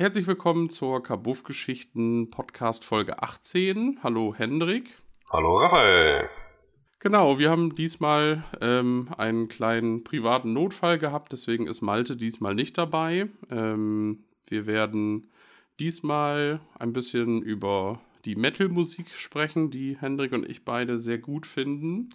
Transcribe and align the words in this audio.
Herzlich 0.00 0.26
willkommen 0.26 0.70
zur 0.70 1.02
Kabuff-Geschichten 1.02 2.30
Podcast 2.30 2.86
Folge 2.86 3.22
18. 3.22 3.98
Hallo 4.02 4.34
Hendrik. 4.34 4.96
Hallo 5.28 5.58
Raphael. 5.58 6.26
Genau, 7.00 7.38
wir 7.38 7.50
haben 7.50 7.74
diesmal 7.74 8.42
ähm, 8.62 9.10
einen 9.18 9.48
kleinen 9.48 10.02
privaten 10.02 10.54
Notfall 10.54 10.98
gehabt, 10.98 11.32
deswegen 11.32 11.66
ist 11.66 11.82
Malte 11.82 12.16
diesmal 12.16 12.54
nicht 12.54 12.78
dabei. 12.78 13.28
Ähm, 13.50 14.24
wir 14.46 14.66
werden 14.66 15.30
diesmal 15.78 16.60
ein 16.78 16.94
bisschen 16.94 17.42
über 17.42 18.00
die 18.24 18.36
Metal-Musik 18.36 19.10
sprechen, 19.10 19.70
die 19.70 19.98
Hendrik 19.98 20.32
und 20.32 20.48
ich 20.48 20.64
beide 20.64 20.98
sehr 20.98 21.18
gut 21.18 21.44
finden. 21.44 22.08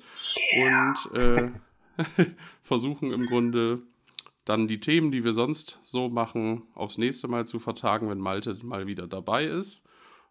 Und 0.55 1.15
äh, 1.15 1.51
versuchen 2.63 3.13
im 3.13 3.27
Grunde 3.27 3.83
dann 4.45 4.67
die 4.67 4.79
Themen, 4.79 5.11
die 5.11 5.23
wir 5.23 5.33
sonst 5.33 5.79
so 5.83 6.07
machen, 6.07 6.67
aufs 6.75 6.97
nächste 6.97 7.27
Mal 7.27 7.45
zu 7.45 7.59
vertagen, 7.59 8.09
wenn 8.09 8.19
Malte 8.19 8.57
mal 8.63 8.87
wieder 8.87 9.07
dabei 9.07 9.45
ist. 9.45 9.83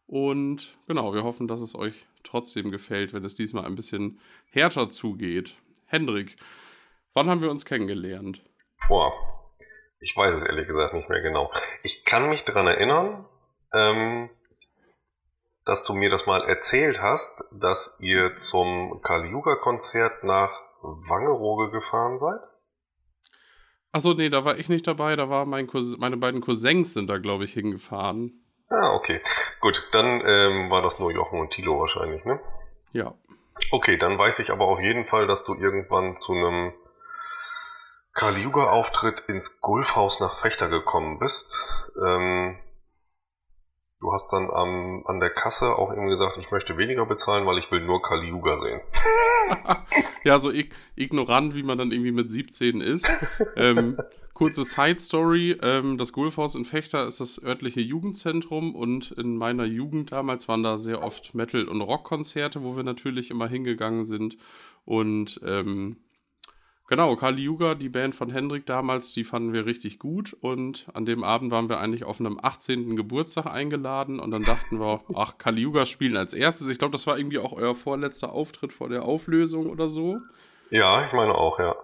Und 0.06 0.77
genau, 0.86 1.12
wir 1.14 1.24
hoffen, 1.24 1.48
dass 1.48 1.60
es 1.60 1.74
euch 1.74 2.06
trotzdem 2.22 2.70
gefällt, 2.70 3.12
wenn 3.12 3.24
es 3.24 3.34
diesmal 3.34 3.64
ein 3.64 3.74
bisschen 3.74 4.20
härter 4.50 4.88
zugeht. 4.88 5.56
Hendrik, 5.86 6.36
wann 7.12 7.28
haben 7.28 7.42
wir 7.42 7.50
uns 7.50 7.64
kennengelernt? 7.64 8.42
Boah, 8.88 9.12
ich 9.98 10.16
weiß 10.16 10.34
es 10.34 10.44
ehrlich 10.44 10.66
gesagt 10.66 10.94
nicht 10.94 11.08
mehr 11.08 11.22
genau. 11.22 11.50
Ich 11.83 12.05
kann 12.05 12.28
mich 12.28 12.44
daran 12.44 12.66
erinnern, 12.66 13.27
ähm, 13.72 14.30
dass 15.64 15.84
du 15.84 15.94
mir 15.94 16.10
das 16.10 16.27
mal 16.27 16.42
erzählt 16.44 17.00
hast, 17.00 17.42
dass 17.50 17.96
ihr 18.00 18.36
zum 18.36 19.00
Kali-Yuga-Konzert 19.02 20.22
nach 20.22 20.60
Wangerooge 20.83 21.70
gefahren 21.70 22.19
seid. 22.19 22.41
Achso, 23.94 24.12
nee, 24.12 24.28
da 24.28 24.44
war 24.44 24.58
ich 24.58 24.68
nicht 24.68 24.88
dabei, 24.88 25.14
da 25.14 25.30
war 25.30 25.46
mein 25.46 25.68
Cousin, 25.68 26.00
meine 26.00 26.16
beiden 26.16 26.40
Cousins 26.40 26.94
sind 26.94 27.08
da, 27.08 27.18
glaube 27.18 27.44
ich, 27.44 27.52
hingefahren. 27.52 28.44
Ah, 28.68 28.92
okay. 28.92 29.20
Gut, 29.60 29.80
dann 29.92 30.20
ähm, 30.26 30.68
war 30.68 30.82
das 30.82 30.98
nur 30.98 31.12
Jochen 31.12 31.38
und 31.38 31.50
Tilo 31.50 31.78
wahrscheinlich, 31.78 32.24
ne? 32.24 32.41
Ja. 32.91 33.14
Okay, 33.70 33.96
dann 33.96 34.19
weiß 34.19 34.41
ich 34.41 34.50
aber 34.50 34.64
auf 34.64 34.80
jeden 34.80 35.04
Fall, 35.04 35.28
dass 35.28 35.44
du 35.44 35.54
irgendwann 35.54 36.16
zu 36.16 36.32
einem 36.32 36.72
Kali-Yuga-Auftritt 38.14 39.20
ins 39.28 39.60
Gulfhaus 39.60 40.19
nach 40.19 40.34
Fechter 40.38 40.69
gekommen 40.69 41.20
bist. 41.20 41.64
Ähm, 42.04 42.58
du 44.05 44.12
hast 44.12 44.30
dann 44.33 44.50
am, 44.50 45.02
an 45.06 45.19
der 45.19 45.30
Kasse 45.30 45.77
auch 45.77 45.91
eben 45.91 46.08
gesagt, 46.08 46.36
ich 46.38 46.50
möchte 46.50 46.77
weniger 46.77 47.06
bezahlen, 47.06 47.47
weil 47.47 47.58
ich 47.58 47.70
will 47.70 47.80
nur 47.80 48.02
Kali-Yuga 48.02 48.60
sehen. 48.60 48.80
ja, 50.24 50.38
so 50.38 50.50
ig 50.52 50.74
ignorant, 50.94 51.55
wie 51.55 51.62
man 51.62 51.78
dann 51.78 51.91
irgendwie 51.91 52.12
mit 52.12 52.30
17 52.30 52.82
ist. 52.82 53.08
Ähm, 53.56 53.97
kurze 54.34 54.62
Side 54.62 54.98
Story: 54.98 55.56
ähm, 55.62 55.97
Das 55.97 56.12
Gulfhaus 56.12 56.55
in 56.55 56.66
Fechter 56.66 57.06
ist 57.06 57.20
das 57.20 57.42
örtliche 57.42 57.80
Jugendzentrum 57.80 58.75
und 58.75 59.12
in 59.12 59.38
meiner 59.38 59.64
Jugend 59.64 60.12
damals 60.12 60.48
waren 60.48 60.62
da 60.62 60.77
sehr 60.77 61.02
oft 61.02 61.34
Metal- 61.34 61.66
und 61.66 61.80
Rockkonzerte, 61.80 62.62
wo 62.62 62.77
wir 62.77 62.82
natürlich 62.82 63.30
immer 63.30 63.48
hingegangen 63.48 64.05
sind. 64.05 64.36
Und 64.84 65.41
ähm, 65.42 65.97
Genau, 66.86 67.16
Kali 67.16 67.42
Yuga, 67.42 67.74
die 67.74 67.88
Band 67.88 68.14
von 68.14 68.28
Hendrik 68.30 68.66
damals, 68.66 69.14
die 69.14 69.24
fanden 69.24 69.54
wir 69.54 69.64
richtig 69.64 69.98
gut 69.98 70.36
und 70.40 70.86
an 70.92 71.06
dem 71.06 71.24
Abend 71.24 71.50
waren 71.50 71.70
wir 71.70 71.80
eigentlich 71.80 72.04
auf 72.04 72.20
einem 72.20 72.38
18. 72.41 72.94
Geburtstag 72.94 73.46
eingeladen 73.46 74.20
und 74.20 74.30
dann 74.30 74.44
dachten 74.44 74.78
wir, 74.78 75.00
ach, 75.14 75.38
Kali 75.38 75.62
Yuga 75.62 75.86
spielen 75.86 76.18
als 76.18 76.34
erstes. 76.34 76.68
Ich 76.68 76.78
glaube, 76.78 76.92
das 76.92 77.06
war 77.06 77.16
irgendwie 77.16 77.38
auch 77.38 77.52
euer 77.52 77.74
vorletzter 77.74 78.32
Auftritt 78.32 78.70
vor 78.70 78.91
der 78.91 79.04
Auflösung 79.04 79.70
oder 79.70 79.88
so. 79.88 80.18
Ja, 80.68 81.06
ich 81.06 81.12
meine 81.14 81.34
auch, 81.34 81.58
ja. 81.58 81.74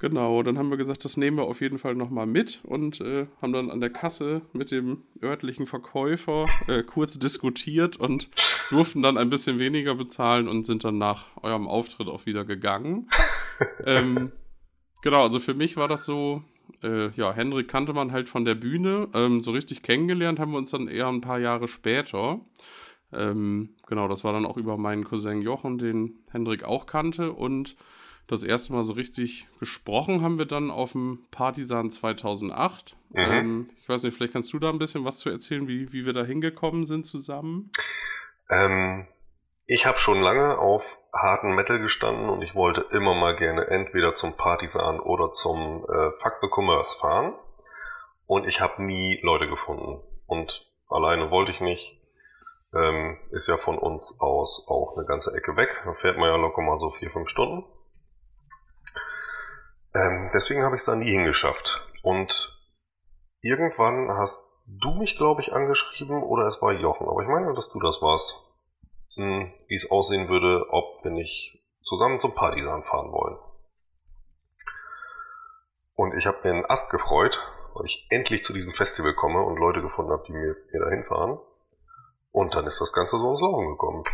Genau, 0.00 0.42
dann 0.42 0.58
haben 0.58 0.70
wir 0.70 0.76
gesagt, 0.76 1.04
das 1.04 1.16
nehmen 1.16 1.38
wir 1.38 1.44
auf 1.44 1.60
jeden 1.60 1.78
Fall 1.78 1.94
nochmal 1.94 2.26
mit 2.26 2.60
und 2.64 3.00
äh, 3.00 3.26
haben 3.40 3.52
dann 3.52 3.70
an 3.70 3.80
der 3.80 3.90
Kasse 3.90 4.42
mit 4.52 4.70
dem 4.70 5.02
örtlichen 5.22 5.66
Verkäufer 5.66 6.46
äh, 6.68 6.82
kurz 6.82 7.18
diskutiert 7.18 7.96
und 7.96 8.28
durften 8.70 9.02
dann 9.02 9.16
ein 9.16 9.30
bisschen 9.30 9.58
weniger 9.58 9.94
bezahlen 9.94 10.46
und 10.46 10.64
sind 10.64 10.84
dann 10.84 10.98
nach 10.98 11.28
eurem 11.42 11.66
Auftritt 11.66 12.08
auch 12.08 12.26
wieder 12.26 12.44
gegangen. 12.44 13.08
ähm, 13.86 14.30
Genau, 15.04 15.22
also 15.22 15.38
für 15.38 15.52
mich 15.52 15.76
war 15.76 15.86
das 15.86 16.06
so, 16.06 16.42
äh, 16.82 17.10
ja, 17.10 17.30
Hendrik 17.30 17.68
kannte 17.68 17.92
man 17.92 18.10
halt 18.10 18.30
von 18.30 18.46
der 18.46 18.54
Bühne. 18.54 19.08
Ähm, 19.12 19.42
so 19.42 19.50
richtig 19.50 19.82
kennengelernt 19.82 20.40
haben 20.40 20.52
wir 20.52 20.56
uns 20.56 20.70
dann 20.70 20.88
eher 20.88 21.08
ein 21.08 21.20
paar 21.20 21.38
Jahre 21.38 21.68
später. 21.68 22.40
Ähm, 23.12 23.74
genau, 23.86 24.08
das 24.08 24.24
war 24.24 24.32
dann 24.32 24.46
auch 24.46 24.56
über 24.56 24.78
meinen 24.78 25.04
Cousin 25.04 25.42
Jochen, 25.42 25.76
den 25.76 26.14
Hendrik 26.30 26.64
auch 26.64 26.86
kannte. 26.86 27.34
Und 27.34 27.76
das 28.28 28.42
erste 28.42 28.72
Mal 28.72 28.82
so 28.82 28.94
richtig 28.94 29.46
gesprochen 29.60 30.22
haben 30.22 30.38
wir 30.38 30.46
dann 30.46 30.70
auf 30.70 30.92
dem 30.92 31.18
Partisan 31.30 31.90
2008. 31.90 32.96
Mhm. 33.10 33.18
Ähm, 33.18 33.70
ich 33.82 33.86
weiß 33.86 34.04
nicht, 34.04 34.16
vielleicht 34.16 34.32
kannst 34.32 34.54
du 34.54 34.58
da 34.58 34.70
ein 34.70 34.78
bisschen 34.78 35.04
was 35.04 35.18
zu 35.18 35.28
erzählen, 35.28 35.68
wie, 35.68 35.92
wie 35.92 36.06
wir 36.06 36.14
da 36.14 36.24
hingekommen 36.24 36.86
sind 36.86 37.04
zusammen. 37.04 37.70
Ähm, 38.50 39.06
ich 39.66 39.86
habe 39.86 39.98
schon 39.98 40.20
lange 40.20 40.58
auf 40.58 40.98
harten 41.12 41.54
Metal 41.54 41.78
gestanden 41.78 42.28
und 42.28 42.42
ich 42.42 42.54
wollte 42.54 42.82
immer 42.92 43.14
mal 43.14 43.36
gerne 43.36 43.66
entweder 43.68 44.14
zum 44.14 44.36
Partisan 44.36 45.00
oder 45.00 45.32
zum 45.32 45.84
äh, 45.84 46.10
Fuck 46.12 46.38
the 46.42 46.48
Commerce 46.52 46.98
fahren. 46.98 47.34
Und 48.26 48.46
ich 48.46 48.60
habe 48.60 48.82
nie 48.82 49.20
Leute 49.22 49.48
gefunden. 49.48 50.02
Und 50.26 50.66
alleine 50.88 51.30
wollte 51.30 51.52
ich 51.52 51.60
nicht. 51.60 52.00
Ähm, 52.74 53.18
ist 53.30 53.48
ja 53.48 53.56
von 53.56 53.78
uns 53.78 54.18
aus 54.20 54.66
auch 54.68 54.96
eine 54.96 55.06
ganze 55.06 55.32
Ecke 55.34 55.56
weg. 55.56 55.82
Da 55.84 55.94
fährt 55.94 56.18
man 56.18 56.28
ja 56.28 56.36
locker 56.36 56.62
mal 56.62 56.78
so 56.78 56.90
vier, 56.90 57.10
fünf 57.10 57.28
Stunden. 57.28 57.64
Ähm, 59.94 60.30
deswegen 60.34 60.64
habe 60.64 60.74
ich 60.74 60.80
es 60.80 60.86
da 60.86 60.96
nie 60.96 61.10
hingeschafft. 61.10 61.86
Und 62.02 62.58
irgendwann 63.40 64.10
hast 64.18 64.42
du 64.66 64.94
mich, 64.94 65.16
glaube 65.16 65.40
ich, 65.40 65.52
angeschrieben 65.52 66.22
oder 66.22 66.48
es 66.48 66.60
war 66.60 66.72
Jochen. 66.72 67.08
Aber 67.08 67.22
ich 67.22 67.28
meine, 67.28 67.54
dass 67.54 67.70
du 67.70 67.78
das 67.78 68.02
warst 68.02 68.43
wie 69.16 69.74
es 69.74 69.90
aussehen 69.90 70.28
würde, 70.28 70.66
ob 70.70 71.04
wir 71.04 71.10
nicht 71.10 71.62
zusammen 71.82 72.20
zum 72.20 72.34
Partisan 72.34 72.82
fahren 72.82 73.12
wollen. 73.12 73.38
Und 75.94 76.16
ich 76.16 76.26
habe 76.26 76.38
mir 76.42 76.54
einen 76.54 76.66
Ast 76.66 76.90
gefreut, 76.90 77.38
weil 77.74 77.86
ich 77.86 78.06
endlich 78.10 78.44
zu 78.44 78.52
diesem 78.52 78.72
Festival 78.72 79.14
komme 79.14 79.42
und 79.42 79.58
Leute 79.58 79.80
gefunden 79.80 80.12
habe, 80.12 80.24
die 80.26 80.32
mir, 80.32 80.56
mir 80.72 80.80
dahin 80.80 81.04
fahren. 81.04 81.38
Und 82.32 82.54
dann 82.54 82.66
ist 82.66 82.80
das 82.80 82.92
Ganze 82.92 83.16
so 83.18 83.30
ins 83.30 83.40
Laufen 83.40 83.68
gekommen. 83.68 84.04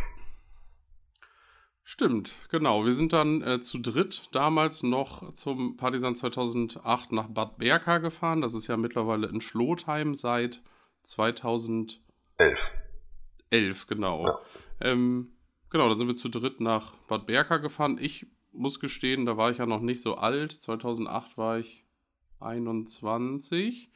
Stimmt, 1.82 2.36
genau. 2.50 2.84
Wir 2.84 2.92
sind 2.92 3.12
dann 3.12 3.42
äh, 3.42 3.60
zu 3.60 3.78
dritt 3.78 4.28
damals 4.32 4.82
noch 4.82 5.32
zum 5.32 5.76
Partisan 5.76 6.14
2008 6.14 7.12
nach 7.12 7.28
Bad 7.28 7.58
Berka 7.58 7.98
gefahren. 7.98 8.42
Das 8.42 8.54
ist 8.54 8.68
ja 8.68 8.76
mittlerweile 8.76 9.26
in 9.26 9.40
Schlotheim 9.40 10.14
seit 10.14 10.62
2011. 11.02 12.00
11, 13.50 13.86
genau. 13.86 14.26
Ja. 14.26 14.38
Ähm, 14.80 15.32
genau, 15.68 15.88
dann 15.88 15.98
sind 15.98 16.08
wir 16.08 16.14
zu 16.14 16.28
dritt 16.28 16.60
nach 16.60 16.94
Bad 17.08 17.26
Berka 17.26 17.58
gefahren. 17.58 17.98
Ich 18.00 18.26
muss 18.52 18.80
gestehen, 18.80 19.26
da 19.26 19.36
war 19.36 19.50
ich 19.50 19.58
ja 19.58 19.66
noch 19.66 19.80
nicht 19.80 20.00
so 20.00 20.16
alt. 20.16 20.52
2008 20.52 21.36
war 21.36 21.58
ich 21.58 21.84
21. 22.40 23.90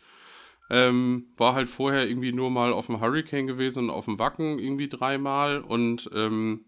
Ähm, 0.70 1.26
war 1.37 1.54
halt 1.54 1.69
vorher 1.69 2.09
irgendwie 2.09 2.32
nur 2.32 2.50
mal 2.50 2.72
auf 2.72 2.87
dem 2.87 3.00
Hurricane 3.00 3.47
gewesen 3.47 3.84
und 3.84 3.91
auf 3.91 4.06
dem 4.06 4.19
Wacken 4.19 4.59
irgendwie 4.59 4.88
dreimal 4.88 5.60
und 5.60 6.09
ähm, 6.14 6.64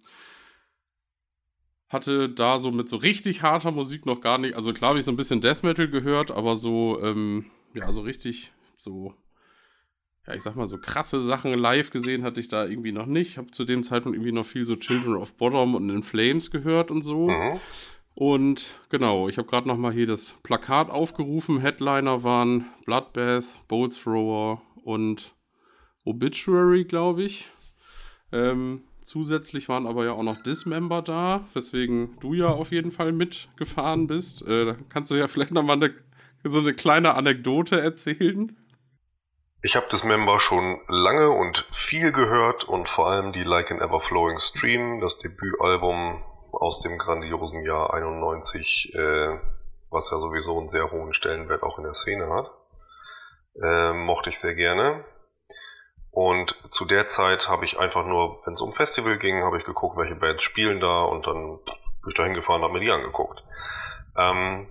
hatte 1.89 2.29
da 2.29 2.59
so 2.59 2.73
mit 2.73 2.89
so 2.89 2.97
richtig 2.97 3.43
harter 3.43 3.71
Musik 3.71 4.05
noch 4.05 4.21
gar 4.21 4.39
nicht, 4.39 4.55
also 4.55 4.73
klar 4.73 4.91
habe 4.91 4.99
ich 4.99 5.05
so 5.05 5.13
ein 5.13 5.17
bisschen 5.17 5.41
Death 5.41 5.63
Metal 5.63 5.89
gehört, 5.89 6.31
aber 6.31 6.57
so, 6.57 7.01
ähm, 7.03 7.47
ja, 7.75 7.91
so 7.91 8.03
richtig 8.03 8.53
so 8.77 9.15
ja, 10.27 10.35
ich 10.35 10.43
sag 10.43 10.57
mal, 10.57 10.67
so 10.67 10.79
krasse 10.79 11.23
Sachen 11.23 11.55
live 11.55 11.91
gesehen 11.91 12.25
hatte 12.25 12.41
ich 12.41 12.49
da 12.49 12.67
irgendwie 12.67 12.93
noch 12.93 13.07
nicht. 13.07 13.31
Ich 13.31 13.39
habe 13.39 13.51
zu 13.51 13.65
dem 13.65 13.83
Zeitpunkt 13.83 14.17
irgendwie 14.17 14.33
noch 14.33 14.47
viel 14.47 14.65
so 14.65 14.77
Children 14.77 15.17
of 15.17 15.35
Bottom 15.35 15.75
und 15.75 15.91
In 15.91 16.03
Flames 16.03 16.51
gehört 16.51 16.91
und 16.91 17.03
so. 17.03 17.29
Mhm. 17.29 17.61
Und 18.15 18.81
genau, 18.89 19.29
ich 19.29 19.37
habe 19.39 19.47
gerade 19.47 19.69
noch 19.69 19.77
mal 19.77 19.93
hier 19.93 20.07
das 20.07 20.37
Plakat 20.43 20.91
aufgerufen. 20.91 21.61
Headliner 21.61 22.23
waren 22.25 22.65
Bloodbath, 22.87 23.61
Bolt 23.69 23.95
Thrower 24.03 24.63
und 24.83 25.35
Obituary, 26.05 26.85
glaube 26.85 27.25
ich. 27.25 27.51
Ähm, 28.33 28.83
zusätzlich 29.03 29.69
waren 29.69 29.87
aber 29.87 30.07
ja 30.07 30.13
auch 30.13 30.23
noch 30.23 30.43
Dismember 30.43 31.03
da, 31.03 31.45
weswegen 31.53 32.17
du 32.21 32.33
ja 32.33 32.49
auf 32.49 32.73
jeden 32.73 32.91
Fall 32.91 33.13
mitgefahren 33.13 34.07
bist. 34.07 34.43
Äh, 34.43 34.65
da 34.65 34.77
kannst 34.89 35.11
du 35.11 35.15
ja 35.15 35.29
vielleicht 35.29 35.53
noch 35.53 35.63
mal 35.63 35.75
eine, 35.75 35.95
so 36.43 36.59
eine 36.59 36.73
kleine 36.73 37.15
Anekdote 37.15 37.81
erzählen. 37.81 38.57
Ich 39.67 39.75
habe 39.75 39.87
das 39.91 40.05
Member 40.05 40.39
schon 40.39 40.81
lange 40.87 41.29
und 41.29 41.67
viel 41.73 42.13
gehört 42.13 42.63
und 42.63 42.89
vor 42.89 43.09
allem 43.09 43.33
die 43.33 43.43
Like 43.43 43.73
an 43.73 43.81
Everflowing 43.81 44.39
Stream, 44.39 45.01
das 45.01 45.19
Debütalbum 45.19 46.23
aus 46.53 46.83
dem 46.83 46.99
grandiosen 46.99 47.65
Jahr 47.65 47.93
91, 47.93 48.95
äh, 48.95 49.41
was 49.91 50.09
ja 50.13 50.19
sowieso 50.19 50.61
einen 50.61 50.69
sehr 50.69 50.93
hohen 50.93 51.13
Stellenwert 51.13 51.65
auch 51.65 51.79
in 51.79 51.83
der 51.83 51.95
Szene 51.95 52.29
hat, 52.31 52.49
äh, 53.61 53.93
mochte 53.93 54.31
ich 54.31 54.39
sehr 54.39 54.55
gerne. 54.55 55.05
Und 56.13 56.55
zu 56.71 56.85
der 56.85 57.09
Zeit 57.09 57.49
habe 57.49 57.65
ich 57.65 57.77
einfach 57.77 58.07
nur, 58.07 58.43
wenn 58.47 58.55
es 58.55 58.61
um 58.61 58.73
Festival 58.73 59.19
ging, 59.19 59.43
habe 59.43 59.59
ich 59.59 59.65
geguckt, 59.65 59.97
welche 59.97 60.15
Bands 60.15 60.45
spielen 60.45 60.79
da 60.79 61.03
und 61.07 61.27
dann 61.27 61.59
bin 61.65 62.11
ich 62.11 62.15
da 62.15 62.23
hingefahren 62.23 62.63
und 62.63 62.69
habe 62.69 62.79
mir 62.79 62.85
die 62.85 62.93
angeguckt. 62.93 63.43
Ähm, 64.17 64.69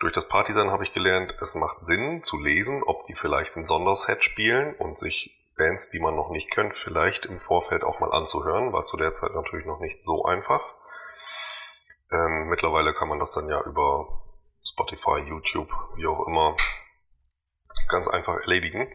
durch 0.00 0.12
das 0.12 0.28
Partisan 0.28 0.70
habe 0.70 0.84
ich 0.84 0.92
gelernt, 0.92 1.34
es 1.40 1.54
macht 1.54 1.84
Sinn 1.84 2.22
zu 2.22 2.38
lesen, 2.38 2.82
ob 2.82 3.06
die 3.06 3.14
vielleicht 3.14 3.56
ein 3.56 3.64
Sonderset 3.64 4.22
spielen 4.22 4.74
und 4.76 4.98
sich 4.98 5.40
Bands, 5.56 5.88
die 5.90 6.00
man 6.00 6.16
noch 6.16 6.30
nicht 6.30 6.50
kennt, 6.50 6.74
vielleicht 6.74 7.26
im 7.26 7.38
Vorfeld 7.38 7.84
auch 7.84 8.00
mal 8.00 8.12
anzuhören. 8.12 8.72
War 8.72 8.84
zu 8.84 8.96
der 8.96 9.14
Zeit 9.14 9.32
natürlich 9.34 9.66
noch 9.66 9.80
nicht 9.80 10.04
so 10.04 10.24
einfach. 10.24 10.60
Ähm, 12.10 12.48
mittlerweile 12.48 12.92
kann 12.92 13.08
man 13.08 13.18
das 13.18 13.32
dann 13.32 13.48
ja 13.48 13.62
über 13.62 14.22
Spotify, 14.62 15.20
YouTube, 15.26 15.70
wie 15.96 16.06
auch 16.06 16.26
immer, 16.26 16.56
ganz 17.88 18.08
einfach 18.08 18.34
erledigen. 18.40 18.92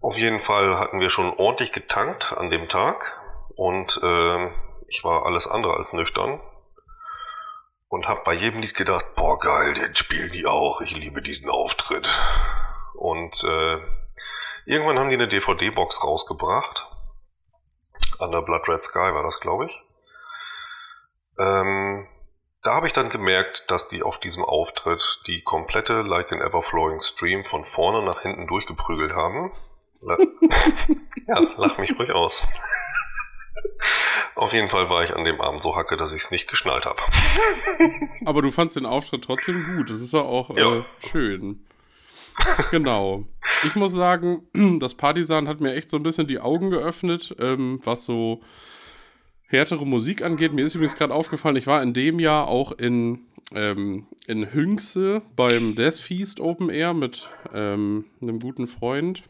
Auf 0.00 0.16
jeden 0.16 0.40
Fall 0.40 0.78
hatten 0.78 1.00
wir 1.00 1.10
schon 1.10 1.34
ordentlich 1.36 1.72
getankt 1.72 2.32
an 2.32 2.50
dem 2.50 2.68
Tag 2.68 3.20
und 3.56 4.00
äh, 4.02 4.46
ich 4.88 5.04
war 5.04 5.26
alles 5.26 5.46
andere 5.46 5.74
als 5.74 5.92
nüchtern 5.92 6.40
und 7.88 8.06
habe 8.06 8.20
bei 8.24 8.34
jedem 8.34 8.60
Lied 8.60 8.74
gedacht, 8.74 9.14
boah 9.16 9.38
geil, 9.38 9.74
den 9.74 9.94
spielen 9.94 10.32
die 10.32 10.46
auch, 10.46 10.80
ich 10.80 10.92
liebe 10.92 11.22
diesen 11.22 11.48
Auftritt. 11.48 12.08
Und 12.94 13.42
äh, 13.44 13.78
irgendwann 14.66 14.98
haben 14.98 15.08
die 15.08 15.16
eine 15.16 15.28
DVD-Box 15.28 16.04
rausgebracht. 16.04 16.86
An 18.18 18.32
der 18.32 18.42
Blood 18.42 18.68
Red 18.68 18.80
Sky 18.80 19.14
war 19.14 19.22
das, 19.22 19.40
glaube 19.40 19.66
ich. 19.66 19.82
Ähm, 21.38 22.08
da 22.62 22.74
habe 22.74 22.88
ich 22.88 22.92
dann 22.92 23.08
gemerkt, 23.08 23.64
dass 23.68 23.88
die 23.88 24.02
auf 24.02 24.18
diesem 24.18 24.44
Auftritt 24.44 25.20
die 25.26 25.42
komplette 25.42 26.02
Like 26.02 26.32
an 26.32 26.40
Everflowing 26.40 27.00
Stream 27.00 27.44
von 27.44 27.64
vorne 27.64 28.04
nach 28.04 28.20
hinten 28.22 28.46
durchgeprügelt 28.48 29.12
haben. 29.12 29.52
ja, 31.26 31.38
lach 31.56 31.78
mich 31.78 31.96
ruhig 31.98 32.10
aus. 32.10 32.46
Auf 34.34 34.52
jeden 34.52 34.68
Fall 34.68 34.88
war 34.88 35.04
ich 35.04 35.14
an 35.14 35.24
dem 35.24 35.40
Abend 35.40 35.62
so 35.62 35.74
hacke, 35.74 35.96
dass 35.96 36.12
ich 36.12 36.22
es 36.22 36.30
nicht 36.30 36.48
geschnallt 36.48 36.84
habe. 36.86 37.00
Aber 38.24 38.42
du 38.42 38.50
fandst 38.50 38.76
den 38.76 38.86
Auftritt 38.86 39.24
trotzdem 39.24 39.76
gut. 39.76 39.90
Das 39.90 40.00
ist 40.00 40.12
ja 40.12 40.20
auch 40.20 40.56
ja. 40.56 40.78
Äh, 40.78 40.84
schön. 41.08 41.64
genau. 42.70 43.24
Ich 43.64 43.74
muss 43.74 43.92
sagen, 43.92 44.46
das 44.80 44.94
Partisan 44.94 45.48
hat 45.48 45.60
mir 45.60 45.74
echt 45.74 45.90
so 45.90 45.96
ein 45.96 46.02
bisschen 46.02 46.26
die 46.26 46.40
Augen 46.40 46.70
geöffnet, 46.70 47.34
ähm, 47.40 47.80
was 47.84 48.04
so 48.04 48.40
härtere 49.48 49.86
Musik 49.86 50.22
angeht. 50.22 50.52
Mir 50.52 50.64
ist 50.64 50.74
übrigens 50.74 50.96
gerade 50.96 51.14
aufgefallen, 51.14 51.56
ich 51.56 51.66
war 51.66 51.82
in 51.82 51.94
dem 51.94 52.20
Jahr 52.20 52.48
auch 52.48 52.72
in, 52.72 53.20
ähm, 53.54 54.06
in 54.26 54.52
Hünxe 54.52 55.22
beim 55.34 55.74
Death 55.74 55.98
Feast 55.98 56.40
Open 56.40 56.68
Air 56.68 56.94
mit 56.94 57.28
ähm, 57.52 58.04
einem 58.22 58.40
guten 58.40 58.66
Freund. 58.66 59.22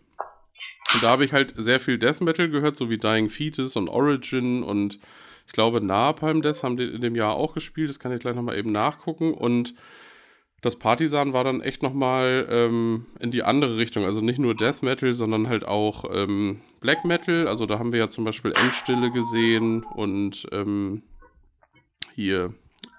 Und 0.95 1.03
da 1.03 1.11
habe 1.11 1.25
ich 1.25 1.33
halt 1.33 1.55
sehr 1.57 1.81
viel 1.81 1.99
Death 1.99 2.21
Metal 2.21 2.49
gehört, 2.49 2.77
so 2.77 2.89
wie 2.91 2.99
Dying 2.99 3.29
Fetus 3.29 3.77
und 3.77 3.89
Origin 3.89 4.63
und 4.63 4.99
ich 5.47 5.53
glaube 5.53 5.81
Napalm 5.81 6.43
Death 6.43 6.63
haben 6.63 6.77
die 6.77 6.85
in 6.85 7.01
dem 7.01 7.17
Jahr 7.17 7.35
auch 7.35 7.55
gespielt. 7.55 7.89
Das 7.89 7.99
kann 7.99 8.13
ich 8.13 8.21
gleich 8.21 8.35
nochmal 8.35 8.59
eben 8.59 8.71
nachgucken. 8.71 9.33
Und 9.33 9.75
das 10.61 10.77
Partisan 10.77 11.33
war 11.33 11.43
dann 11.43 11.63
echt 11.63 11.83
nochmal 11.83 12.47
ähm, 12.51 13.07
in 13.19 13.31
die 13.31 13.43
andere 13.43 13.79
Richtung. 13.79 14.05
Also 14.05 14.21
nicht 14.21 14.39
nur 14.39 14.55
Death 14.55 14.83
Metal, 14.83 15.15
sondern 15.15 15.49
halt 15.49 15.65
auch 15.65 16.05
ähm, 16.13 16.61
Black 16.81 17.05
Metal. 17.07 17.49
Also 17.49 17.65
da 17.65 17.79
haben 17.79 17.93
wir 17.93 17.99
ja 17.99 18.09
zum 18.11 18.25
Beispiel 18.25 18.53
Endstille 18.53 19.11
gesehen 19.11 19.85
und 19.85 20.47
ähm, 20.53 21.03
hier 22.15 22.53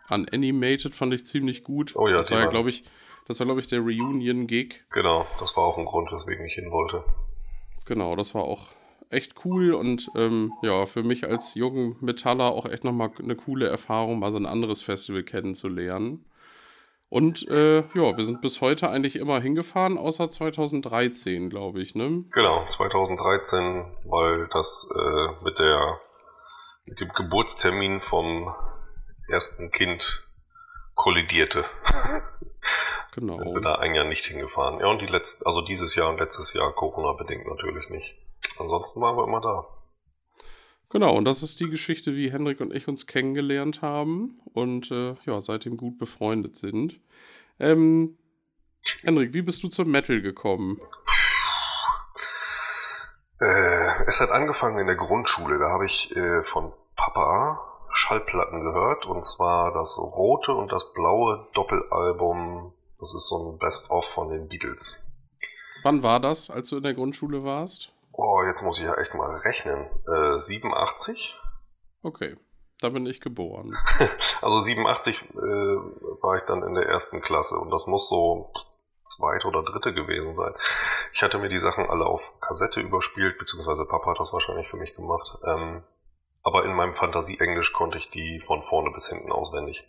Unanimated 0.09 0.95
fand 0.95 1.13
ich 1.13 1.27
ziemlich 1.27 1.63
gut. 1.63 1.95
Oh 1.95 2.07
ja, 2.07 2.17
das 2.17 2.31
war 2.31 2.39
ja, 2.39 2.45
glaube 2.47 2.71
ich, 2.71 2.83
das 3.27 3.39
war, 3.39 3.45
glaube 3.45 3.59
ich, 3.59 3.67
der 3.67 3.81
Reunion-Gig. 3.81 4.85
Genau, 4.89 5.27
das 5.39 5.55
war 5.55 5.65
auch 5.65 5.77
ein 5.77 5.85
Grund, 5.85 6.11
weswegen 6.11 6.45
ich 6.45 6.53
hin 6.53 6.71
wollte. 6.71 7.03
Genau, 7.89 8.15
das 8.15 8.35
war 8.35 8.43
auch 8.43 8.67
echt 9.09 9.33
cool 9.43 9.73
und 9.73 10.11
ähm, 10.15 10.53
ja, 10.61 10.85
für 10.85 11.01
mich 11.01 11.27
als 11.27 11.55
jungen 11.55 11.95
Metaller 12.01 12.51
auch 12.51 12.67
echt 12.67 12.83
nochmal 12.83 13.09
eine 13.17 13.35
coole 13.35 13.67
Erfahrung, 13.67 14.19
mal 14.19 14.31
so 14.31 14.37
ein 14.37 14.45
anderes 14.45 14.79
Festival 14.79 15.23
kennenzulernen. 15.23 16.23
Und 17.09 17.47
äh, 17.47 17.79
ja, 17.79 18.15
wir 18.15 18.23
sind 18.25 18.41
bis 18.41 18.61
heute 18.61 18.91
eigentlich 18.91 19.15
immer 19.15 19.41
hingefahren, 19.41 19.97
außer 19.97 20.29
2013, 20.29 21.49
glaube 21.49 21.81
ich, 21.81 21.95
ne? 21.95 22.25
Genau, 22.31 22.67
2013, 22.69 23.85
weil 24.05 24.47
das 24.53 24.87
äh, 24.95 25.43
mit 25.43 25.57
der 25.57 25.99
mit 26.85 26.99
dem 26.99 27.09
Geburtstermin 27.09 28.01
vom 28.01 28.53
ersten 29.27 29.71
Kind 29.71 30.28
kollidierte. 30.99 31.65
Genau. 33.15 33.39
Sind 33.39 33.55
wir 33.55 33.61
da 33.61 33.75
ein 33.75 33.95
Jahr 33.95 34.05
nicht 34.05 34.23
hingefahren. 34.25 34.79
Ja, 34.79 34.87
und 34.87 35.01
die 35.01 35.07
letzten, 35.07 35.43
also 35.45 35.61
dieses 35.61 35.95
Jahr 35.95 36.09
und 36.09 36.19
letztes 36.19 36.53
Jahr 36.53 36.71
Corona-bedingt 36.71 37.47
natürlich 37.47 37.89
nicht. 37.89 38.15
Ansonsten 38.59 39.01
waren 39.01 39.17
wir 39.17 39.23
immer 39.23 39.41
da. 39.41 39.65
Genau, 40.91 41.15
und 41.15 41.25
das 41.25 41.41
ist 41.41 41.59
die 41.59 41.69
Geschichte, 41.69 42.15
wie 42.15 42.31
Henrik 42.31 42.61
und 42.61 42.73
ich 42.73 42.87
uns 42.87 43.07
kennengelernt 43.07 43.81
haben 43.81 44.39
und 44.53 44.91
äh, 44.91 45.15
ja, 45.25 45.41
seitdem 45.41 45.75
gut 45.75 45.97
befreundet 45.97 46.55
sind. 46.55 46.99
Ähm, 47.59 48.17
Henrik, 49.01 49.33
wie 49.33 49.41
bist 49.41 49.63
du 49.63 49.69
zum 49.69 49.89
Metal 49.89 50.21
gekommen? 50.21 50.79
Äh, 53.41 54.03
es 54.05 54.21
hat 54.21 54.29
angefangen 54.29 54.77
in 54.77 54.87
der 54.87 54.97
Grundschule. 54.97 55.57
Da 55.57 55.69
habe 55.71 55.87
ich 55.87 56.15
äh, 56.15 56.43
von 56.43 56.73
Papa 56.95 57.78
Schallplatten 57.91 58.63
gehört 58.63 59.05
und 59.05 59.23
zwar 59.23 59.73
das 59.73 59.97
rote 59.97 60.53
und 60.53 60.71
das 60.71 60.93
blaue 60.93 61.47
Doppelalbum 61.53 62.73
das 62.99 63.13
ist 63.13 63.29
so 63.29 63.51
ein 63.51 63.57
Best-of 63.57 64.05
von 64.05 64.29
den 64.29 64.49
Beatles. 64.49 64.97
Wann 65.83 66.03
war 66.03 66.19
das, 66.19 66.49
als 66.49 66.69
du 66.69 66.77
in 66.77 66.83
der 66.83 66.93
Grundschule 66.93 67.45
warst? 67.45 67.93
Oh, 68.11 68.43
jetzt 68.43 68.61
muss 68.61 68.77
ich 68.77 68.83
ja 68.83 68.95
echt 68.95 69.13
mal 69.13 69.37
rechnen. 69.37 69.87
Äh, 70.05 70.37
87? 70.37 71.39
Okay, 72.03 72.35
da 72.81 72.89
bin 72.89 73.05
ich 73.05 73.21
geboren. 73.21 73.77
also 74.41 74.59
87 74.59 75.21
äh, 75.21 75.37
war 75.37 76.35
ich 76.35 76.43
dann 76.43 76.63
in 76.63 76.75
der 76.75 76.87
ersten 76.87 77.21
Klasse 77.21 77.57
und 77.57 77.71
das 77.71 77.87
muss 77.87 78.09
so 78.09 78.51
zweite 79.05 79.47
oder 79.47 79.63
dritte 79.63 79.93
gewesen 79.93 80.35
sein. 80.35 80.53
Ich 81.13 81.23
hatte 81.23 81.39
mir 81.39 81.49
die 81.49 81.57
Sachen 81.57 81.89
alle 81.89 82.05
auf 82.05 82.39
Kassette 82.41 82.81
überspielt, 82.81 83.37
beziehungsweise 83.37 83.85
Papa 83.85 84.11
hat 84.11 84.19
das 84.19 84.33
wahrscheinlich 84.33 84.67
für 84.67 84.77
mich 84.77 84.93
gemacht. 84.95 85.37
Ähm, 85.45 85.83
aber 86.43 86.65
in 86.65 86.73
meinem 86.73 86.95
Fantasie-Englisch 86.95 87.73
konnte 87.73 87.97
ich 87.97 88.09
die 88.11 88.39
von 88.39 88.61
vorne 88.63 88.91
bis 88.91 89.07
hinten 89.09 89.31
auswendig. 89.31 89.83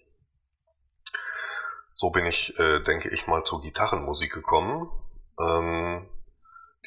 So 1.95 2.11
bin 2.11 2.27
ich, 2.27 2.59
äh, 2.59 2.83
denke 2.83 3.11
ich 3.11 3.27
mal, 3.27 3.45
zur 3.45 3.61
Gitarrenmusik 3.61 4.33
gekommen. 4.33 4.91
Ähm, 5.39 6.09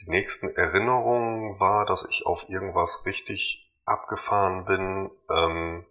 die 0.02 0.10
nächsten 0.10 0.50
Erinnerungen 0.50 1.60
war, 1.60 1.86
dass 1.86 2.04
ich 2.10 2.26
auf 2.26 2.50
irgendwas 2.50 3.06
richtig 3.06 3.72
abgefahren 3.86 4.66
bin, 4.66 5.12
ähm, 5.30 5.86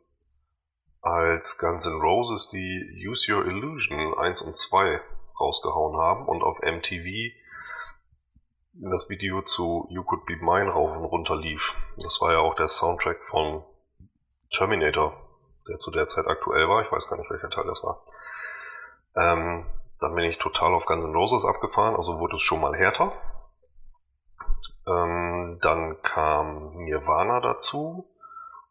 als 1.00 1.58
Guns 1.58 1.86
N' 1.86 2.00
Roses 2.00 2.48
die 2.48 3.06
Use 3.06 3.32
Your 3.32 3.44
Illusion 3.46 4.14
1 4.18 4.42
und 4.42 4.56
2 4.56 5.00
rausgehauen 5.38 5.96
haben 5.96 6.26
und 6.26 6.42
auf 6.42 6.58
MTV 6.60 7.32
das 8.74 9.10
Video 9.10 9.42
zu 9.42 9.86
You 9.90 10.02
Could 10.02 10.24
Be 10.26 10.36
Mine 10.36 10.70
rauf 10.70 10.96
und 10.96 11.04
runter 11.04 11.36
lief. 11.36 11.74
Das 11.98 12.20
war 12.20 12.32
ja 12.32 12.38
auch 12.38 12.54
der 12.54 12.68
Soundtrack 12.68 13.22
von 13.24 13.64
Terminator, 14.52 15.14
der 15.68 15.78
zu 15.78 15.90
der 15.90 16.06
Zeit 16.06 16.26
aktuell 16.26 16.68
war. 16.68 16.82
Ich 16.82 16.92
weiß 16.92 17.08
gar 17.08 17.16
nicht, 17.16 17.30
welcher 17.30 17.50
Teil 17.50 17.66
das 17.66 17.82
war. 17.82 18.04
Ähm, 19.16 19.66
dann 20.00 20.14
bin 20.14 20.24
ich 20.24 20.38
total 20.38 20.74
auf 20.74 20.86
Guns 20.86 21.04
N' 21.04 21.14
Roses 21.14 21.44
abgefahren, 21.44 21.96
also 21.96 22.18
wurde 22.18 22.36
es 22.36 22.42
schon 22.42 22.60
mal 22.60 22.74
härter. 22.74 23.12
Ähm, 24.86 25.58
dann 25.62 26.02
kam 26.02 26.74
Nirvana 26.84 27.40
dazu, 27.40 28.08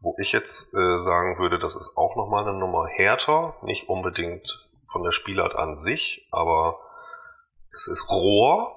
wo 0.02 0.16
ich 0.20 0.32
jetzt 0.32 0.74
äh, 0.74 0.98
sagen 1.00 1.38
würde, 1.40 1.60
das 1.60 1.76
ist 1.76 1.96
auch 1.96 2.16
nochmal 2.16 2.48
eine 2.48 2.58
Nummer 2.58 2.88
härter, 2.88 3.56
nicht 3.62 3.88
unbedingt 3.88 4.70
von 4.92 5.04
der 5.04 5.12
Spielart 5.12 5.56
an 5.56 5.78
sich, 5.78 6.28
aber 6.32 6.80
es 7.74 7.88
ist 7.88 8.10
roher. 8.10 8.76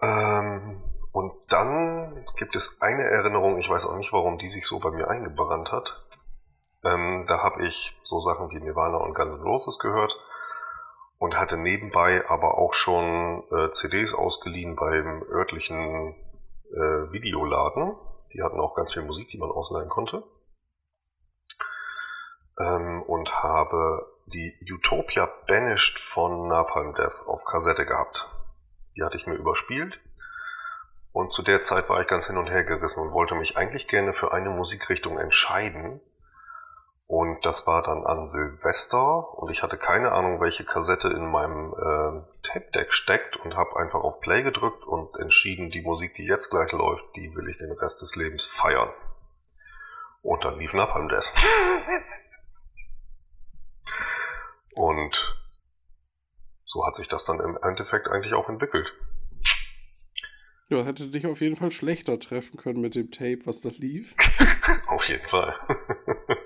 Ähm, 0.00 0.82
und 1.12 1.32
dann 1.48 2.24
gibt 2.36 2.56
es 2.56 2.80
eine 2.80 3.04
Erinnerung, 3.04 3.58
ich 3.58 3.68
weiß 3.68 3.84
auch 3.84 3.96
nicht, 3.96 4.12
warum 4.12 4.38
die 4.38 4.50
sich 4.50 4.66
so 4.66 4.80
bei 4.80 4.90
mir 4.90 5.08
eingebrannt 5.08 5.70
hat. 5.70 6.06
Ähm, 6.84 7.26
da 7.28 7.42
habe 7.42 7.66
ich 7.66 8.00
so 8.04 8.18
Sachen 8.20 8.50
wie 8.50 8.60
Nirvana 8.60 8.96
und 8.96 9.14
Guns 9.14 9.34
N' 9.34 9.42
Roses 9.42 9.78
gehört 9.78 10.12
und 11.18 11.38
hatte 11.38 11.56
nebenbei 11.56 12.28
aber 12.28 12.58
auch 12.58 12.74
schon 12.74 13.44
äh, 13.52 13.70
CDs 13.70 14.14
ausgeliehen 14.14 14.74
beim 14.74 15.22
örtlichen 15.30 16.16
äh, 16.72 17.12
Videoladen. 17.12 17.94
Die 18.32 18.42
hatten 18.42 18.58
auch 18.58 18.74
ganz 18.74 18.92
viel 18.94 19.02
Musik, 19.02 19.28
die 19.28 19.38
man 19.38 19.50
ausleihen 19.50 19.90
konnte. 19.90 20.24
Ähm, 22.58 23.02
und 23.02 23.42
habe 23.42 24.06
die 24.26 24.58
Utopia 24.68 25.28
Banished 25.46 25.98
von 25.98 26.48
Napalm 26.48 26.94
Death 26.94 27.26
auf 27.26 27.44
Kassette 27.44 27.84
gehabt. 27.84 28.28
Die 28.96 29.02
hatte 29.02 29.16
ich 29.16 29.26
mir 29.26 29.34
überspielt. 29.34 30.00
Und 31.12 31.32
zu 31.32 31.42
der 31.42 31.62
Zeit 31.62 31.88
war 31.90 32.00
ich 32.00 32.06
ganz 32.06 32.26
hin 32.26 32.38
und 32.38 32.48
her 32.48 32.64
gerissen 32.64 33.00
und 33.00 33.12
wollte 33.12 33.34
mich 33.34 33.56
eigentlich 33.56 33.86
gerne 33.86 34.12
für 34.12 34.32
eine 34.32 34.50
Musikrichtung 34.50 35.18
entscheiden. 35.18 36.00
Und 37.06 37.44
das 37.44 37.66
war 37.66 37.82
dann 37.82 38.06
an 38.06 38.26
Silvester 38.26 39.38
und 39.38 39.50
ich 39.50 39.62
hatte 39.62 39.76
keine 39.76 40.12
Ahnung, 40.12 40.40
welche 40.40 40.64
Kassette 40.64 41.08
in 41.08 41.30
meinem 41.30 41.74
äh, 41.74 42.48
Tape-Deck 42.48 42.94
steckt 42.94 43.36
und 43.36 43.54
habe 43.54 43.76
einfach 43.76 44.00
auf 44.00 44.20
Play 44.20 44.42
gedrückt 44.42 44.84
und 44.84 45.14
entschieden, 45.18 45.70
die 45.70 45.82
Musik, 45.82 46.14
die 46.14 46.24
jetzt 46.24 46.48
gleich 46.48 46.72
läuft, 46.72 47.04
die 47.16 47.34
will 47.36 47.50
ich 47.50 47.58
den 47.58 47.72
Rest 47.72 48.00
des 48.00 48.16
Lebens 48.16 48.46
feiern. 48.46 48.88
Und 50.22 50.42
dann 50.44 50.58
lief 50.58 50.72
Napalm 50.72 51.10
Death. 51.10 51.30
und 54.74 55.36
so 56.64 56.86
hat 56.86 56.94
sich 56.94 57.08
das 57.08 57.26
dann 57.26 57.40
im 57.40 57.58
Endeffekt 57.62 58.08
eigentlich 58.08 58.32
auch 58.32 58.48
entwickelt. 58.48 58.90
Ja, 60.72 60.84
hätte 60.84 61.06
dich 61.08 61.26
auf 61.26 61.42
jeden 61.42 61.56
Fall 61.56 61.70
schlechter 61.70 62.18
treffen 62.18 62.56
können 62.56 62.80
mit 62.80 62.94
dem 62.94 63.10
Tape, 63.10 63.40
was 63.44 63.60
da 63.60 63.68
lief. 63.76 64.14
auf 64.86 65.06
jeden 65.06 65.28
Fall. 65.28 65.54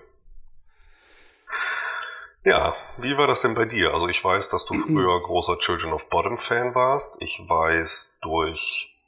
ja, 2.42 2.74
wie 2.98 3.16
war 3.16 3.28
das 3.28 3.42
denn 3.42 3.54
bei 3.54 3.66
dir? 3.66 3.94
Also 3.94 4.08
ich 4.08 4.24
weiß, 4.24 4.48
dass 4.48 4.66
du 4.66 4.74
früher 4.86 5.22
großer 5.22 5.58
Children 5.58 5.92
of 5.92 6.10
Bottom 6.10 6.38
Fan 6.38 6.74
warst. 6.74 7.22
Ich 7.22 7.38
weiß 7.38 8.18
durch 8.20 8.98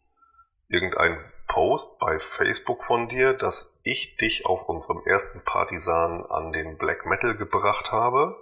irgendein 0.68 1.18
Post 1.48 1.98
bei 1.98 2.20
Facebook 2.20 2.84
von 2.84 3.08
dir, 3.08 3.32
dass 3.32 3.76
ich 3.82 4.16
dich 4.18 4.46
auf 4.46 4.68
unserem 4.68 5.02
ersten 5.04 5.42
Partisan 5.42 6.26
an 6.26 6.52
den 6.52 6.78
Black 6.78 7.06
Metal 7.06 7.36
gebracht 7.36 7.90
habe. 7.90 8.36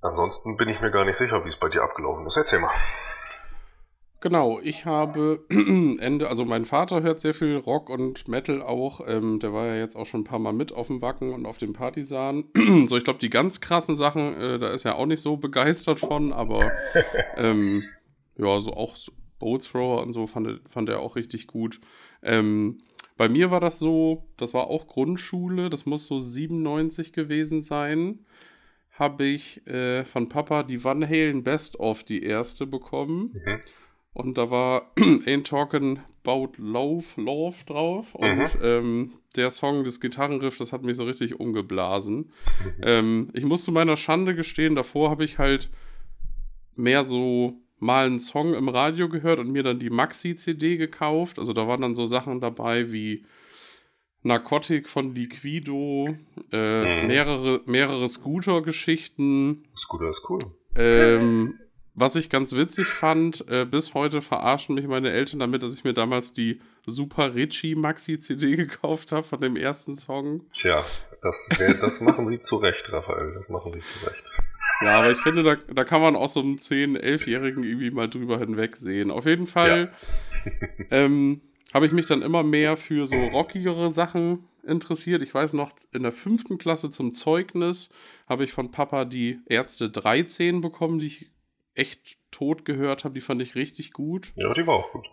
Ansonsten 0.00 0.56
bin 0.56 0.70
ich 0.70 0.80
mir 0.80 0.90
gar 0.90 1.04
nicht 1.04 1.18
sicher, 1.18 1.44
wie 1.44 1.50
es 1.50 1.58
bei 1.58 1.68
dir 1.68 1.82
abgelaufen 1.82 2.24
ist. 2.26 2.38
Erzähl 2.38 2.60
mal. 2.60 2.72
Genau, 4.20 4.58
ich 4.60 4.84
habe 4.84 5.44
Ende, 5.48 6.28
also 6.28 6.44
mein 6.44 6.64
Vater 6.64 7.02
hört 7.02 7.20
sehr 7.20 7.34
viel 7.34 7.56
Rock 7.56 7.88
und 7.88 8.26
Metal 8.26 8.62
auch. 8.62 9.00
Ähm, 9.06 9.38
der 9.38 9.52
war 9.52 9.66
ja 9.66 9.76
jetzt 9.76 9.94
auch 9.94 10.06
schon 10.06 10.22
ein 10.22 10.24
paar 10.24 10.40
Mal 10.40 10.52
mit 10.52 10.72
auf 10.72 10.88
dem 10.88 11.00
Wacken 11.00 11.32
und 11.32 11.46
auf 11.46 11.58
dem 11.58 11.72
Partisan. 11.72 12.44
so, 12.86 12.96
ich 12.96 13.04
glaube, 13.04 13.20
die 13.20 13.30
ganz 13.30 13.60
krassen 13.60 13.94
Sachen, 13.94 14.34
äh, 14.34 14.58
da 14.58 14.70
ist 14.70 14.84
er 14.84 14.96
auch 14.96 15.06
nicht 15.06 15.20
so 15.20 15.36
begeistert 15.36 16.00
von, 16.00 16.32
aber 16.32 16.72
ähm, 17.36 17.84
ja, 18.36 18.58
so 18.58 18.72
auch 18.72 18.96
so 18.96 19.12
Boat 19.38 19.70
Thrower 19.70 20.02
und 20.02 20.12
so 20.12 20.26
fand, 20.26 20.60
fand 20.68 20.88
er 20.88 20.98
auch 20.98 21.14
richtig 21.14 21.46
gut. 21.46 21.80
Ähm, 22.22 22.78
bei 23.16 23.28
mir 23.28 23.52
war 23.52 23.60
das 23.60 23.78
so, 23.78 24.26
das 24.36 24.52
war 24.52 24.66
auch 24.66 24.88
Grundschule, 24.88 25.70
das 25.70 25.86
muss 25.86 26.06
so 26.06 26.18
97 26.18 27.12
gewesen 27.12 27.60
sein 27.60 28.24
habe 28.98 29.24
ich 29.24 29.64
äh, 29.68 30.04
von 30.04 30.28
Papa 30.28 30.64
die 30.64 30.82
Van 30.82 31.08
Halen 31.08 31.44
Best 31.44 31.78
of 31.78 32.02
die 32.02 32.22
erste 32.24 32.66
bekommen. 32.66 33.30
Mhm. 33.32 33.60
Und 34.12 34.36
da 34.38 34.50
war 34.50 34.92
Ain't 34.96 35.44
Talking 35.44 36.00
About 36.24 36.52
Love, 36.58 37.06
Love 37.16 37.56
drauf. 37.66 38.14
Und 38.14 38.38
mhm. 38.38 38.60
ähm, 38.62 39.12
der 39.36 39.50
Song, 39.50 39.84
das 39.84 40.00
Gitarrenriff, 40.00 40.58
das 40.58 40.72
hat 40.72 40.82
mich 40.82 40.96
so 40.96 41.04
richtig 41.04 41.38
umgeblasen. 41.38 42.16
Mhm. 42.16 42.82
Ähm, 42.82 43.30
ich 43.32 43.44
muss 43.44 43.64
zu 43.64 43.72
meiner 43.72 43.96
Schande 43.96 44.34
gestehen, 44.34 44.74
davor 44.74 45.10
habe 45.10 45.24
ich 45.24 45.38
halt 45.38 45.70
mehr 46.76 47.04
so 47.04 47.60
mal 47.78 48.06
einen 48.06 48.20
Song 48.20 48.54
im 48.54 48.68
Radio 48.68 49.08
gehört 49.08 49.38
und 49.38 49.50
mir 49.50 49.62
dann 49.62 49.78
die 49.78 49.90
Maxi-CD 49.90 50.76
gekauft. 50.76 51.38
Also 51.38 51.52
da 51.52 51.68
waren 51.68 51.80
dann 51.80 51.94
so 51.94 52.06
Sachen 52.06 52.40
dabei 52.40 52.92
wie 52.92 53.24
Narcotic 54.22 54.88
von 54.88 55.14
Liquido, 55.14 56.16
äh, 56.52 57.02
mhm. 57.02 57.06
mehrere, 57.06 57.60
mehrere 57.66 58.08
Scooter-Geschichten. 58.08 59.64
Scooter 59.76 60.10
ist 60.10 60.22
cool. 60.28 60.40
Ähm, 60.76 61.58
was 62.00 62.14
ich 62.14 62.30
ganz 62.30 62.54
witzig 62.54 62.86
fand, 62.86 63.44
äh, 63.48 63.64
bis 63.64 63.94
heute 63.94 64.22
verarschen 64.22 64.74
mich 64.74 64.86
meine 64.86 65.10
Eltern 65.10 65.40
damit, 65.40 65.62
dass 65.62 65.74
ich 65.74 65.84
mir 65.84 65.94
damals 65.94 66.32
die 66.32 66.60
Super 66.86 67.34
Richie 67.34 67.74
Maxi 67.74 68.18
CD 68.18 68.56
gekauft 68.56 69.12
habe 69.12 69.24
von 69.24 69.40
dem 69.40 69.56
ersten 69.56 69.94
Song. 69.94 70.42
Tja, 70.52 70.84
das, 71.22 71.48
das 71.80 72.00
machen 72.00 72.26
sie 72.26 72.40
zu 72.40 72.56
Recht, 72.56 72.84
Raphael. 72.90 73.34
Das 73.34 73.48
machen 73.48 73.72
sie 73.72 73.80
zu 73.80 74.06
Recht. 74.06 74.22
Ja, 74.80 75.00
aber 75.00 75.10
ich 75.10 75.18
finde, 75.18 75.42
da, 75.42 75.56
da 75.56 75.84
kann 75.84 76.00
man 76.00 76.14
auch 76.14 76.28
so 76.28 76.40
einen 76.40 76.58
10-, 76.58 76.98
11-Jährigen 76.98 77.64
irgendwie 77.64 77.90
mal 77.90 78.08
drüber 78.08 78.38
hinwegsehen. 78.38 79.10
Auf 79.10 79.26
jeden 79.26 79.48
Fall 79.48 79.92
ja. 80.44 80.52
ähm, 80.90 81.40
habe 81.74 81.86
ich 81.86 81.92
mich 81.92 82.06
dann 82.06 82.22
immer 82.22 82.44
mehr 82.44 82.76
für 82.76 83.06
so 83.06 83.16
rockigere 83.16 83.90
Sachen 83.90 84.48
interessiert. 84.64 85.22
Ich 85.22 85.34
weiß 85.34 85.54
noch, 85.54 85.72
in 85.92 86.04
der 86.04 86.12
fünften 86.12 86.58
Klasse 86.58 86.90
zum 86.90 87.12
Zeugnis 87.12 87.88
habe 88.28 88.44
ich 88.44 88.52
von 88.52 88.70
Papa 88.70 89.04
die 89.04 89.40
Ärzte 89.46 89.90
13 89.90 90.60
bekommen, 90.60 91.00
die 91.00 91.06
ich 91.06 91.30
echt 91.78 92.18
tot 92.30 92.64
gehört 92.64 93.04
habe, 93.04 93.14
die 93.14 93.20
fand 93.20 93.40
ich 93.42 93.54
richtig 93.54 93.92
gut. 93.92 94.32
Ja, 94.36 94.52
die 94.52 94.66
war 94.66 94.74
auch 94.74 94.92
gut. 94.92 95.06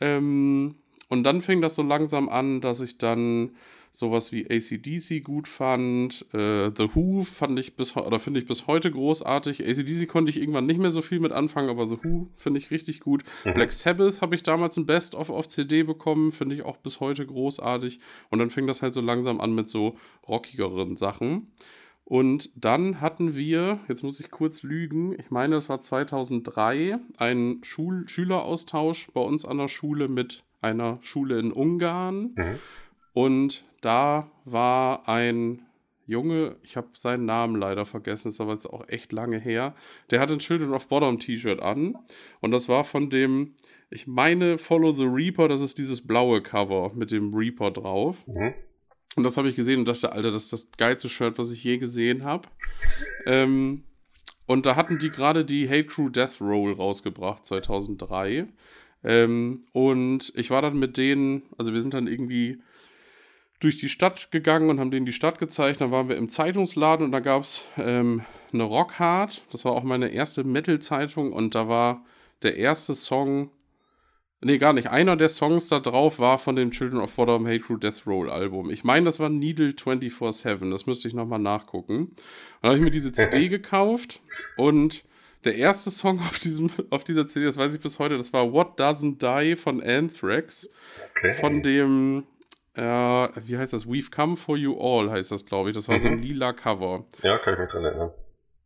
Ähm, 0.00 0.76
und 1.08 1.22
dann 1.22 1.42
fing 1.42 1.60
das 1.62 1.74
so 1.76 1.82
langsam 1.82 2.28
an, 2.28 2.60
dass 2.60 2.80
ich 2.80 2.98
dann 2.98 3.52
sowas 3.92 4.32
wie 4.32 4.44
ACDC 4.50 5.22
gut 5.24 5.48
fand. 5.48 6.26
Äh, 6.34 6.70
The 6.76 6.94
Who 6.94 7.22
fand 7.22 7.58
ich 7.58 7.76
bis 7.76 7.96
oder 7.96 8.20
finde 8.20 8.40
ich 8.40 8.46
bis 8.46 8.66
heute 8.66 8.90
großartig. 8.90 9.66
ACDC 9.66 10.08
konnte 10.08 10.30
ich 10.30 10.38
irgendwann 10.38 10.66
nicht 10.66 10.80
mehr 10.80 10.90
so 10.90 11.02
viel 11.02 11.20
mit 11.20 11.32
anfangen, 11.32 11.70
aber 11.70 11.86
The 11.86 11.98
Who 12.02 12.28
finde 12.36 12.58
ich 12.58 12.70
richtig 12.70 13.00
gut. 13.00 13.24
Mhm. 13.44 13.54
Black 13.54 13.72
Sabbath 13.72 14.20
habe 14.20 14.34
ich 14.34 14.42
damals 14.42 14.76
ein 14.76 14.86
Best-of 14.86 15.30
auf 15.30 15.48
CD 15.48 15.84
bekommen, 15.84 16.32
finde 16.32 16.56
ich 16.56 16.62
auch 16.62 16.76
bis 16.76 17.00
heute 17.00 17.24
großartig. 17.24 18.00
Und 18.30 18.40
dann 18.40 18.50
fing 18.50 18.66
das 18.66 18.82
halt 18.82 18.92
so 18.92 19.00
langsam 19.00 19.40
an 19.40 19.54
mit 19.54 19.68
so 19.68 19.96
rockigeren 20.28 20.96
Sachen. 20.96 21.52
Und 22.08 22.50
dann 22.54 23.00
hatten 23.00 23.34
wir, 23.34 23.80
jetzt 23.88 24.04
muss 24.04 24.20
ich 24.20 24.30
kurz 24.30 24.62
lügen, 24.62 25.18
ich 25.18 25.32
meine, 25.32 25.56
es 25.56 25.68
war 25.68 25.80
2003, 25.80 27.00
einen 27.16 27.64
Schul 27.64 28.08
Schüleraustausch 28.08 29.08
bei 29.12 29.20
uns 29.20 29.44
an 29.44 29.58
der 29.58 29.66
Schule 29.66 30.06
mit 30.06 30.44
einer 30.60 31.00
Schule 31.02 31.40
in 31.40 31.50
Ungarn. 31.50 32.32
Mhm. 32.36 32.58
Und 33.12 33.64
da 33.80 34.30
war 34.44 35.08
ein 35.08 35.66
Junge, 36.06 36.54
ich 36.62 36.76
habe 36.76 36.90
seinen 36.92 37.24
Namen 37.24 37.56
leider 37.56 37.84
vergessen, 37.84 38.28
ist 38.28 38.40
aber 38.40 38.52
jetzt 38.52 38.66
auch 38.66 38.88
echt 38.88 39.10
lange 39.10 39.40
her. 39.40 39.74
Der 40.12 40.20
hatte 40.20 40.34
ein 40.34 40.38
Children 40.38 40.74
of 40.74 40.86
Bottom 40.86 41.18
T-Shirt 41.18 41.60
an. 41.60 41.98
Und 42.40 42.52
das 42.52 42.68
war 42.68 42.84
von 42.84 43.10
dem, 43.10 43.56
ich 43.90 44.06
meine, 44.06 44.58
Follow 44.58 44.92
the 44.92 45.06
Reaper, 45.06 45.48
das 45.48 45.60
ist 45.60 45.78
dieses 45.78 46.06
blaue 46.06 46.40
Cover 46.40 46.92
mit 46.94 47.10
dem 47.10 47.34
Reaper 47.34 47.72
drauf. 47.72 48.24
Mhm. 48.28 48.54
Und 49.16 49.24
das 49.24 49.36
habe 49.36 49.48
ich 49.48 49.56
gesehen 49.56 49.80
und 49.80 49.88
dachte, 49.88 50.12
Alter, 50.12 50.30
das 50.30 50.44
ist 50.44 50.52
das 50.52 50.70
geilste 50.76 51.08
Shirt, 51.08 51.38
was 51.38 51.50
ich 51.50 51.64
je 51.64 51.78
gesehen 51.78 52.22
habe. 52.22 52.48
Ähm, 53.24 53.82
und 54.46 54.66
da 54.66 54.76
hatten 54.76 54.98
die 54.98 55.10
gerade 55.10 55.44
die 55.44 55.68
Hate 55.68 55.86
Crew 55.86 56.10
Death 56.10 56.40
Roll 56.40 56.74
rausgebracht, 56.74 57.44
2003. 57.44 58.46
Ähm, 59.02 59.64
und 59.72 60.32
ich 60.36 60.50
war 60.50 60.62
dann 60.62 60.78
mit 60.78 60.96
denen, 60.96 61.42
also 61.56 61.72
wir 61.72 61.80
sind 61.80 61.94
dann 61.94 62.06
irgendwie 62.06 62.60
durch 63.58 63.78
die 63.78 63.88
Stadt 63.88 64.30
gegangen 64.30 64.68
und 64.68 64.78
haben 64.78 64.90
denen 64.90 65.06
die 65.06 65.12
Stadt 65.12 65.38
gezeigt. 65.38 65.80
Dann 65.80 65.90
waren 65.90 66.08
wir 66.08 66.16
im 66.16 66.28
Zeitungsladen 66.28 67.06
und 67.06 67.12
da 67.12 67.20
gab 67.20 67.42
es 67.42 67.64
ähm, 67.78 68.22
eine 68.52 68.64
Rockhard. 68.64 69.42
Das 69.50 69.64
war 69.64 69.72
auch 69.72 69.82
meine 69.82 70.08
erste 70.10 70.44
Metal-Zeitung 70.44 71.32
und 71.32 71.54
da 71.54 71.68
war 71.68 72.04
der 72.42 72.56
erste 72.56 72.94
Song 72.94 73.50
Nee, 74.42 74.58
gar 74.58 74.72
nicht. 74.72 74.88
Einer 74.88 75.16
der 75.16 75.30
Songs 75.30 75.68
da 75.68 75.80
drauf 75.80 76.18
war 76.18 76.38
von 76.38 76.56
dem 76.56 76.70
Children 76.70 77.00
of 77.00 77.14
Bottom 77.14 77.46
Hate 77.46 77.60
Crew 77.60 77.78
Death 77.78 78.06
Roll 78.06 78.30
Album. 78.30 78.70
Ich 78.70 78.84
meine, 78.84 79.06
das 79.06 79.18
war 79.18 79.30
Needle 79.30 79.70
24-7. 79.70 80.70
Das 80.70 80.86
müsste 80.86 81.08
ich 81.08 81.14
nochmal 81.14 81.38
nachgucken. 81.38 81.98
Und 81.98 82.16
dann 82.60 82.70
habe 82.70 82.76
ich 82.76 82.84
mir 82.84 82.90
diese 82.90 83.12
CD 83.12 83.48
gekauft 83.48 84.20
und 84.56 85.04
der 85.44 85.56
erste 85.56 85.90
Song 85.90 86.20
auf, 86.20 86.38
diesem, 86.38 86.70
auf 86.90 87.04
dieser 87.04 87.26
CD, 87.26 87.46
das 87.46 87.56
weiß 87.56 87.72
ich 87.72 87.80
bis 87.80 87.98
heute, 87.98 88.18
das 88.18 88.32
war 88.32 88.52
What 88.52 88.78
Doesn't 88.78 89.18
Die 89.20 89.56
von 89.56 89.82
Anthrax. 89.82 90.68
Okay. 91.18 91.32
Von 91.34 91.62
dem, 91.62 92.24
äh, 92.74 92.82
wie 92.82 93.56
heißt 93.56 93.72
das? 93.72 93.86
We've 93.86 94.10
Come 94.10 94.36
For 94.36 94.56
You 94.56 94.76
All 94.78 95.10
heißt 95.10 95.30
das, 95.30 95.46
glaube 95.46 95.70
ich. 95.70 95.76
Das 95.76 95.88
war 95.88 95.96
mhm. 95.96 96.00
so 96.00 96.08
ein 96.08 96.16
mhm. 96.16 96.22
lila 96.22 96.52
Cover. 96.52 97.04
Ja, 97.22 97.38
kann 97.38 97.54
ich 97.54 97.60
mich 97.60 97.70
dran 97.70 97.84
erinnern. 97.84 98.10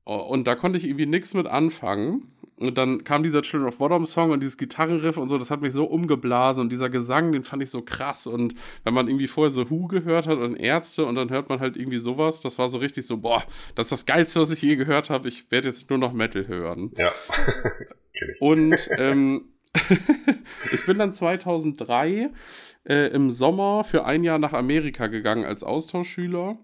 Und 0.05 0.47
da 0.49 0.57
konnte 0.57 0.79
ich 0.79 0.85
irgendwie 0.85 1.07
nichts 1.07 1.35
mit 1.35 1.47
anfangen. 1.47 2.33
Und 2.61 2.77
dann 2.77 3.05
kam 3.05 3.23
dieser 3.23 3.41
Children 3.41 3.69
of 3.69 3.79
Bottom 3.79 4.05
Song 4.05 4.33
und 4.33 4.41
dieses 4.41 4.59
Gitarrenriff 4.59 5.17
und 5.17 5.29
so, 5.29 5.39
das 5.39 5.51
hat 5.51 5.63
mich 5.63 5.73
so 5.73 5.87
umgeblasen 5.87 6.61
und 6.61 6.71
dieser 6.71 6.91
Gesang, 6.91 7.33
den 7.33 7.43
fand 7.43 7.63
ich 7.63 7.71
so 7.71 7.81
krass. 7.81 8.27
Und 8.27 8.55
wenn 8.85 8.93
man 8.93 9.09
irgendwie 9.09 9.29
vorher 9.29 9.51
so 9.51 9.71
Who 9.71 9.87
gehört 9.87 10.27
hat 10.27 10.37
und 10.37 10.57
Ärzte 10.57 11.07
und 11.07 11.15
dann 11.15 11.31
hört 11.31 11.49
man 11.49 11.61
halt 11.61 11.79
irgendwie 11.79 11.99
sowas, 11.99 12.41
das 12.41 12.59
war 12.59 12.69
so 12.69 12.77
richtig 12.77 13.07
so, 13.07 13.17
boah, 13.17 13.43
das 13.75 13.87
ist 13.87 13.93
das 13.93 14.07
Geilste, 14.07 14.41
was 14.41 14.51
ich 14.51 14.61
je 14.61 14.77
gehört 14.77 15.09
habe. 15.09 15.29
Ich 15.29 15.51
werde 15.51 15.69
jetzt 15.69 15.89
nur 15.89 15.99
noch 15.99 16.13
Metal 16.13 16.49
hören. 16.49 16.93
Ja. 16.99 17.13
und 18.41 18.77
ähm, 18.99 19.47
ich 20.73 20.85
bin 20.85 20.99
dann 20.99 21.15
2003 21.15 22.31
äh, 22.85 22.95
im 23.09 23.31
Sommer 23.31 23.85
für 23.85 24.05
ein 24.05 24.23
Jahr 24.23 24.39
nach 24.39 24.53
Amerika 24.53 25.07
gegangen 25.07 25.47
als 25.47 25.63
Austauschschüler 25.63 26.59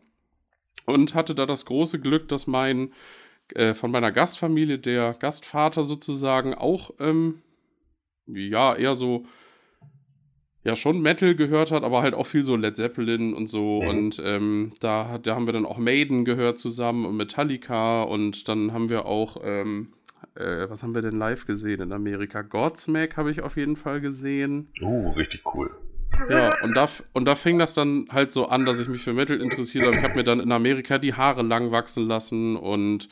und 0.84 1.14
hatte 1.14 1.34
da 1.34 1.46
das 1.46 1.64
große 1.64 2.00
Glück, 2.00 2.28
dass 2.28 2.46
mein 2.46 2.92
äh, 3.54 3.74
von 3.74 3.90
meiner 3.90 4.12
Gastfamilie, 4.12 4.78
der 4.78 5.14
Gastvater 5.14 5.84
sozusagen, 5.84 6.54
auch, 6.54 6.90
ähm, 6.98 7.42
ja, 8.26 8.74
eher 8.74 8.94
so, 8.94 9.26
ja, 10.64 10.74
schon 10.74 11.00
Metal 11.00 11.36
gehört 11.36 11.70
hat, 11.70 11.84
aber 11.84 12.02
halt 12.02 12.14
auch 12.14 12.26
viel 12.26 12.42
so 12.42 12.56
Led 12.56 12.74
Zeppelin 12.74 13.34
und 13.34 13.46
so. 13.46 13.82
Mhm. 13.82 13.88
Und 13.88 14.22
ähm, 14.24 14.72
da, 14.80 15.18
da 15.18 15.36
haben 15.36 15.46
wir 15.46 15.52
dann 15.52 15.64
auch 15.64 15.78
Maiden 15.78 16.24
gehört 16.24 16.58
zusammen 16.58 17.06
und 17.06 17.16
Metallica 17.16 18.02
und 18.02 18.48
dann 18.48 18.72
haben 18.72 18.88
wir 18.88 19.06
auch, 19.06 19.36
ähm, 19.44 19.92
äh, 20.34 20.68
was 20.68 20.82
haben 20.82 20.94
wir 20.94 21.02
denn 21.02 21.18
live 21.18 21.46
gesehen 21.46 21.80
in 21.80 21.92
Amerika? 21.92 22.42
Godsmack 22.42 23.16
habe 23.16 23.30
ich 23.30 23.42
auf 23.42 23.56
jeden 23.56 23.76
Fall 23.76 24.00
gesehen. 24.00 24.68
Oh, 24.82 25.10
richtig 25.10 25.42
cool. 25.54 25.70
Ja, 26.28 26.60
und 26.62 26.74
da, 26.74 26.88
und 27.12 27.24
da 27.24 27.34
fing 27.34 27.58
das 27.58 27.74
dann 27.74 28.06
halt 28.10 28.32
so 28.32 28.46
an, 28.46 28.64
dass 28.64 28.78
ich 28.78 28.88
mich 28.88 29.02
für 29.02 29.12
Metal 29.12 29.40
interessiert 29.40 29.84
habe. 29.84 29.96
Ich 29.96 30.02
habe 30.02 30.14
mir 30.14 30.24
dann 30.24 30.40
in 30.40 30.52
Amerika 30.52 30.98
die 30.98 31.14
Haare 31.14 31.42
lang 31.42 31.70
wachsen 31.70 32.06
lassen 32.06 32.56
und 32.56 33.08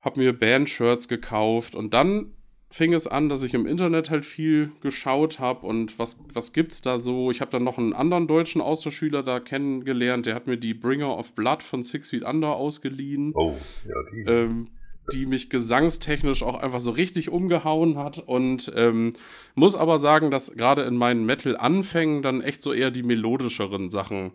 habe 0.00 0.20
mir 0.20 0.32
Band-Shirts 0.32 1.08
gekauft. 1.08 1.74
Und 1.74 1.94
dann 1.94 2.32
fing 2.72 2.94
es 2.94 3.06
an, 3.06 3.28
dass 3.28 3.42
ich 3.42 3.54
im 3.54 3.66
Internet 3.66 4.10
halt 4.10 4.24
viel 4.24 4.72
geschaut 4.80 5.38
habe 5.38 5.66
und 5.66 5.98
was, 5.98 6.18
was 6.32 6.52
gibt's 6.52 6.80
da 6.80 6.98
so. 6.98 7.30
Ich 7.30 7.40
habe 7.40 7.50
dann 7.50 7.64
noch 7.64 7.78
einen 7.78 7.92
anderen 7.92 8.26
deutschen 8.26 8.60
Austauschschüler 8.60 9.22
da 9.22 9.40
kennengelernt, 9.40 10.26
der 10.26 10.34
hat 10.34 10.46
mir 10.46 10.56
die 10.56 10.74
Bringer 10.74 11.16
of 11.16 11.34
Blood 11.34 11.62
von 11.62 11.82
Six 11.82 12.10
Feet 12.10 12.24
Under 12.24 12.56
ausgeliehen. 12.56 13.32
Oh, 13.34 13.56
ja, 13.86 13.94
die. 14.10 14.30
Ähm, 14.30 14.68
die 15.12 15.26
mich 15.26 15.50
gesangstechnisch 15.50 16.42
auch 16.42 16.62
einfach 16.62 16.80
so 16.80 16.92
richtig 16.92 17.28
umgehauen 17.28 17.98
hat. 17.98 18.18
Und 18.18 18.72
ähm, 18.76 19.14
muss 19.54 19.74
aber 19.74 19.98
sagen, 19.98 20.30
dass 20.30 20.54
gerade 20.54 20.82
in 20.82 20.96
meinen 20.96 21.26
Metal-Anfängen 21.26 22.22
dann 22.22 22.40
echt 22.40 22.62
so 22.62 22.72
eher 22.72 22.90
die 22.90 23.02
melodischeren 23.02 23.90
Sachen 23.90 24.32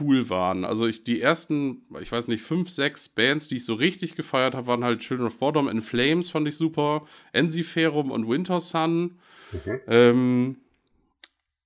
cool 0.00 0.28
waren. 0.28 0.64
Also 0.64 0.86
ich, 0.86 1.04
die 1.04 1.20
ersten, 1.20 1.82
ich 2.00 2.10
weiß 2.10 2.28
nicht, 2.28 2.42
fünf, 2.42 2.70
sechs 2.70 3.08
Bands, 3.08 3.48
die 3.48 3.56
ich 3.56 3.64
so 3.64 3.74
richtig 3.74 4.16
gefeiert 4.16 4.54
habe, 4.54 4.66
waren 4.66 4.84
halt 4.84 5.00
Children 5.00 5.28
of 5.28 5.38
Bodom 5.38 5.68
in 5.68 5.82
Flames, 5.82 6.30
fand 6.30 6.48
ich 6.48 6.56
super, 6.56 7.06
Ensiferum 7.32 8.10
und 8.10 8.28
Winter 8.28 8.60
Sun. 8.60 9.18
Mhm. 9.52 9.80
Ähm, 9.86 10.56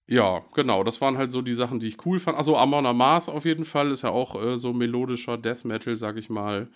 ja, 0.07 0.43
genau, 0.55 0.85
das 0.85 1.01
waren 1.01 1.19
halt 1.19 1.33
so 1.33 1.43
die 1.43 1.55
Sachen, 1.55 1.81
die 1.81 1.89
ich 1.89 2.07
cool 2.07 2.19
fand. 2.19 2.39
Also 2.39 2.57
Amon 2.57 2.87
Amas 2.87 3.29
auf 3.29 3.45
jeden 3.45 3.65
Fall 3.65 3.91
ist 3.91 4.03
ja 4.03 4.11
auch 4.11 4.43
äh, 4.43 4.57
so 4.57 4.73
melodischer 4.73 5.37
Death 5.37 5.65
Metal, 5.65 5.97
sag 5.97 6.17
ich 6.17 6.31
mal. 6.31 6.69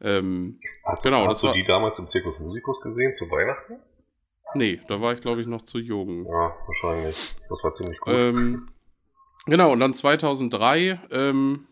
Ähm, 0.00 0.60
hast 0.84 1.04
du, 1.04 1.08
genau, 1.08 1.26
hast 1.26 1.42
du 1.42 1.48
war, 1.48 1.54
die 1.54 1.64
damals 1.64 1.98
im 1.98 2.08
Zirkus 2.08 2.38
Musicus 2.38 2.80
gesehen, 2.82 3.14
zu 3.14 3.30
Weihnachten? 3.30 3.76
Nee, 4.54 4.80
da 4.88 5.00
war 5.00 5.12
ich 5.14 5.20
glaube 5.20 5.40
ich 5.40 5.46
noch 5.46 5.62
zu 5.62 5.78
jung. 5.78 6.26
Ja, 6.26 6.54
wahrscheinlich. 6.66 7.34
Das 7.48 7.64
war 7.64 7.72
ziemlich 7.72 7.98
cool. 8.06 8.14
Ähm, 8.14 8.68
genau, 9.46 9.72
und 9.72 9.80
dann 9.80 9.94
2003 9.94 11.00
ähm, 11.10 11.66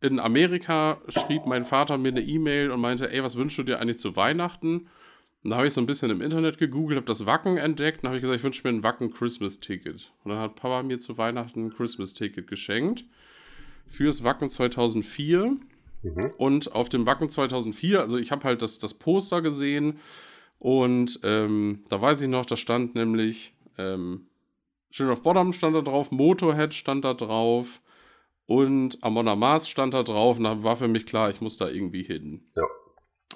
in 0.00 0.18
Amerika 0.18 0.98
schrieb 1.08 1.46
mein 1.46 1.64
Vater 1.64 1.98
mir 1.98 2.08
eine 2.08 2.22
E-Mail 2.22 2.70
und 2.70 2.80
meinte, 2.80 3.10
ey, 3.12 3.22
was 3.22 3.36
wünschst 3.36 3.58
du 3.58 3.62
dir 3.62 3.80
eigentlich 3.80 3.98
zu 3.98 4.16
Weihnachten? 4.16 4.88
Und 5.42 5.50
da 5.50 5.56
habe 5.56 5.66
ich 5.66 5.74
so 5.74 5.80
ein 5.80 5.86
bisschen 5.86 6.10
im 6.10 6.20
Internet 6.20 6.58
gegoogelt, 6.58 6.96
habe 6.96 7.06
das 7.06 7.24
Wacken 7.24 7.56
entdeckt 7.56 8.02
und 8.02 8.08
habe 8.08 8.18
ich 8.18 8.22
gesagt, 8.22 8.38
ich 8.38 8.44
wünsche 8.44 8.66
mir 8.66 8.76
ein 8.76 8.82
Wacken 8.82 9.12
Christmas 9.12 9.60
Ticket. 9.60 10.12
Und 10.22 10.32
dann 10.32 10.40
hat 10.40 10.56
Papa 10.56 10.82
mir 10.82 10.98
zu 10.98 11.16
Weihnachten 11.16 11.66
ein 11.66 11.70
Christmas 11.70 12.12
Ticket 12.12 12.46
geschenkt 12.46 13.04
fürs 13.88 14.22
Wacken 14.22 14.50
2004. 14.50 15.56
Mhm. 16.02 16.32
Und 16.36 16.74
auf 16.74 16.88
dem 16.88 17.06
Wacken 17.06 17.28
2004, 17.28 18.00
also 18.00 18.16
ich 18.16 18.32
habe 18.32 18.44
halt 18.44 18.62
das, 18.62 18.78
das 18.78 18.94
Poster 18.94 19.42
gesehen 19.42 19.98
und 20.58 21.20
ähm, 21.22 21.84
da 21.88 22.00
weiß 22.00 22.22
ich 22.22 22.28
noch, 22.28 22.46
da 22.46 22.56
stand 22.56 22.94
nämlich 22.94 23.54
ähm, 23.78 24.26
Children 24.90 25.12
of 25.12 25.22
Bottom 25.22 25.52
stand 25.52 25.76
da 25.76 25.82
drauf, 25.82 26.10
Motorhead 26.10 26.74
stand 26.74 27.04
da 27.04 27.14
drauf 27.14 27.80
und 28.46 29.02
Amon 29.02 29.38
Mars 29.38 29.68
stand 29.68 29.94
da 29.94 30.02
drauf 30.02 30.38
und 30.38 30.44
da 30.44 30.62
war 30.62 30.76
für 30.76 30.88
mich 30.88 31.06
klar, 31.06 31.30
ich 31.30 31.40
muss 31.40 31.56
da 31.56 31.68
irgendwie 31.68 32.02
hin. 32.02 32.42
Ja 32.56 32.64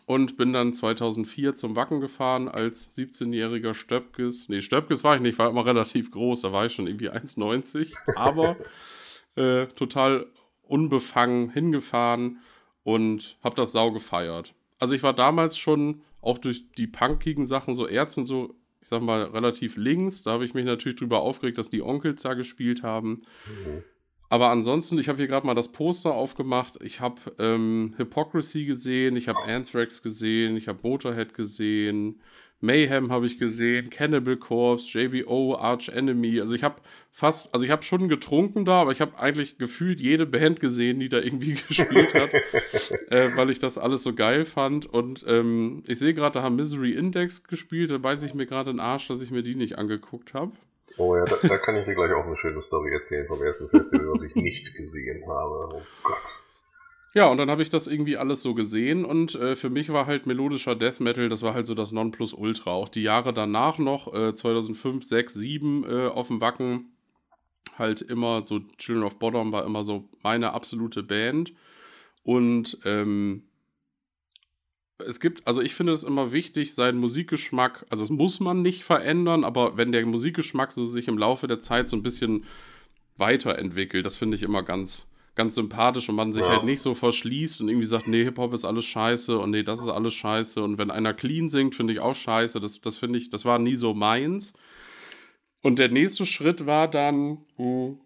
und 0.07 0.37
bin 0.37 0.53
dann 0.53 0.75
2004 0.75 1.57
zum 1.57 1.77
Wacken 1.77 2.01
gefahren 2.01 2.49
als 2.49 2.97
17-jähriger 2.97 3.75
Stöpkes. 3.75 4.49
Nee, 4.49 4.61
Stöpkes 4.61 5.05
war 5.05 5.17
ich 5.17 5.23
nicht, 5.23 5.39
war 5.39 5.49
immer 5.49 5.65
relativ 5.65 6.11
groß, 6.11 6.43
da 6.43 6.53
war 6.53 6.67
ich 6.67 6.75
schon 6.75 6.87
irgendwie 6.87 7.11
1,90, 7.11 7.95
aber 8.17 8.57
äh, 9.37 9.67
total 9.69 10.27
unbefangen 10.63 11.51
hingefahren 11.51 12.39
und 12.85 13.37
hab 13.43 13.57
das 13.57 13.73
sau 13.73 13.91
gefeiert. 13.91 14.55
Also 14.79 14.95
ich 14.95 15.03
war 15.03 15.15
damals 15.15 15.59
schon 15.59 16.03
auch 16.21 16.39
durch 16.39 16.71
die 16.73 16.87
punkigen 16.87 17.47
Sachen 17.47 17.75
so 17.75 17.87
Ärzten 17.87 18.25
so, 18.25 18.55
ich 18.81 18.89
sag 18.89 19.03
mal, 19.03 19.25
relativ 19.25 19.77
links. 19.77 20.23
Da 20.23 20.33
habe 20.33 20.45
ich 20.45 20.55
mich 20.55 20.65
natürlich 20.65 20.99
drüber 20.99 21.21
aufgeregt, 21.21 21.59
dass 21.59 21.71
die 21.71 21.83
Onkels 21.83 22.23
da 22.23 22.35
gespielt 22.35 22.83
haben. 22.83 23.23
Mhm. 23.47 23.83
Aber 24.29 24.49
ansonsten, 24.49 24.99
ich 24.99 25.09
habe 25.09 25.19
hier 25.19 25.29
gerade 25.29 25.47
mal 25.47 25.55
das 25.55 25.71
Poster 25.71 26.13
aufgemacht. 26.13 26.83
Ich 26.83 27.01
habe 27.01 27.21
ähm, 27.39 27.95
Hypocrisy 27.97 28.65
gesehen, 28.65 29.17
ich 29.17 29.29
habe 29.29 29.39
Anthrax 29.45 30.03
gesehen, 30.03 30.57
ich 30.57 30.67
habe 30.67 30.81
Motorhead 30.83 31.35
gesehen, 31.35 32.21
Mayhem 32.65 33.13
habe 33.13 33.27
ich 33.27 33.39
gesehen, 33.39 33.91
Cannibal 33.91 34.37
Corpse, 34.37 34.99
JBO, 34.99 35.57
Arch 35.57 35.89
Enemy. 35.91 36.41
Also 36.41 36.55
ich 36.55 36.65
habe 36.65 36.77
fast, 37.13 37.53
also 37.53 37.65
ich 37.65 37.71
habe 37.71 37.83
schon 37.83 38.09
getrunken 38.09 38.65
da, 38.65 38.81
aber 38.81 38.93
ich 38.93 39.01
habe 39.01 39.19
eigentlich 39.19 39.59
gefühlt 39.59 40.01
jede 40.01 40.27
Band 40.27 40.61
gesehen, 40.61 40.99
die 40.99 41.09
da 41.09 41.19
irgendwie 41.19 41.55
gespielt 41.69 42.15
hat, 42.15 42.33
äh, 42.33 43.37
weil 43.37 43.51
ich 43.51 43.59
das 43.59 43.79
alles 43.79 44.03
so 44.03 44.15
geil 44.15 44.45
fand. 44.45 44.87
Und 44.87 45.25
ähm, 45.29 45.83
ich 45.87 45.99
sehe 45.99 46.15
gerade, 46.15 46.35
da 46.35 46.43
haben 46.43 46.57
Misery 46.57 46.93
Index 46.93 47.45
gespielt, 47.45 47.91
da 47.91 47.99
beiße 47.99 48.27
ich 48.27 48.35
mir 48.35 48.47
gerade 48.47 48.73
den 48.73 48.81
Arsch, 48.81 49.09
dass 49.09 49.23
ich 49.23 49.31
mir 49.31 49.43
die 49.43 49.55
nicht 49.55 49.79
angeguckt 49.79 50.35
habe. 50.35 50.53
Oh 50.97 51.17
ja, 51.17 51.25
da, 51.25 51.37
da, 51.43 51.59
kann 51.59 51.77
ich 51.77 51.85
dir 51.87 51.95
gleich 51.95 52.13
auch 52.13 52.25
eine 52.25 52.37
schöne 52.37 52.63
Story 52.63 52.93
erzählen 52.93 53.27
vom 53.27 53.43
ersten 53.43 53.69
Festival, 53.69 54.09
was 54.11 54.23
ich 54.23 54.35
nicht 54.37 54.75
gesehen 54.75 55.23
habe. 55.27 55.69
Oh 55.73 55.83
Gott. 56.03 56.44
Ja, 57.15 57.29
und 57.29 57.39
dann 57.39 57.49
habe 57.49 57.63
ich 57.63 57.71
das 57.71 57.87
irgendwie 57.87 58.17
alles 58.17 58.43
so 58.43 58.55
gesehen 58.55 59.05
und 59.05 59.37
äh, 59.37 59.55
für 59.55 59.71
mich 59.71 59.91
war 59.91 60.07
halt 60.07 60.27
melodischer 60.27 60.75
Death 60.75 60.99
Metal, 60.99 61.29
das 61.29 61.43
war 61.43 61.55
halt 61.55 61.65
so 61.65 61.75
das 61.75 61.93
Nonplusultra. 61.93 62.73
Auch 62.73 62.89
die 62.89 63.03
Jahre 63.05 63.33
danach 63.33 63.79
noch, 63.79 64.13
äh, 64.13 64.35
2005, 64.35 65.05
6, 65.05 65.35
7 65.35 65.85
äh, 65.85 66.09
auf 66.09 66.27
dem 66.27 66.41
Wacken, 66.41 66.93
halt 67.79 68.01
immer 68.03 68.45
so 68.45 68.61
Children 68.79 69.05
of 69.05 69.19
Bottom 69.21 69.53
war 69.53 69.65
immer 69.65 69.85
so 69.85 70.09
meine 70.25 70.53
absolute 70.55 71.05
Band. 71.05 71.53
Und 72.25 72.79
ähm, 72.85 73.45
es 74.99 75.21
gibt, 75.21 75.47
also 75.47 75.61
ich 75.61 75.75
finde 75.75 75.93
es 75.93 76.03
immer 76.03 76.33
wichtig, 76.33 76.75
seinen 76.75 76.99
Musikgeschmack, 76.99 77.87
also 77.91 78.03
es 78.03 78.11
muss 78.11 78.41
man 78.41 78.63
nicht 78.63 78.85
verändern, 78.85 79.45
aber 79.45 79.77
wenn 79.77 79.93
der 79.93 80.05
Musikgeschmack 80.07 80.73
so 80.73 80.87
sich 80.87 81.07
im 81.09 81.19
Laufe 81.19 81.47
der 81.47 81.61
Zeit 81.61 81.89
so 81.89 81.97
ein 81.97 82.03
bisschen 82.03 82.45
weiterentwickelt, 83.17 84.05
das 84.05 84.17
finde 84.17 84.37
ich 84.37 84.43
immer 84.43 84.63
ganz, 84.65 85.07
ganz 85.35 85.55
sympathisch 85.55 86.09
und 86.09 86.17
man 86.17 86.33
sich 86.33 86.43
ja. 86.43 86.49
halt 86.49 86.65
nicht 86.65 86.81
so 86.81 86.95
verschließt 86.95 87.61
und 87.61 87.69
irgendwie 87.69 87.87
sagt, 87.87 88.07
nee, 88.07 88.23
Hip-Hop 88.23 88.53
ist 88.53 88.65
alles 88.65 88.85
scheiße 88.85 89.39
und 89.39 89.51
nee, 89.51 89.63
das 89.63 89.81
ist 89.81 89.89
alles 89.89 90.15
scheiße 90.15 90.63
und 90.63 90.79
wenn 90.79 90.91
einer 90.91 91.15
clean 91.15 91.49
singt, 91.49 91.75
finde 91.75 91.93
ich 91.93 92.01
auch 92.01 92.15
scheiße, 92.15 92.61
das, 92.61 92.81
das 92.81 92.97
finde 92.97 93.19
ich, 93.19 93.31
das 93.31 93.45
war 93.45 93.59
nie 93.59 93.77
so 93.77 93.95
meins. 93.95 94.53
Und 95.63 95.79
der 95.79 95.89
nächste 95.89 96.27
Schritt 96.27 96.67
war 96.67 96.89
dann, 96.89 97.39
hm, 97.57 97.99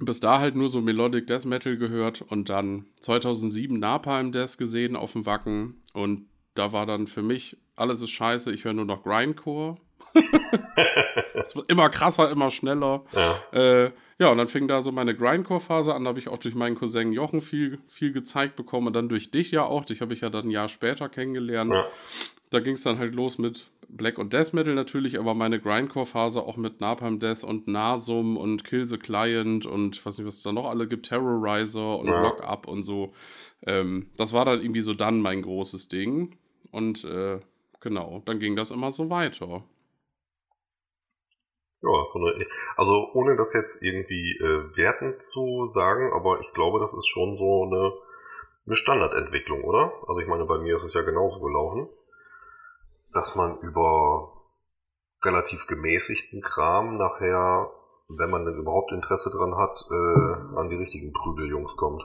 bis 0.00 0.20
da 0.20 0.40
halt 0.40 0.56
nur 0.56 0.68
so 0.68 0.80
Melodic 0.80 1.26
Death 1.26 1.44
Metal 1.44 1.76
gehört 1.76 2.22
und 2.22 2.48
dann 2.48 2.86
2007 3.00 3.78
Napalm 3.78 4.32
Death 4.32 4.58
gesehen 4.58 4.96
auf 4.96 5.12
dem 5.12 5.26
Wacken 5.26 5.82
und 5.92 6.26
da 6.54 6.72
war 6.72 6.86
dann 6.86 7.06
für 7.06 7.22
mich, 7.22 7.56
alles 7.76 8.00
ist 8.00 8.10
scheiße, 8.10 8.52
ich 8.52 8.64
höre 8.64 8.74
nur 8.74 8.84
noch 8.84 9.02
Grindcore. 9.02 9.76
Es 11.34 11.56
wird 11.56 11.70
immer 11.70 11.88
krasser, 11.88 12.30
immer 12.30 12.50
schneller. 12.50 13.04
Ja. 13.12 13.58
Äh, 13.58 13.90
ja, 14.18 14.28
und 14.28 14.38
dann 14.38 14.48
fing 14.48 14.68
da 14.68 14.80
so 14.80 14.92
meine 14.92 15.14
Grindcore-Phase 15.14 15.94
an. 15.94 16.04
Da 16.04 16.08
habe 16.08 16.18
ich 16.18 16.28
auch 16.28 16.38
durch 16.38 16.54
meinen 16.54 16.76
Cousin 16.76 17.12
Jochen 17.12 17.42
viel, 17.42 17.78
viel 17.88 18.12
gezeigt 18.12 18.56
bekommen. 18.56 18.86
Und 18.86 18.92
dann 18.94 19.08
durch 19.08 19.30
dich 19.30 19.50
ja 19.50 19.64
auch. 19.64 19.84
Dich 19.84 20.00
habe 20.00 20.14
ich 20.14 20.20
ja 20.20 20.30
dann 20.30 20.46
ein 20.46 20.50
Jahr 20.50 20.68
später 20.68 21.08
kennengelernt. 21.08 21.72
Ja. 21.72 21.86
Da 22.50 22.60
ging 22.60 22.74
es 22.74 22.82
dann 22.84 22.98
halt 22.98 23.14
los 23.14 23.38
mit 23.38 23.68
Black 23.88 24.18
und 24.18 24.32
Death 24.32 24.52
Metal 24.52 24.74
natürlich, 24.74 25.18
aber 25.18 25.34
meine 25.34 25.60
Grindcore-Phase 25.60 26.42
auch 26.42 26.56
mit 26.56 26.80
Napalm 26.80 27.18
Death 27.18 27.44
und 27.44 27.68
Nasum 27.68 28.36
und 28.36 28.64
Kill 28.64 28.84
the 28.86 28.96
Client 28.96 29.66
und 29.66 29.96
ich 29.96 30.06
weiß 30.06 30.18
nicht, 30.18 30.26
was 30.26 30.36
es 30.36 30.42
da 30.42 30.52
noch 30.52 30.68
alle 30.68 30.88
gibt, 30.88 31.06
Terrorizer 31.06 31.98
und 31.98 32.08
ja. 32.08 32.22
Lock 32.22 32.42
Up 32.42 32.66
und 32.66 32.82
so. 32.82 33.12
Ähm, 33.66 34.10
das 34.16 34.32
war 34.32 34.44
dann 34.44 34.60
irgendwie 34.60 34.82
so 34.82 34.94
dann 34.94 35.20
mein 35.20 35.42
großes 35.42 35.88
Ding. 35.88 36.36
Und 36.70 37.04
äh, 37.04 37.40
genau, 37.80 38.22
dann 38.24 38.40
ging 38.40 38.56
das 38.56 38.70
immer 38.70 38.90
so 38.90 39.10
weiter. 39.10 39.64
Ja, 41.84 42.46
also 42.76 43.10
ohne 43.12 43.36
das 43.36 43.52
jetzt 43.52 43.82
irgendwie 43.82 44.38
äh, 44.38 44.76
wertend 44.76 45.22
zu 45.22 45.66
sagen, 45.66 46.12
aber 46.12 46.40
ich 46.40 46.52
glaube, 46.54 46.80
das 46.80 46.92
ist 46.94 47.06
schon 47.06 47.36
so 47.36 47.64
eine, 47.64 47.92
eine 48.66 48.76
Standardentwicklung, 48.76 49.62
oder? 49.64 49.92
Also 50.08 50.20
ich 50.20 50.26
meine, 50.26 50.46
bei 50.46 50.58
mir 50.58 50.76
ist 50.76 50.84
es 50.84 50.94
ja 50.94 51.02
genauso 51.02 51.40
gelaufen 51.40 51.88
dass 53.14 53.34
man 53.36 53.58
über 53.60 54.32
relativ 55.22 55.66
gemäßigten 55.66 56.42
Kram 56.42 56.98
nachher, 56.98 57.70
wenn 58.08 58.28
man 58.28 58.44
denn 58.44 58.58
überhaupt 58.58 58.92
Interesse 58.92 59.30
dran 59.30 59.56
hat, 59.56 59.78
äh, 59.90 60.58
an 60.58 60.68
die 60.68 60.76
richtigen 60.76 61.12
Prügeljungs 61.12 61.74
kommt. 61.76 62.02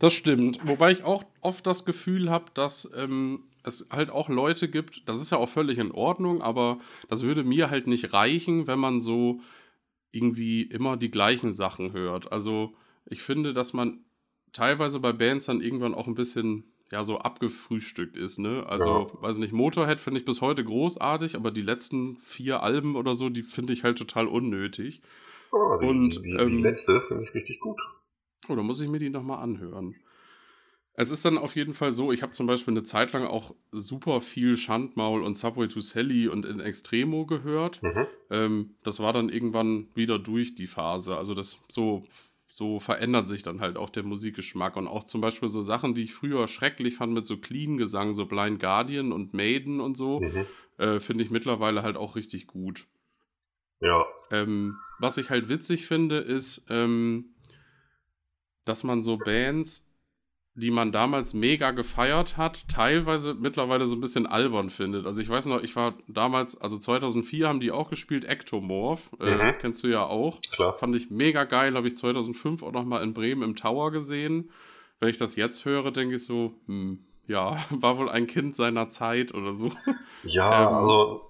Das 0.00 0.12
stimmt. 0.12 0.66
Wobei 0.66 0.90
ich 0.92 1.04
auch 1.04 1.24
oft 1.40 1.66
das 1.66 1.84
Gefühl 1.84 2.30
habe, 2.30 2.46
dass 2.54 2.90
ähm, 2.96 3.44
es 3.64 3.86
halt 3.90 4.10
auch 4.10 4.28
Leute 4.28 4.68
gibt, 4.68 5.08
das 5.08 5.20
ist 5.20 5.30
ja 5.30 5.38
auch 5.38 5.48
völlig 5.48 5.78
in 5.78 5.92
Ordnung, 5.92 6.42
aber 6.42 6.78
das 7.08 7.22
würde 7.22 7.44
mir 7.44 7.70
halt 7.70 7.86
nicht 7.86 8.12
reichen, 8.12 8.66
wenn 8.66 8.78
man 8.78 9.00
so 9.00 9.40
irgendwie 10.10 10.62
immer 10.62 10.96
die 10.96 11.10
gleichen 11.10 11.52
Sachen 11.52 11.92
hört. 11.92 12.32
Also 12.32 12.74
ich 13.06 13.22
finde, 13.22 13.52
dass 13.52 13.72
man 13.72 14.04
teilweise 14.52 15.00
bei 15.00 15.12
Bands 15.12 15.46
dann 15.46 15.60
irgendwann 15.60 15.94
auch 15.94 16.06
ein 16.06 16.14
bisschen 16.14 16.64
ja 16.90 17.04
so 17.04 17.18
abgefrühstückt 17.18 18.16
ist, 18.16 18.38
ne? 18.38 18.64
Also, 18.66 19.10
ja. 19.12 19.22
weiß 19.22 19.38
nicht, 19.38 19.52
Motorhead 19.52 20.00
finde 20.00 20.20
ich 20.20 20.26
bis 20.26 20.40
heute 20.40 20.64
großartig, 20.64 21.36
aber 21.36 21.50
die 21.50 21.62
letzten 21.62 22.16
vier 22.16 22.62
Alben 22.62 22.96
oder 22.96 23.14
so, 23.14 23.28
die 23.28 23.42
finde 23.42 23.72
ich 23.72 23.84
halt 23.84 23.98
total 23.98 24.26
unnötig. 24.26 25.02
Oh, 25.52 25.78
die, 25.80 25.86
Und 25.86 26.16
die, 26.16 26.22
die, 26.22 26.30
ähm, 26.30 26.48
die 26.56 26.62
letzte 26.62 27.00
finde 27.02 27.24
ich 27.24 27.34
richtig 27.34 27.60
gut. 27.60 27.78
Oh, 28.48 28.56
da 28.56 28.62
muss 28.62 28.80
ich 28.80 28.88
mir 28.88 28.98
die 28.98 29.10
nochmal 29.10 29.42
anhören. 29.42 29.96
Es 31.00 31.12
ist 31.12 31.24
dann 31.24 31.38
auf 31.38 31.54
jeden 31.54 31.74
Fall 31.74 31.92
so, 31.92 32.10
ich 32.10 32.22
habe 32.22 32.32
zum 32.32 32.48
Beispiel 32.48 32.72
eine 32.72 32.82
Zeit 32.82 33.12
lang 33.12 33.24
auch 33.24 33.54
super 33.70 34.20
viel 34.20 34.56
Schandmaul 34.56 35.22
und 35.22 35.36
Subway 35.36 35.68
to 35.68 35.78
Sally 35.78 36.26
und 36.26 36.44
in 36.44 36.58
Extremo 36.58 37.24
gehört. 37.24 37.80
Mhm. 37.84 38.06
Ähm, 38.30 38.74
das 38.82 38.98
war 38.98 39.12
dann 39.12 39.28
irgendwann 39.28 39.86
wieder 39.94 40.18
durch 40.18 40.56
die 40.56 40.66
Phase. 40.66 41.16
Also 41.16 41.34
das 41.34 41.60
so 41.68 42.04
so 42.48 42.80
verändert 42.80 43.28
sich 43.28 43.44
dann 43.44 43.60
halt 43.60 43.76
auch 43.76 43.90
der 43.90 44.02
Musikgeschmack. 44.02 44.74
Und 44.74 44.88
auch 44.88 45.04
zum 45.04 45.20
Beispiel 45.20 45.48
so 45.48 45.60
Sachen, 45.60 45.94
die 45.94 46.02
ich 46.02 46.14
früher 46.14 46.48
schrecklich 46.48 46.96
fand 46.96 47.12
mit 47.12 47.26
so 47.26 47.36
Clean-Gesang, 47.36 48.14
so 48.14 48.26
Blind 48.26 48.58
Guardian 48.58 49.12
und 49.12 49.34
Maiden 49.34 49.80
und 49.80 49.96
so, 49.96 50.18
mhm. 50.18 50.46
äh, 50.78 50.98
finde 50.98 51.22
ich 51.22 51.30
mittlerweile 51.30 51.84
halt 51.84 51.96
auch 51.96 52.16
richtig 52.16 52.48
gut. 52.48 52.88
Ja. 53.80 54.04
Ähm, 54.32 54.76
was 54.98 55.16
ich 55.16 55.30
halt 55.30 55.48
witzig 55.48 55.86
finde, 55.86 56.18
ist, 56.18 56.66
ähm, 56.70 57.36
dass 58.64 58.82
man 58.82 59.00
so 59.00 59.16
Bands 59.16 59.87
die 60.58 60.72
man 60.72 60.90
damals 60.90 61.34
mega 61.34 61.70
gefeiert 61.70 62.36
hat, 62.36 62.68
teilweise 62.68 63.34
mittlerweile 63.34 63.86
so 63.86 63.94
ein 63.94 64.00
bisschen 64.00 64.26
albern 64.26 64.70
findet. 64.70 65.06
Also 65.06 65.20
ich 65.20 65.28
weiß 65.28 65.46
noch, 65.46 65.62
ich 65.62 65.76
war 65.76 65.94
damals, 66.08 66.60
also 66.60 66.76
2004 66.76 67.46
haben 67.46 67.60
die 67.60 67.70
auch 67.70 67.90
gespielt, 67.90 68.24
Ectomorph, 68.24 69.08
äh, 69.20 69.34
mhm. 69.34 69.40
äh, 69.40 69.52
kennst 69.60 69.84
du 69.84 69.88
ja 69.88 70.04
auch. 70.04 70.40
Klar. 70.52 70.76
Fand 70.76 70.96
ich 70.96 71.10
mega 71.10 71.44
geil, 71.44 71.74
habe 71.74 71.86
ich 71.86 71.96
2005 71.96 72.64
auch 72.64 72.72
nochmal 72.72 73.04
in 73.04 73.14
Bremen 73.14 73.42
im 73.42 73.54
Tower 73.54 73.92
gesehen. 73.92 74.50
Wenn 74.98 75.10
ich 75.10 75.16
das 75.16 75.36
jetzt 75.36 75.64
höre, 75.64 75.92
denke 75.92 76.16
ich 76.16 76.26
so, 76.26 76.54
hm, 76.66 77.04
ja, 77.28 77.56
war 77.70 77.96
wohl 77.96 78.08
ein 78.08 78.26
Kind 78.26 78.56
seiner 78.56 78.88
Zeit 78.88 79.32
oder 79.34 79.54
so. 79.54 79.70
Ja, 80.24 80.62
ähm, 80.70 80.74
also 80.74 81.22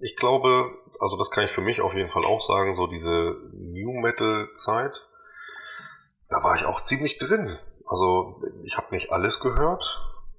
ich 0.00 0.16
glaube, 0.16 0.72
also 0.98 1.16
das 1.18 1.30
kann 1.30 1.44
ich 1.44 1.52
für 1.52 1.60
mich 1.60 1.80
auf 1.80 1.94
jeden 1.94 2.10
Fall 2.10 2.24
auch 2.24 2.42
sagen, 2.42 2.74
so 2.74 2.88
diese 2.88 3.36
New 3.52 3.92
Metal 4.00 4.48
Zeit, 4.54 5.06
da 6.28 6.42
war 6.42 6.56
ich 6.56 6.64
auch 6.64 6.82
ziemlich 6.82 7.18
drin. 7.18 7.58
Also 7.90 8.40
ich 8.62 8.76
habe 8.76 8.94
nicht 8.94 9.10
alles 9.10 9.40
gehört, 9.40 9.84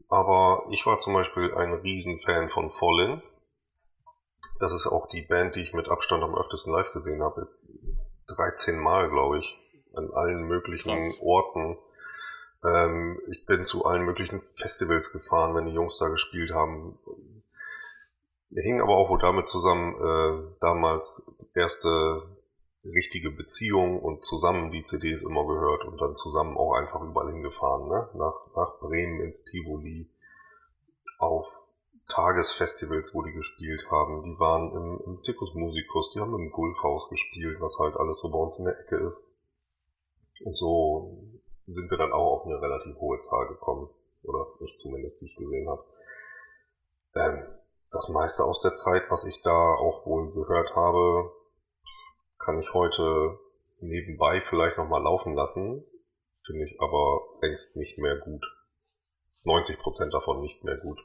aber 0.08 0.64
ich 0.72 0.86
war 0.86 1.00
zum 1.00 1.14
Beispiel 1.14 1.54
ein 1.54 1.74
Riesenfan 1.74 2.50
von 2.50 2.72
Fallin. 2.72 3.22
Das 4.62 4.72
ist 4.72 4.88
auch 4.88 5.10
die 5.10 5.24
Band, 5.24 5.56
die 5.56 5.62
ich 5.62 5.74
mit 5.74 5.90
Abstand 5.90 6.24
am 6.24 6.34
öftesten 6.34 6.72
live 6.72 6.94
gesehen 6.94 7.22
habe. 7.22 7.50
13 8.28 8.80
Mal, 8.80 9.10
glaube 9.10 9.40
ich. 9.40 9.58
An 9.94 10.10
allen 10.14 10.44
möglichen 10.44 10.94
Krass. 10.94 11.20
Orten. 11.22 11.78
Ähm, 12.64 13.20
ich 13.30 13.46
bin 13.46 13.66
zu 13.66 13.84
allen 13.84 14.04
möglichen 14.04 14.42
Festivals 14.56 15.12
gefahren, 15.12 15.54
wenn 15.54 15.66
die 15.66 15.74
Jungs 15.74 15.98
da 16.00 16.08
gespielt 16.08 16.54
haben. 16.54 17.00
Hing 18.56 18.82
aber 18.82 18.96
auch 18.96 19.10
wohl 19.10 19.20
damit 19.20 19.50
zusammen, 19.50 19.96
äh, 19.96 20.56
damals 20.62 21.30
erste 21.54 22.40
richtige 22.84 23.32
Beziehung 23.32 24.02
und 24.02 24.26
zusammen 24.26 24.72
die 24.72 24.84
CDs 24.84 25.22
immer 25.22 25.46
gehört 25.46 25.86
und 25.86 26.02
dann 26.02 26.16
zusammen 26.16 26.58
auch 26.58 26.74
einfach 26.74 27.02
überall 27.02 27.32
hingefahren, 27.32 27.88
ne? 27.88 28.10
Nach, 28.16 28.48
nach 28.56 28.80
Bremen 28.80 29.22
ins 29.22 29.44
Tivoli, 29.44 30.10
auf 31.20 31.46
Tagesfestivals, 32.08 33.14
wo 33.14 33.22
die 33.22 33.32
gespielt 33.32 33.86
haben. 33.90 34.24
Die 34.24 34.38
waren 34.40 34.72
im, 34.72 35.02
im 35.06 35.24
Zirkus 35.24 35.54
Musicus, 35.54 36.12
die 36.14 36.20
haben 36.20 36.34
im 36.34 36.52
Gulfhaus 36.52 37.08
gespielt, 37.10 37.62
was 37.62 37.78
halt 37.80 37.96
alles 37.96 38.20
so 38.20 38.30
bei 38.30 38.38
uns 38.40 38.58
in 38.58 38.66
der 38.66 38.80
Ecke 38.80 38.98
ist. 38.98 39.24
Und 40.44 40.58
so 40.58 41.24
sind 41.68 41.90
wir 41.90 41.98
dann 41.98 42.12
auch 42.12 42.40
auf 42.40 42.46
eine 42.46 42.60
relativ 42.60 42.98
hohe 42.98 43.22
Zahl 43.22 43.48
gekommen. 43.48 43.90
Oder 44.24 44.48
ich 44.60 44.78
zumindest, 44.82 45.22
die 45.22 45.26
ich 45.26 45.36
gesehen 45.36 45.70
habe. 45.70 45.84
Ähm, 47.16 47.46
das 47.92 48.10
meiste 48.10 48.44
aus 48.44 48.62
der 48.62 48.74
Zeit, 48.74 49.04
was 49.10 49.24
ich 49.26 49.42
da 49.44 49.74
auch 49.76 50.06
wohl 50.06 50.32
gehört 50.34 50.76
habe, 50.76 51.32
kann 52.44 52.60
ich 52.60 52.74
heute 52.74 53.38
nebenbei 53.80 54.42
vielleicht 54.42 54.78
nochmal 54.78 55.02
laufen 55.02 55.34
lassen, 55.34 55.84
finde 56.46 56.66
ich 56.66 56.80
aber 56.80 57.22
längst 57.42 57.76
nicht 57.76 57.98
mehr 57.98 58.18
gut. 58.18 58.44
90% 59.46 60.12
davon 60.12 60.42
nicht 60.42 60.64
mehr 60.64 60.78
gut. 60.78 61.00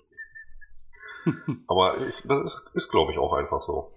aber 1.69 1.97
ich, 2.07 2.23
das 2.25 2.45
ist, 2.45 2.71
ist 2.75 2.91
glaube 2.91 3.13
ich, 3.13 3.19
auch 3.19 3.33
einfach 3.33 3.63
so. 3.67 3.93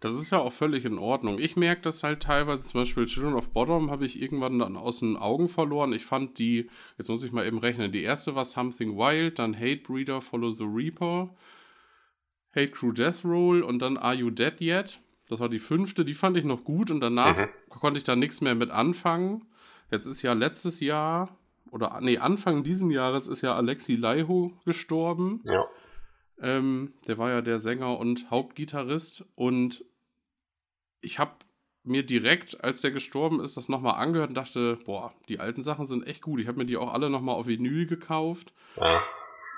Das 0.00 0.14
ist 0.14 0.30
ja 0.30 0.38
auch 0.38 0.52
völlig 0.52 0.84
in 0.84 0.98
Ordnung. 0.98 1.38
Ich 1.38 1.56
merke 1.56 1.82
das 1.82 2.02
halt 2.02 2.22
teilweise, 2.22 2.66
zum 2.66 2.82
Beispiel 2.82 3.06
Children 3.06 3.34
of 3.34 3.50
Bottom 3.50 3.90
habe 3.90 4.04
ich 4.04 4.20
irgendwann 4.20 4.58
dann 4.58 4.76
aus 4.76 5.00
den 5.00 5.16
Augen 5.16 5.48
verloren. 5.48 5.92
Ich 5.92 6.04
fand 6.04 6.38
die, 6.38 6.70
jetzt 6.98 7.08
muss 7.08 7.22
ich 7.22 7.32
mal 7.32 7.46
eben 7.46 7.58
rechnen, 7.58 7.92
die 7.92 8.02
erste 8.02 8.34
war 8.34 8.44
Something 8.44 8.96
Wild, 8.96 9.38
dann 9.38 9.56
Hate 9.58 9.82
Breeder, 9.82 10.20
Follow 10.20 10.52
the 10.52 10.64
Reaper, 10.64 11.34
Hate 12.54 12.70
Crew 12.70 12.92
Death 12.92 13.24
Roll 13.24 13.62
und 13.62 13.80
dann 13.80 13.96
Are 13.96 14.14
You 14.14 14.30
Dead 14.30 14.60
Yet? 14.60 15.00
Das 15.28 15.40
war 15.40 15.48
die 15.48 15.58
fünfte, 15.58 16.04
die 16.04 16.14
fand 16.14 16.36
ich 16.36 16.44
noch 16.44 16.64
gut 16.64 16.90
und 16.90 17.00
danach 17.00 17.36
mhm. 17.36 17.48
konnte 17.68 17.98
ich 17.98 18.04
da 18.04 18.16
nichts 18.16 18.40
mehr 18.40 18.54
mit 18.54 18.70
anfangen. 18.70 19.44
Jetzt 19.90 20.06
ist 20.06 20.22
ja 20.22 20.32
letztes 20.32 20.80
Jahr, 20.80 21.36
oder 21.70 21.98
nee, 22.00 22.18
Anfang 22.18 22.62
diesen 22.62 22.90
Jahres 22.90 23.26
ist 23.26 23.42
ja 23.42 23.54
Alexi 23.54 23.96
Laiho 23.96 24.52
gestorben. 24.64 25.40
Ja. 25.44 25.66
Ähm, 26.40 26.92
der 27.06 27.18
war 27.18 27.30
ja 27.30 27.40
der 27.40 27.58
Sänger 27.58 27.98
und 27.98 28.30
Hauptgitarrist 28.30 29.24
und 29.34 29.84
ich 31.00 31.18
habe 31.18 31.32
mir 31.82 32.04
direkt, 32.04 32.62
als 32.62 32.80
der 32.80 32.90
gestorben 32.90 33.40
ist, 33.40 33.56
das 33.56 33.68
nochmal 33.68 33.94
angehört 33.94 34.30
und 34.30 34.34
dachte, 34.34 34.78
boah, 34.84 35.14
die 35.28 35.38
alten 35.38 35.62
Sachen 35.62 35.86
sind 35.86 36.06
echt 36.06 36.20
gut. 36.22 36.40
Ich 36.40 36.48
habe 36.48 36.58
mir 36.58 36.66
die 36.66 36.76
auch 36.76 36.92
alle 36.92 37.10
nochmal 37.10 37.36
auf 37.36 37.46
Vinyl 37.46 37.86
gekauft. 37.86 38.52
Ja 38.76 39.02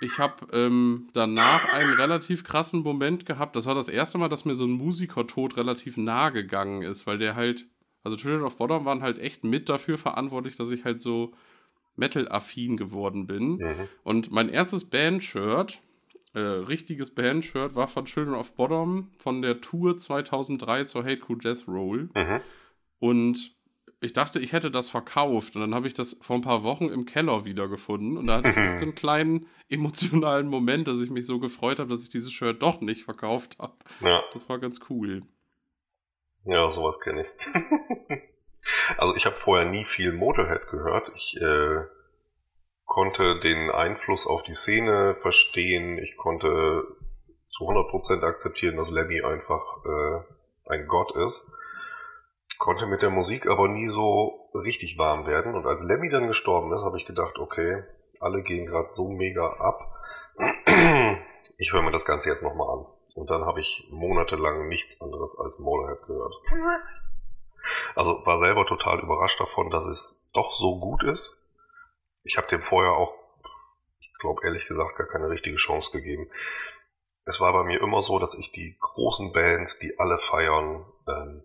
ich 0.01 0.19
habe 0.19 0.47
ähm, 0.53 1.09
danach 1.13 1.65
einen 1.73 1.95
relativ 1.95 2.45
krassen 2.45 2.83
Moment 2.83 3.27
gehabt. 3.27 3.57
Das 3.57 3.67
war 3.67 3.75
das 3.75 3.89
erste 3.89 4.19
Mal, 4.19 4.29
dass 4.29 4.45
mir 4.45 4.55
so 4.55 4.65
ein 4.65 4.71
Musikertod 4.71 5.57
relativ 5.57 5.97
nahe 5.97 6.33
gegangen 6.33 6.83
ist, 6.83 7.07
weil 7.07 7.19
der 7.19 7.35
halt, 7.35 7.67
also 8.05 8.17
Children 8.17 8.45
of 8.45 8.57
Bottom 8.57 8.85
waren 8.85 9.03
halt 9.03 9.19
echt 9.19 9.45
mit 9.45 9.69
dafür 9.69 9.99
verantwortlich, 9.99 10.57
dass 10.57 10.71
ich 10.71 10.85
halt 10.85 11.01
so 11.01 11.33
Metal-affin 11.97 12.77
geworden 12.77 13.27
bin. 13.27 13.57
Mhm. 13.57 13.89
Und 14.05 14.31
mein 14.31 14.49
erstes 14.49 14.89
Band-Shirt, 14.89 15.81
äh, 16.33 16.39
richtiges 16.39 17.15
Band-Shirt, 17.15 17.75
war 17.75 17.89
von 17.89 18.05
Children 18.05 18.37
of 18.37 18.53
Bottom 18.55 19.11
von 19.19 19.43
der 19.43 19.61
Tour 19.61 19.97
2003 19.97 20.85
zur 20.85 21.03
Hate 21.03 21.19
Crew 21.19 21.35
Death 21.35 21.67
Roll. 21.67 22.09
Mhm. 22.15 22.41
Und 23.01 23.58
ich 24.01 24.13
dachte, 24.13 24.39
ich 24.39 24.53
hätte 24.53 24.71
das 24.71 24.89
verkauft 24.89 25.57
und 25.57 25.63
dann 25.63 25.75
habe 25.75 25.87
ich 25.87 25.95
das 25.95 26.19
vor 26.21 26.37
ein 26.37 26.43
paar 26.43 26.63
Wochen 26.63 26.89
im 26.89 27.05
Keller 27.05 27.45
wiedergefunden 27.45 28.17
und 28.17 28.27
da 28.27 28.37
hatte 28.37 28.49
ich 28.49 28.57
echt 28.57 28.79
so 28.79 28.85
einen 28.85 28.95
kleinen 28.95 29.47
emotionalen 29.69 30.49
Moment, 30.49 30.87
dass 30.87 31.01
ich 31.01 31.11
mich 31.11 31.27
so 31.27 31.41
gefreut 31.41 31.81
habe, 31.81 31.91
dass 31.91 32.05
ich 32.05 32.11
dieses 32.11 32.33
Shirt 32.33 32.63
doch 32.63 32.81
nicht 32.81 33.05
verkauft 33.05 33.59
habe. 33.59 33.75
Ja. 34.01 34.23
Das 34.33 34.49
war 34.49 34.59
ganz 34.59 34.81
cool. 34.89 35.23
Ja, 36.45 36.71
sowas 36.71 37.01
kenne 37.01 37.23
ich. 37.23 38.23
also 38.99 39.17
ich 39.17 39.27
habe 39.27 39.37
vorher 39.37 39.69
nie 39.69 39.85
viel 39.85 40.13
Motorhead 40.13 40.69
gehört. 40.69 41.11
Ich 41.17 41.37
äh, 41.41 41.85
konnte 42.85 43.41
den 43.41 43.71
Einfluss 43.71 44.27
auf 44.27 44.45
die 44.45 44.55
Szene 44.55 45.15
verstehen. 45.17 45.99
Ich 45.99 46.17
konnte 46.17 46.85
zu 47.49 47.65
100% 47.65 48.23
akzeptieren, 48.23 48.77
dass 48.77 48.91
Lemmy 48.91 49.23
einfach 49.23 49.85
äh, 49.85 50.73
ein 50.73 50.87
Gott 50.87 51.15
ist 51.17 51.45
konnte 52.59 52.87
mit 52.87 53.03
der 53.03 53.11
Musik 53.11 53.47
aber 53.47 53.69
nie 53.69 53.89
so 53.89 54.51
richtig 54.55 54.99
warm 54.99 55.27
werden. 55.27 55.55
Und 55.55 55.67
als 55.67 55.83
Lemmy 55.83 56.11
dann 56.11 56.29
gestorben 56.29 56.73
ist, 56.73 56.83
habe 56.83 56.99
ich 56.99 57.07
gedacht, 57.07 57.39
okay, 57.39 57.85
alle 58.21 58.43
gehen 58.43 58.67
gerade 58.67 58.93
so 58.93 59.09
mega 59.09 59.47
ab. 59.47 59.95
Ich 61.61 61.73
höre 61.73 61.83
mir 61.83 61.91
das 61.91 62.05
Ganze 62.05 62.31
jetzt 62.31 62.45
nochmal 62.45 62.79
an. 62.79 62.87
Und 63.17 63.31
dann 63.31 63.45
habe 63.45 63.59
ich 63.59 63.89
monatelang 63.91 64.69
nichts 64.69 65.01
anderes 65.01 65.37
als 65.37 65.59
Motorhead 65.59 66.07
gehört. 66.07 66.33
Also 67.97 68.25
war 68.25 68.39
selber 68.39 68.65
total 68.65 69.01
überrascht 69.01 69.41
davon, 69.41 69.69
dass 69.71 69.85
es 69.87 70.23
doch 70.33 70.53
so 70.53 70.79
gut 70.79 71.03
ist. 71.03 71.37
Ich 72.23 72.37
habe 72.37 72.47
dem 72.47 72.63
vorher 72.63 72.93
auch, 72.93 73.13
ich 73.99 74.13
glaube 74.21 74.43
ehrlich 74.45 74.69
gesagt, 74.69 74.97
gar 74.97 75.09
keine 75.09 75.31
richtige 75.31 75.57
Chance 75.57 75.91
gegeben. 75.91 76.31
Es 77.25 77.41
war 77.41 77.53
bei 77.53 77.65
mir 77.65 77.81
immer 77.81 78.03
so, 78.05 78.21
dass 78.21 78.35
ich 78.35 78.53
die 78.53 78.77
großen 78.79 79.33
Bands, 79.33 79.81
die 79.81 79.99
alle 79.99 80.17
feiern, 80.17 80.87
ähm, 81.09 81.43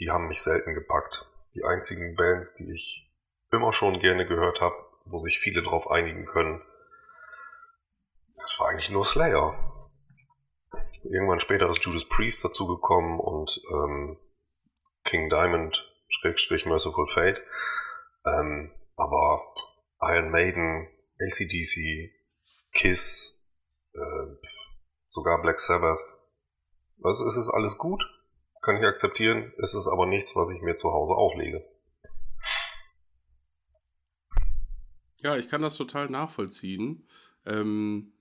die 0.00 0.10
haben 0.10 0.28
mich 0.28 0.42
selten 0.42 0.74
gepackt. 0.74 1.26
Die 1.54 1.64
einzigen 1.64 2.14
Bands, 2.14 2.54
die 2.54 2.70
ich 2.72 3.10
immer 3.50 3.72
schon 3.72 4.00
gerne 4.00 4.26
gehört 4.26 4.60
habe, 4.60 4.76
wo 5.06 5.20
sich 5.20 5.38
viele 5.38 5.62
drauf 5.62 5.90
einigen 5.90 6.26
können, 6.26 6.62
das 8.36 8.58
war 8.60 8.68
eigentlich 8.68 8.90
nur 8.90 9.04
Slayer. 9.04 9.90
Irgendwann 11.02 11.40
später 11.40 11.68
ist 11.68 11.82
Judas 11.82 12.08
Priest 12.08 12.44
dazugekommen 12.44 13.18
und 13.18 13.60
ähm, 13.72 14.18
King 15.04 15.28
Diamond, 15.28 15.76
Schrägstrich 16.08 16.66
Merciful 16.66 17.08
Fate. 17.08 17.40
Ähm, 18.26 18.72
aber 18.96 19.54
Iron 20.00 20.30
Maiden, 20.30 20.88
ACDC, 21.20 22.12
Kiss, 22.72 23.40
äh, 23.94 24.48
sogar 25.10 25.40
Black 25.42 25.60
Sabbath. 25.60 26.00
Also 27.02 27.26
es 27.26 27.36
ist 27.36 27.48
alles 27.48 27.78
gut, 27.78 28.02
kann 28.68 28.76
ich 28.76 28.84
akzeptieren, 28.84 29.54
es 29.56 29.72
ist 29.72 29.86
aber 29.86 30.04
nichts, 30.04 30.36
was 30.36 30.50
ich 30.50 30.60
mir 30.60 30.76
zu 30.76 30.92
Hause 30.92 31.14
auflege. 31.14 31.64
Ja, 35.22 35.38
ich 35.38 35.48
kann 35.48 35.62
das 35.62 35.78
total 35.78 36.10
nachvollziehen. 36.10 37.08
Ähm, 37.46 38.12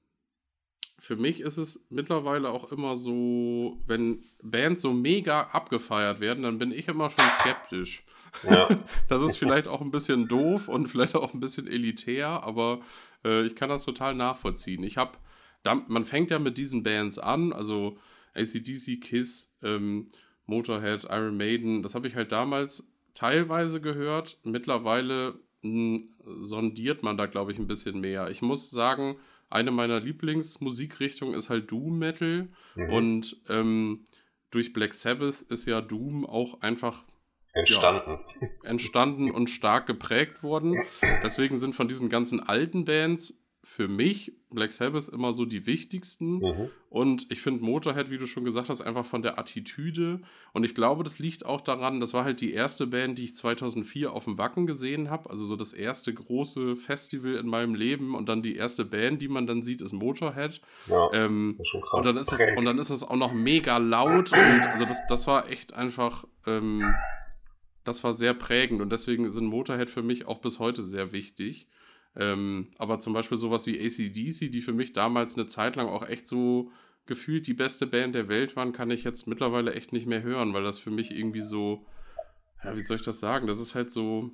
für 0.98 1.18
mich 1.18 1.42
ist 1.42 1.58
es 1.58 1.86
mittlerweile 1.90 2.50
auch 2.50 2.72
immer 2.72 2.96
so, 2.96 3.84
wenn 3.88 4.24
Bands 4.42 4.84
so 4.84 4.94
mega 4.94 5.42
abgefeiert 5.52 6.22
werden, 6.22 6.44
dann 6.44 6.60
bin 6.60 6.72
ich 6.72 6.88
immer 6.88 7.10
schon 7.10 7.30
skeptisch. 7.30 8.06
Ja. 8.50 8.70
das 9.10 9.22
ist 9.24 9.36
vielleicht 9.36 9.68
auch 9.68 9.82
ein 9.82 9.92
bisschen 9.92 10.30
doof 10.30 10.70
und 10.70 10.88
vielleicht 10.88 11.16
auch 11.16 11.34
ein 11.34 11.42
bisschen 11.42 11.68
elitär, 11.68 12.30
aber 12.30 12.80
äh, 13.26 13.46
ich 13.46 13.58
kann 13.58 13.68
das 13.68 13.84
total 13.84 14.16
nachvollziehen. 14.16 14.82
Ich 14.84 14.96
habe, 14.96 15.18
man 15.66 16.06
fängt 16.06 16.32
ja 16.32 16.40
mit 16.40 16.58
diesen 16.58 16.84
Bands 16.84 17.20
an, 17.20 17.52
also 17.52 17.98
ACDC, 18.34 19.02
Kiss, 19.02 19.54
ähm, 19.62 20.10
Motorhead, 20.48 21.04
Iron 21.10 21.38
Maiden, 21.38 21.84
das 21.84 21.94
habe 21.94 22.08
ich 22.08 22.16
halt 22.16 22.32
damals 22.32 22.88
teilweise 23.14 23.82
gehört. 23.82 24.40
Mittlerweile 24.44 25.36
mh, 25.62 26.00
hm, 26.24 26.44
sondiert 26.44 27.04
man 27.04 27.18
da, 27.18 27.26
glaube 27.26 27.52
ich, 27.52 27.60
ein 27.60 27.68
bisschen 27.68 28.00
mehr. 28.00 28.30
Ich 28.30 28.42
muss 28.42 28.70
sagen, 28.70 29.18
eine 29.50 29.72
meiner 29.72 30.00
Lieblingsmusikrichtungen 30.00 31.36
ist 31.36 31.50
halt 31.50 31.72
Doom 31.72 32.00
Metal. 32.00 32.50
Mhm. 32.76 32.90
Und 32.90 33.42
ähm, 33.50 34.06
durch 34.52 34.74
Black 34.74 34.94
Sabbath 34.94 35.42
ist 35.44 35.66
ja 35.66 35.82
Doom 35.82 36.26
auch 36.26 36.62
einfach 36.62 37.06
Entstanden. 37.54 38.20
Ja, 38.40 38.70
entstanden 38.70 39.32
und 39.32 39.50
stark 39.50 39.88
geprägt 39.88 40.44
worden. 40.44 40.84
Deswegen 41.24 41.58
sind 41.58 41.74
von 41.74 41.88
diesen 41.88 42.08
ganzen 42.08 42.40
alten 42.40 42.86
Bands 42.86 43.42
für 43.68 43.90
mich 43.90 44.32
Black 44.50 44.72
Sabbath 44.72 45.10
immer 45.10 45.34
so 45.34 45.44
die 45.44 45.68
wichtigsten. 45.68 46.38
Mhm. 46.38 46.70
Und 46.90 47.30
ich 47.30 47.42
finde 47.42 47.66
Motorhead, 47.66 48.10
wie 48.10 48.18
du 48.18 48.26
schon 48.26 48.46
gesagt 48.46 48.70
hast, 48.70 48.80
einfach 48.80 49.06
von 49.06 49.22
der 49.22 49.38
Attitüde. 49.38 50.22
Und 50.54 50.64
ich 50.64 50.74
glaube, 50.74 51.04
das 51.04 51.20
liegt 51.20 51.46
auch 51.46 51.60
daran, 51.60 52.00
das 52.00 52.14
war 52.14 52.24
halt 52.24 52.40
die 52.40 52.54
erste 52.54 52.88
Band, 52.88 53.20
die 53.20 53.26
ich 53.26 53.36
2004 53.36 54.14
auf 54.14 54.24
dem 54.24 54.38
Wacken 54.38 54.68
gesehen 54.68 55.10
habe. 55.10 55.30
Also 55.30 55.46
so 55.46 55.58
das 55.58 55.74
erste 55.74 56.14
große 56.14 56.78
Festival 56.78 57.36
in 57.36 57.48
meinem 57.48 57.76
Leben. 57.76 58.16
Und 58.16 58.30
dann 58.30 58.42
die 58.42 58.56
erste 58.56 58.86
Band, 58.86 59.22
die 59.22 59.28
man 59.28 59.48
dann 59.48 59.62
sieht, 59.62 59.82
ist 59.82 59.92
Motorhead. 59.92 60.62
Ja, 60.88 61.10
ähm, 61.12 61.60
ist 61.60 61.74
und, 61.92 62.06
dann 62.06 62.16
ist 62.16 62.32
es, 62.32 62.40
und 62.56 62.64
dann 62.64 62.80
ist 62.80 62.90
es 62.90 63.04
auch 63.04 63.18
noch 63.18 63.34
mega 63.34 63.78
laut. 63.78 64.32
Und 64.32 64.62
also 64.62 64.86
das, 64.86 65.06
das 65.10 65.28
war 65.28 65.50
echt 65.50 65.74
einfach. 65.74 66.26
Ähm, 66.46 66.96
das 67.84 68.04
war 68.04 68.12
sehr 68.12 68.34
prägend 68.34 68.82
und 68.82 68.92
deswegen 68.92 69.32
sind 69.32 69.46
Motorhead 69.46 69.90
für 69.90 70.04
mich 70.04 70.28
auch 70.28 70.40
bis 70.40 70.60
heute 70.60 70.84
sehr 70.84 71.14
wichtig. 71.14 71.68
Ähm, 72.18 72.68
aber 72.78 73.00
zum 73.00 73.14
Beispiel 73.14 73.38
sowas 73.38 73.68
wie 73.68 73.80
ACDC, 73.80 74.52
die 74.52 74.62
für 74.62 74.74
mich 74.74 74.94
damals 74.94 75.38
eine 75.38 75.48
Zeit 75.48 75.76
lang 75.76 75.88
auch 75.88 76.08
echt 76.08 76.28
so 76.28 76.72
gefühlt 77.06 77.48
die 77.48 77.54
beste 77.54 77.88
Band 77.88 78.16
der 78.16 78.28
Welt 78.28 78.56
waren, 78.56 78.74
kann 78.74 78.90
ich 78.90 79.04
jetzt 79.04 79.28
mittlerweile 79.28 79.74
echt 79.74 79.94
nicht 79.94 80.08
mehr 80.08 80.24
hören, 80.24 80.54
weil 80.54 80.64
das 80.64 80.80
für 80.80 80.90
mich 80.90 81.12
irgendwie 81.12 81.42
so, 81.42 81.86
ja, 82.64 82.76
wie 82.76 82.82
soll 82.82 82.98
ich 82.98 83.04
das 83.04 83.20
sagen? 83.20 83.48
Das 83.48 83.62
ist 83.62 83.76
halt 83.76 83.92
so 83.92 84.32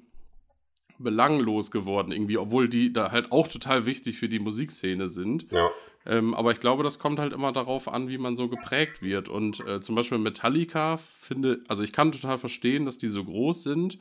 belanglos 0.98 1.72
geworden 1.72 2.12
irgendwie, 2.12 2.38
obwohl 2.38 2.69
die 2.69 2.93
da 2.93 3.12
halt 3.12 3.32
auch 3.32 3.48
total 3.48 3.86
wichtig 3.86 4.17
für 4.17 4.30
die 4.30 4.39
Musikszene 4.39 5.10
sind. 5.10 5.52
Ja. 5.52 5.69
Ähm, 6.06 6.34
aber 6.34 6.52
ich 6.52 6.60
glaube, 6.60 6.84
das 6.84 7.00
kommt 7.00 7.19
halt 7.19 7.34
immer 7.34 7.52
darauf 7.52 7.88
an, 7.88 8.08
wie 8.10 8.17
man 8.17 8.36
so 8.36 8.48
geprägt 8.48 9.02
wird. 9.02 9.30
Und 9.30 9.60
äh, 9.67 9.82
zum 9.82 9.96
Beispiel 9.96 10.17
Metallica 10.17 10.98
finde, 10.98 11.63
also 11.67 11.84
ich 11.84 11.93
kann 11.93 12.12
total 12.12 12.38
verstehen, 12.38 12.86
dass 12.86 12.98
die 12.98 13.10
so 13.10 13.24
groß 13.24 13.63
sind 13.63 14.00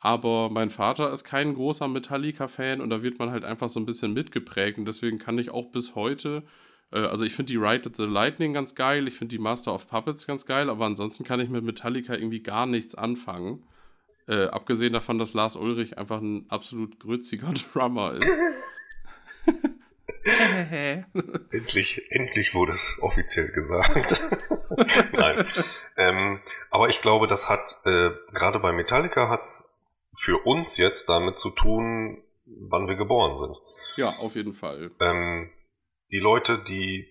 aber 0.00 0.48
mein 0.50 0.70
Vater 0.70 1.12
ist 1.12 1.24
kein 1.24 1.54
großer 1.54 1.88
Metallica-Fan 1.88 2.80
und 2.80 2.90
da 2.90 3.02
wird 3.02 3.18
man 3.18 3.30
halt 3.30 3.44
einfach 3.44 3.68
so 3.68 3.80
ein 3.80 3.86
bisschen 3.86 4.12
mitgeprägt. 4.12 4.78
Und 4.78 4.84
deswegen 4.84 5.18
kann 5.18 5.38
ich 5.38 5.50
auch 5.50 5.72
bis 5.72 5.96
heute, 5.96 6.44
äh, 6.92 7.00
also 7.00 7.24
ich 7.24 7.34
finde 7.34 7.52
die 7.52 7.58
Ride 7.58 7.86
at 7.86 7.96
the 7.96 8.04
Lightning 8.04 8.52
ganz 8.52 8.74
geil, 8.74 9.08
ich 9.08 9.14
finde 9.14 9.36
die 9.36 9.42
Master 9.42 9.74
of 9.74 9.88
Puppets 9.88 10.26
ganz 10.26 10.46
geil, 10.46 10.70
aber 10.70 10.86
ansonsten 10.86 11.24
kann 11.24 11.40
ich 11.40 11.48
mit 11.48 11.64
Metallica 11.64 12.14
irgendwie 12.14 12.42
gar 12.42 12.66
nichts 12.66 12.94
anfangen. 12.94 13.64
Äh, 14.28 14.46
abgesehen 14.46 14.92
davon, 14.92 15.18
dass 15.18 15.34
Lars 15.34 15.56
Ulrich 15.56 15.98
einfach 15.98 16.20
ein 16.20 16.46
absolut 16.48 17.00
grütziger 17.00 17.52
Drummer 17.72 18.14
ist. 18.14 18.38
endlich, 21.50 22.06
endlich 22.10 22.54
wurde 22.54 22.72
es 22.72 22.98
offiziell 23.00 23.50
gesagt. 23.50 24.20
Nein. 25.12 25.46
Ähm, 25.96 26.40
aber 26.70 26.88
ich 26.88 27.00
glaube, 27.00 27.26
das 27.26 27.48
hat, 27.48 27.80
äh, 27.84 28.10
gerade 28.32 28.60
bei 28.60 28.72
Metallica 28.72 29.28
hat 29.28 29.42
es 29.42 29.67
für 30.16 30.38
uns 30.44 30.76
jetzt 30.76 31.08
damit 31.08 31.38
zu 31.38 31.50
tun, 31.50 32.22
wann 32.46 32.88
wir 32.88 32.96
geboren 32.96 33.38
sind. 33.38 33.56
Ja, 33.96 34.16
auf 34.18 34.34
jeden 34.34 34.52
Fall. 34.52 34.90
Ähm, 35.00 35.50
die 36.10 36.18
Leute, 36.18 36.62
die 36.64 37.08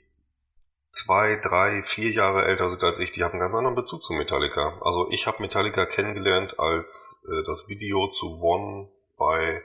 zwei, 0.92 1.40
drei, 1.44 1.84
vier 1.84 2.12
Jahre 2.12 2.46
älter 2.46 2.70
sind 2.70 2.82
als 2.82 3.00
ich, 3.00 3.12
die 3.12 3.24
haben 3.24 3.34
einen 3.34 3.42
ganz 3.42 3.56
anderen 3.56 3.76
Bezug 3.76 4.04
zu 4.04 4.14
Metallica. 4.14 4.80
Also 4.82 5.10
ich 5.12 5.28
habe 5.28 5.42
Metallica 5.42 5.86
kennengelernt, 5.86 6.60
als 6.60 7.22
äh, 7.28 7.44
das 7.46 7.68
Video 7.68 8.10
zu 8.12 8.42
One 8.42 8.90
bei 9.18 9.62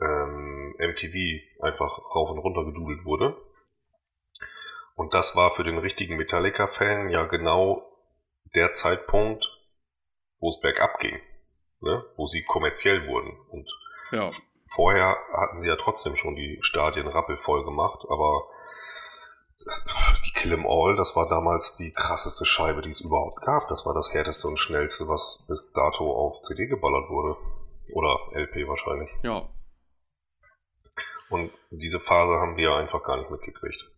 ähm, 0.00 0.74
MTV 0.78 1.62
einfach 1.62 1.98
rauf 2.14 2.30
und 2.30 2.38
runter 2.38 2.64
gedudelt 2.64 3.04
wurde. 3.04 3.36
Und 4.96 5.14
das 5.14 5.36
war 5.36 5.50
für 5.50 5.64
den 5.64 5.78
richtigen 5.78 6.16
Metallica-Fan 6.16 7.10
ja 7.10 7.26
genau 7.26 7.86
der 8.54 8.74
Zeitpunkt, 8.74 9.46
wo 10.40 10.50
es 10.50 10.60
bergab 10.60 10.98
ging 10.98 11.20
ne, 11.80 12.04
wo 12.16 12.26
sie 12.26 12.42
kommerziell 12.42 13.06
wurden. 13.08 13.36
Und 13.50 13.68
ja. 14.12 14.30
vorher 14.66 15.16
hatten 15.32 15.60
sie 15.60 15.68
ja 15.68 15.76
trotzdem 15.76 16.16
schon 16.16 16.36
die 16.36 16.58
Stadien 16.62 17.06
rappelvoll 17.06 17.64
gemacht, 17.64 18.04
aber 18.08 18.42
das, 19.64 19.84
die 20.24 20.32
Kill 20.32 20.52
'em 20.52 20.66
All, 20.66 20.96
das 20.96 21.16
war 21.16 21.28
damals 21.28 21.76
die 21.76 21.92
krasseste 21.92 22.46
Scheibe, 22.46 22.82
die 22.82 22.90
es 22.90 23.00
überhaupt 23.00 23.42
gab. 23.42 23.68
Das 23.68 23.84
war 23.84 23.94
das 23.94 24.12
härteste 24.12 24.48
und 24.48 24.58
schnellste, 24.58 25.08
was 25.08 25.44
bis 25.48 25.72
dato 25.72 26.10
auf 26.12 26.40
CD 26.42 26.66
geballert 26.66 27.10
wurde. 27.10 27.36
Oder 27.92 28.18
LP 28.34 28.68
wahrscheinlich. 28.68 29.10
Ja. 29.22 29.48
Und 31.28 31.52
diese 31.70 32.00
Phase 32.00 32.40
haben 32.40 32.56
wir 32.56 32.74
einfach 32.74 33.02
gar 33.04 33.18
nicht 33.18 33.30
mitgekriegt. 33.30 33.90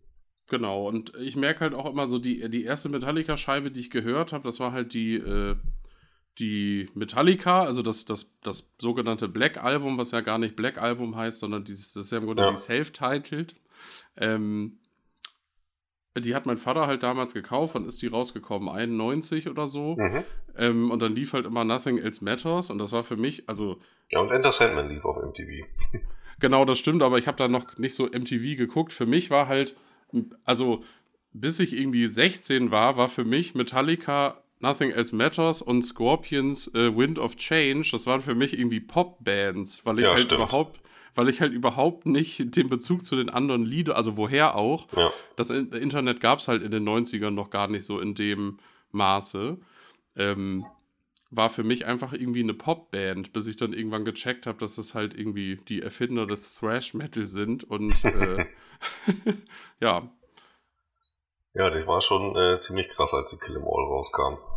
Genau, 0.49 0.87
und 0.87 1.13
ich 1.15 1.35
merke 1.35 1.61
halt 1.61 1.73
auch 1.73 1.89
immer 1.89 2.07
so, 2.07 2.19
die, 2.19 2.49
die 2.49 2.63
erste 2.63 2.89
Metallica-Scheibe, 2.89 3.71
die 3.71 3.79
ich 3.79 3.89
gehört 3.89 4.33
habe, 4.33 4.43
das 4.43 4.59
war 4.59 4.71
halt 4.71 4.93
die 4.93 5.15
äh, 5.15 5.55
die 6.39 6.89
Metallica, 6.95 7.63
also 7.63 7.81
das, 7.81 8.05
das, 8.05 8.35
das 8.41 8.71
sogenannte 8.79 9.27
Black 9.27 9.63
Album, 9.63 9.97
was 9.97 10.11
ja 10.11 10.21
gar 10.21 10.39
nicht 10.39 10.55
Black 10.55 10.81
Album 10.81 11.15
heißt, 11.15 11.39
sondern 11.39 11.63
dieses, 11.63 11.93
das 11.93 12.05
ist 12.05 12.11
ja 12.11 12.17
im 12.17 12.25
Grunde 12.25 12.43
ja. 12.43 12.49
die 12.49 12.57
Self-Titled. 12.57 13.55
Ähm, 14.17 14.79
die 16.17 16.35
hat 16.35 16.45
mein 16.45 16.57
Vater 16.57 16.85
halt 16.85 17.01
damals 17.01 17.33
gekauft, 17.33 17.73
wann 17.75 17.85
ist 17.85 18.01
die 18.01 18.07
rausgekommen? 18.07 18.69
91 18.69 19.49
oder 19.49 19.67
so. 19.67 19.95
Mhm. 19.95 20.23
Ähm, 20.57 20.91
und 20.91 21.01
dann 21.01 21.15
lief 21.15 21.33
halt 21.33 21.45
immer 21.45 21.63
Nothing 21.63 21.97
Else 21.97 22.23
Matters 22.23 22.69
und 22.69 22.77
das 22.77 22.91
war 22.91 23.03
für 23.03 23.17
mich, 23.17 23.49
also. 23.49 23.79
Ja, 24.09 24.19
und 24.19 24.31
Enter 24.31 24.51
Sandman 24.51 24.89
lief 24.89 25.03
auf 25.05 25.17
MTV. 25.17 25.65
genau, 26.39 26.65
das 26.65 26.77
stimmt, 26.77 27.01
aber 27.01 27.17
ich 27.17 27.27
habe 27.27 27.37
da 27.37 27.47
noch 27.47 27.77
nicht 27.77 27.95
so 27.95 28.05
MTV 28.05 28.57
geguckt. 28.57 28.93
Für 28.93 29.07
mich 29.07 29.31
war 29.31 29.47
halt, 29.47 29.75
also 30.45 30.83
bis 31.33 31.59
ich 31.59 31.75
irgendwie 31.75 32.07
16 32.07 32.69
war, 32.69 32.95
war 32.95 33.09
für 33.09 33.25
mich 33.25 33.55
Metallica 33.55 34.42
Nothing 34.63 34.91
Else 34.91 35.13
Matters 35.13 35.61
und 35.61 35.83
Scorpions 35.83 36.73
äh, 36.73 36.95
Wind 36.95 37.19
of 37.19 37.35
Change, 37.35 37.89
das 37.91 38.07
waren 38.07 38.21
für 38.21 38.33
mich 38.33 38.57
irgendwie 38.57 38.79
Pop-Bands, 38.79 39.85
weil 39.85 39.99
ich 39.99 40.05
ja, 40.05 40.11
halt 40.11 40.23
stimmt. 40.23 40.39
überhaupt, 40.41 40.79
weil 41.15 41.27
ich 41.27 41.41
halt 41.41 41.51
überhaupt 41.51 42.05
nicht 42.05 42.55
den 42.55 42.69
Bezug 42.69 43.03
zu 43.03 43.17
den 43.17 43.29
anderen 43.29 43.65
Liedern, 43.65 43.97
also 43.97 44.15
woher 44.15 44.55
auch. 44.55 44.87
Ja. 44.95 45.11
Das 45.35 45.49
Internet 45.49 46.21
gab 46.21 46.39
es 46.39 46.47
halt 46.47 46.63
in 46.63 46.71
den 46.71 46.87
90ern 46.87 47.31
noch 47.31 47.49
gar 47.49 47.67
nicht 47.67 47.83
so 47.83 47.99
in 47.99 48.15
dem 48.15 48.57
Maße. 48.91 49.57
Ähm, 50.15 50.65
war 51.29 51.49
für 51.49 51.63
mich 51.63 51.85
einfach 51.85 52.13
irgendwie 52.13 52.43
eine 52.43 52.53
Popband, 52.53 53.33
bis 53.33 53.47
ich 53.47 53.57
dann 53.57 53.73
irgendwann 53.73 54.05
gecheckt 54.05 54.47
habe, 54.47 54.59
dass 54.59 54.75
das 54.75 54.93
halt 54.93 55.13
irgendwie 55.13 55.57
die 55.67 55.81
Erfinder 55.81 56.25
des 56.25 56.55
Thrash 56.55 56.93
Metal 56.93 57.27
sind 57.27 57.65
und 57.65 58.01
äh, 58.05 58.45
ja. 59.81 60.09
Ja, 61.53 61.69
das 61.69 61.85
war 61.85 61.99
schon 61.99 62.35
äh, 62.37 62.59
ziemlich 62.61 62.87
krass, 62.89 63.13
als 63.13 63.29
die 63.29 63.37
Kill 63.37 63.57
'Em 63.57 63.63
All 63.63 63.85
rauskam. 63.85 64.52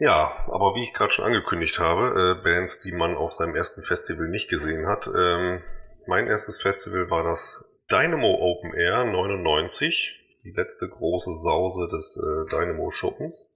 Ja, 0.00 0.32
aber 0.46 0.74
wie 0.74 0.84
ich 0.84 0.94
gerade 0.94 1.12
schon 1.12 1.26
angekündigt 1.26 1.78
habe, 1.78 2.38
äh, 2.38 2.42
Bands, 2.42 2.80
die 2.80 2.90
man 2.90 3.16
auf 3.16 3.34
seinem 3.34 3.54
ersten 3.54 3.82
Festival 3.82 4.28
nicht 4.28 4.48
gesehen 4.48 4.86
hat. 4.86 5.06
Ähm, 5.06 5.62
mein 6.06 6.26
erstes 6.26 6.60
Festival 6.60 7.10
war 7.10 7.22
das 7.22 7.62
Dynamo 7.90 8.34
Open 8.40 8.72
Air 8.72 9.04
99, 9.04 10.40
die 10.42 10.52
letzte 10.52 10.88
große 10.88 11.34
Sause 11.34 11.88
des 11.92 12.16
äh, 12.16 12.50
Dynamo-Schuppens. 12.50 13.54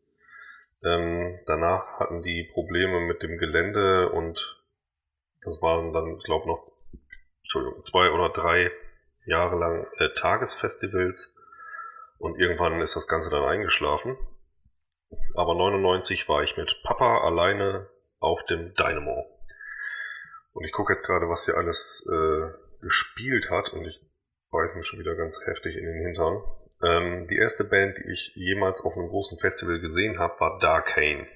Ähm, 0.85 1.41
danach 1.47 1.99
hatten 1.99 2.21
die 2.21 2.51
Probleme 2.53 3.01
mit 3.01 3.23
dem 3.23 3.39
Gelände 3.39 4.11
und 4.11 4.39
das 5.45 5.63
waren 5.63 5.95
dann, 5.95 6.19
glaube 6.19 6.47
noch, 6.47 6.71
Entschuldigung, 7.41 7.83
zwei 7.85 8.11
oder 8.11 8.29
drei 8.29 8.71
Jahre 9.25 9.59
lang 9.59 9.87
äh, 9.97 10.11
Tagesfestivals 10.13 11.35
und 12.19 12.39
irgendwann 12.39 12.83
ist 12.83 12.97
das 12.97 13.09
Ganze 13.09 13.31
dann 13.31 13.45
eingeschlafen. 13.45 14.19
Aber 15.35 15.55
99 15.55 16.29
war 16.29 16.43
ich 16.43 16.57
mit 16.57 16.75
Papa 16.85 17.23
alleine 17.25 17.89
auf 18.21 18.45
dem 18.47 18.75
Dynamo. 18.75 19.25
Und 20.53 20.65
ich 20.65 20.73
gucke 20.73 20.93
jetzt 20.93 21.05
gerade, 21.05 21.29
was 21.29 21.45
hier 21.45 21.57
alles 21.57 22.07
äh, 22.09 22.49
gespielt 22.81 23.51
hat 23.51 23.73
und 23.73 23.85
ich 23.85 24.01
beiß 24.51 24.75
mir 24.75 24.85
schon 24.85 25.01
wieder 25.01 25.17
ganz 25.17 25.39
heftig 25.45 25.77
in 25.77 25.85
den 25.85 26.07
Hintern. 26.07 26.43
Ähm, 26.83 27.29
die 27.29 27.37
erste 27.37 27.65
Band, 27.65 27.97
die 27.99 28.11
ich 28.11 28.33
jemals 28.35 28.81
auf 28.81 28.97
einem 28.97 29.09
großen 29.09 29.39
Festival 29.39 29.81
gesehen 29.81 30.19
habe, 30.19 30.39
war 30.39 30.59
Darkane. 30.61 31.27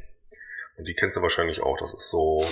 Und 0.77 0.85
die 0.85 0.95
kennst 0.95 1.17
du 1.17 1.23
wahrscheinlich 1.23 1.61
auch. 1.61 1.77
Das 1.79 1.93
ist 1.93 2.11
so 2.11 2.45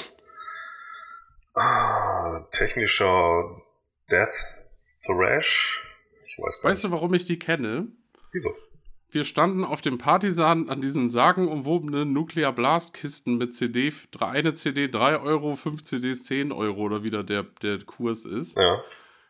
ah, 1.55 2.47
technischer 2.51 3.63
Death 4.11 4.35
Thrash. 5.05 5.89
Ich 6.27 6.39
weiß 6.39 6.59
weißt 6.63 6.83
nicht. 6.83 6.85
du, 6.85 6.97
warum 6.97 7.15
ich 7.15 7.25
die 7.25 7.39
kenne? 7.39 7.89
Wieso? 8.33 8.55
Wir 9.17 9.25
standen 9.25 9.65
auf 9.65 9.81
dem 9.81 9.97
Partisan 9.97 10.69
an 10.69 10.83
diesen 10.83 11.09
sagenumwobenen 11.09 12.13
Nuclear 12.13 12.53
Blast 12.53 12.93
Kisten 12.93 13.39
mit 13.39 13.55
CD, 13.55 13.91
eine 14.21 14.53
CD 14.53 14.89
3 14.89 15.21
Euro, 15.21 15.55
fünf 15.55 15.83
CDs 15.85 16.25
10 16.25 16.53
Euro 16.53 16.83
oder 16.83 17.03
wieder 17.03 17.25
der, 17.25 17.45
der 17.63 17.79
Kurs 17.79 18.27
ist. 18.27 18.59
Ja. 18.59 18.83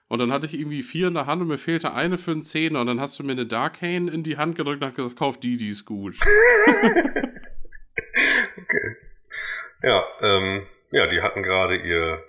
Und 0.09 0.19
dann 0.19 0.33
hatte 0.33 0.47
ich 0.47 0.59
irgendwie 0.59 0.83
vier 0.83 1.07
in 1.07 1.15
der 1.15 1.27
Hand 1.27 1.41
und 1.41 1.47
mir 1.47 1.57
fehlte 1.57 1.93
eine 1.93 2.19
für 2.19 2.33
einen 2.33 2.43
Zehner. 2.43 2.81
Und 2.81 2.89
dann 2.89 3.01
hast 3.01 3.17
du 3.21 3.23
mir 3.23 3.31
eine 3.31 3.47
Darkane 3.47 4.11
in 4.11 4.25
die 4.25 4.39
Hand 4.39 4.57
gedrückt 4.57 4.83
und 4.83 4.89
hast 4.89 4.97
gesagt, 4.97 5.17
kauf 5.17 5.39
die, 5.39 5.57
die 5.57 5.69
ist 5.69 5.85
gut. 5.85 6.19
okay. 8.57 8.97
Ja, 9.85 10.05
ähm, 10.21 10.67
ja, 10.91 11.07
die 11.07 11.23
hatten 11.23 11.45
gerade 11.45 11.77
ihr 11.77 12.25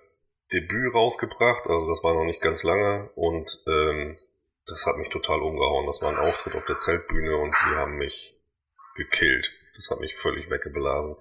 Debüt 0.54 0.94
rausgebracht, 0.94 1.66
also 1.66 1.88
das 1.88 2.04
war 2.04 2.14
noch 2.14 2.26
nicht 2.26 2.42
ganz 2.42 2.62
lange 2.62 3.10
und 3.16 3.50
ähm, 3.68 4.20
das 4.68 4.86
hat 4.86 4.98
mich 4.98 5.10
total 5.10 5.42
umgehauen. 5.42 5.86
Das 5.88 6.02
war 6.02 6.10
ein 6.10 6.18
Auftritt 6.18 6.56
auf 6.56 6.66
der 6.66 6.78
Zeltbühne 6.78 7.38
und 7.38 7.52
die 7.52 7.76
haben 7.76 7.98
mich 7.98 8.36
gekillt. 8.96 9.48
Das 9.76 9.90
hat 9.90 10.00
mich 10.00 10.16
völlig 10.18 10.50
weggeblasen. 10.50 11.16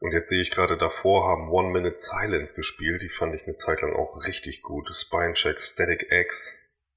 Und 0.00 0.12
jetzt 0.12 0.28
sehe 0.28 0.40
ich 0.40 0.50
gerade 0.50 0.76
davor 0.76 1.28
haben 1.28 1.50
One 1.50 1.70
Minute 1.70 1.96
Silence 1.96 2.54
gespielt. 2.54 3.02
Die 3.02 3.08
fand 3.08 3.34
ich 3.34 3.46
eine 3.46 3.56
Zeit 3.56 3.80
lang 3.80 3.96
auch 3.96 4.24
richtig 4.26 4.62
gut. 4.62 4.88
Spinecheck, 4.92 5.60
Static 5.60 6.06
X. 6.10 6.56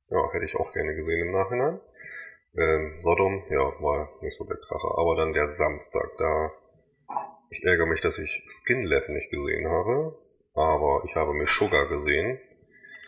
Ja, 0.10 0.31
hätte 0.34 0.45
ich 0.45 0.55
auch 0.55 0.71
gerne 0.73 0.93
gesehen 0.95 1.27
im 1.27 1.31
Nachhinein. 1.31 1.79
Ähm, 2.57 2.97
Sodom, 2.99 3.45
ja, 3.49 3.60
war 3.81 4.10
nicht 4.21 4.38
so 4.38 4.43
der 4.43 4.57
Kracher. 4.57 4.97
Aber 4.97 5.15
dann 5.15 5.34
der 5.34 5.47
Samstag, 5.47 6.12
da. 6.17 6.51
Ich 7.49 7.63
ärgere 7.63 7.88
mich, 7.88 8.01
dass 8.01 8.19
ich 8.19 8.45
Skin 8.47 8.84
Lab 8.84 9.07
nicht 9.10 9.31
gesehen 9.31 9.67
habe. 9.67 10.17
Aber 10.53 11.03
ich 11.05 11.15
habe 11.15 11.34
mir 11.34 11.47
Sugar 11.47 11.88
gesehen. 11.88 12.39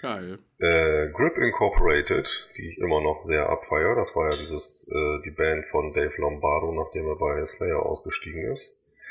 Geil. 0.04 0.38
Äh, 0.60 1.12
Grip 1.14 1.38
Incorporated, 1.38 2.28
die 2.58 2.68
ich 2.68 2.78
immer 2.78 3.00
noch 3.00 3.22
sehr 3.22 3.48
abfeier. 3.48 3.96
Das 3.96 4.14
war 4.18 4.26
ja 4.26 4.32
dieses, 4.32 4.86
äh, 4.92 5.22
die 5.24 5.32
Band 5.32 5.66
von 5.68 5.94
Dave 5.94 6.14
Lombardo, 6.18 6.74
nachdem 6.74 7.08
er 7.08 7.16
bei 7.16 7.46
Slayer 7.46 7.86
ausgestiegen 7.86 8.52
ist. 8.52 8.70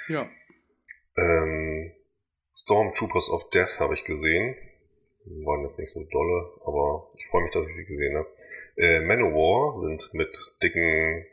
Ja. 0.09 0.28
Ähm, 1.16 1.92
Stormtroopers 2.55 3.31
of 3.31 3.48
Death 3.48 3.81
habe 3.81 3.94
ich 3.94 4.05
gesehen. 4.05 4.55
Waren 5.46 5.64
jetzt 5.64 5.78
nicht 5.78 5.94
so 5.94 6.05
dolle, 6.05 6.61
aber 6.66 7.11
ich 7.16 7.26
freue 7.28 7.44
mich, 7.44 7.55
dass 7.55 7.66
ich 7.68 7.76
sie 7.76 7.87
gesehen 7.87 8.18
habe. 8.18 8.28
Äh, 8.76 9.00
Manowar 9.00 9.81
sind 9.81 10.12
mit 10.12 10.37
dicken 10.62 11.24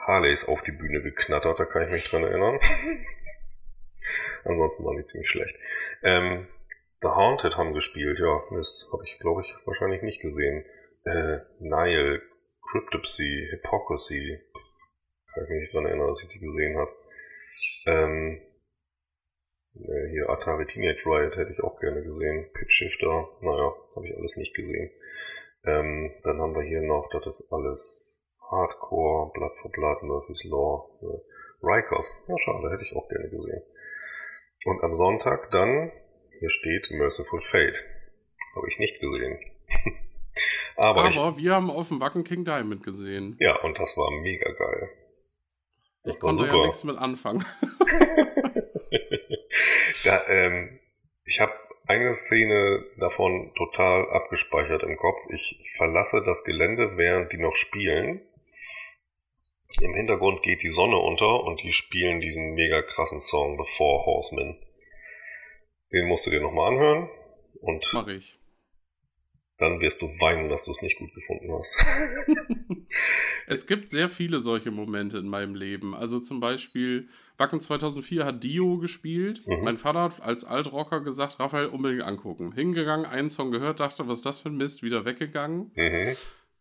Harleys 0.00 0.48
auf 0.48 0.62
die 0.62 0.72
Bühne 0.72 1.00
geknattert, 1.00 1.60
da 1.60 1.64
kann 1.64 1.84
ich 1.84 1.90
mich 1.90 2.10
dran 2.10 2.24
erinnern. 2.24 2.58
Ansonsten 4.44 4.84
waren 4.84 4.96
die 4.96 5.04
ziemlich 5.04 5.30
schlecht. 5.30 5.54
Ähm, 6.02 6.48
The 7.02 7.08
Haunted 7.08 7.56
haben 7.56 7.74
gespielt, 7.74 8.18
ja, 8.18 8.42
Mist, 8.50 8.88
habe 8.92 9.02
ich 9.04 9.18
glaube 9.20 9.42
ich 9.42 9.54
wahrscheinlich 9.66 10.02
nicht 10.02 10.20
gesehen. 10.20 10.64
Äh, 11.04 11.40
Nile, 11.60 12.22
Cryptopsy, 12.70 13.48
Hypocrisy, 13.50 14.40
kann 15.32 15.44
ich 15.44 15.50
mich 15.50 15.60
nicht 15.60 15.74
dran 15.74 15.86
erinnern, 15.86 16.08
dass 16.08 16.22
ich 16.22 16.28
die 16.30 16.40
gesehen 16.40 16.78
habe. 16.78 16.90
Ähm, 17.86 18.42
äh, 19.74 20.08
hier 20.10 20.30
Atari 20.30 20.66
Teenage 20.66 21.04
Riot 21.06 21.36
hätte 21.36 21.52
ich 21.52 21.62
auch 21.62 21.78
gerne 21.80 22.02
gesehen. 22.02 22.50
Pitch 22.54 22.72
Shifter, 22.72 23.28
naja, 23.40 23.74
habe 23.94 24.08
ich 24.08 24.16
alles 24.16 24.36
nicht 24.36 24.54
gesehen. 24.54 24.90
Ähm, 25.64 26.14
dann 26.24 26.40
haben 26.40 26.54
wir 26.54 26.62
hier 26.62 26.80
noch, 26.80 27.08
das 27.12 27.26
ist 27.26 27.52
alles 27.52 28.22
Hardcore, 28.50 29.32
Blood 29.34 29.52
for 29.60 29.70
Blood, 29.70 30.02
Murphy's 30.02 30.44
Law, 30.44 30.88
äh, 31.02 31.66
Rikers. 31.66 32.06
Ja, 32.28 32.38
schade, 32.38 32.70
hätte 32.70 32.84
ich 32.84 32.96
auch 32.96 33.08
gerne 33.08 33.28
gesehen. 33.28 33.62
Und 34.64 34.82
am 34.82 34.94
Sonntag 34.94 35.50
dann, 35.50 35.92
hier 36.38 36.50
steht 36.50 36.90
Merciful 36.90 37.40
Fate. 37.40 37.84
Habe 38.54 38.68
ich 38.68 38.78
nicht 38.78 39.00
gesehen. 39.00 39.38
Aber, 40.76 41.04
Aber 41.04 41.34
ich, 41.36 41.44
wir 41.44 41.54
haben 41.54 41.70
auf 41.70 41.88
dem 41.88 42.00
Wacken 42.00 42.24
King 42.24 42.44
Diamond 42.44 42.82
gesehen. 42.82 43.36
Ja, 43.40 43.60
und 43.62 43.78
das 43.78 43.96
war 43.96 44.10
mega 44.20 44.50
geil. 44.52 44.90
Das 46.04 46.18
ich 46.18 46.22
war 46.22 46.30
konnte 46.30 46.44
super. 46.44 46.60
ja 46.60 46.66
nichts 46.66 46.84
mit 46.84 46.96
anfangen. 46.98 47.44
da, 50.04 50.26
ähm, 50.28 50.78
ich 51.24 51.40
habe 51.40 51.52
eine 51.86 52.14
Szene 52.14 52.84
davon 52.98 53.52
total 53.56 54.10
abgespeichert 54.10 54.82
im 54.82 54.96
Kopf. 54.96 55.18
Ich 55.30 55.58
verlasse 55.76 56.22
das 56.24 56.44
Gelände, 56.44 56.96
während 56.96 57.32
die 57.32 57.38
noch 57.38 57.54
spielen. 57.54 58.20
Im 59.80 59.94
Hintergrund 59.94 60.42
geht 60.42 60.62
die 60.62 60.70
Sonne 60.70 60.96
unter 60.96 61.42
und 61.44 61.62
die 61.62 61.72
spielen 61.72 62.20
diesen 62.20 62.54
mega 62.54 62.82
krassen 62.82 63.20
Song 63.20 63.56
The 63.58 63.68
Four 63.76 64.06
Horsemen. 64.06 64.56
Den 65.92 66.06
musst 66.06 66.26
du 66.26 66.30
dir 66.30 66.40
nochmal 66.40 66.72
anhören. 66.72 67.08
Und 67.60 67.88
Mach 67.92 68.08
ich. 68.08 68.38
Dann 69.58 69.80
wirst 69.80 70.02
du 70.02 70.06
weinen, 70.06 70.50
dass 70.50 70.66
du 70.66 70.70
es 70.70 70.82
nicht 70.82 70.98
gut 70.98 71.14
gefunden 71.14 71.50
hast. 71.50 71.78
es 73.46 73.66
gibt 73.66 73.88
sehr 73.88 74.10
viele 74.10 74.40
solche 74.40 74.70
Momente 74.70 75.16
in 75.16 75.28
meinem 75.28 75.54
Leben. 75.54 75.94
Also 75.94 76.20
zum 76.20 76.40
Beispiel, 76.40 77.08
Wacken 77.38 77.62
2004 77.62 78.26
hat 78.26 78.44
Dio 78.44 78.76
gespielt. 78.76 79.46
Mhm. 79.46 79.64
Mein 79.64 79.78
Vater 79.78 80.02
hat 80.02 80.20
als 80.20 80.44
Altrocker 80.44 81.00
gesagt, 81.00 81.40
Raphael 81.40 81.66
unbedingt 81.66 82.02
angucken. 82.02 82.52
Hingegangen, 82.52 83.06
einen 83.06 83.30
Song 83.30 83.50
gehört, 83.50 83.80
dachte, 83.80 84.06
was 84.08 84.18
ist 84.18 84.26
das 84.26 84.40
für 84.40 84.50
ein 84.50 84.56
Mist, 84.56 84.82
wieder 84.82 85.06
weggegangen. 85.06 85.72
Mhm. 85.74 86.16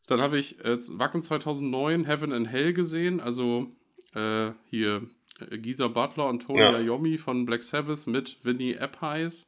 Dann 0.08 0.22
habe 0.22 0.38
ich 0.38 0.64
äh, 0.64 0.78
Wacken 0.94 1.22
2009 1.22 2.06
Heaven 2.06 2.32
and 2.32 2.48
Hell 2.48 2.74
gesehen, 2.74 3.20
also 3.20 3.72
äh, 4.14 4.52
hier 4.70 5.10
Gisa 5.52 5.88
Butler 5.88 6.28
und 6.30 6.44
Tony 6.44 6.60
ja. 6.60 6.80
Iommi 6.80 7.18
von 7.18 7.46
Black 7.46 7.64
Sabbath 7.64 8.08
mit 8.08 8.38
Vinnie 8.44 8.78
Appice 8.78 9.48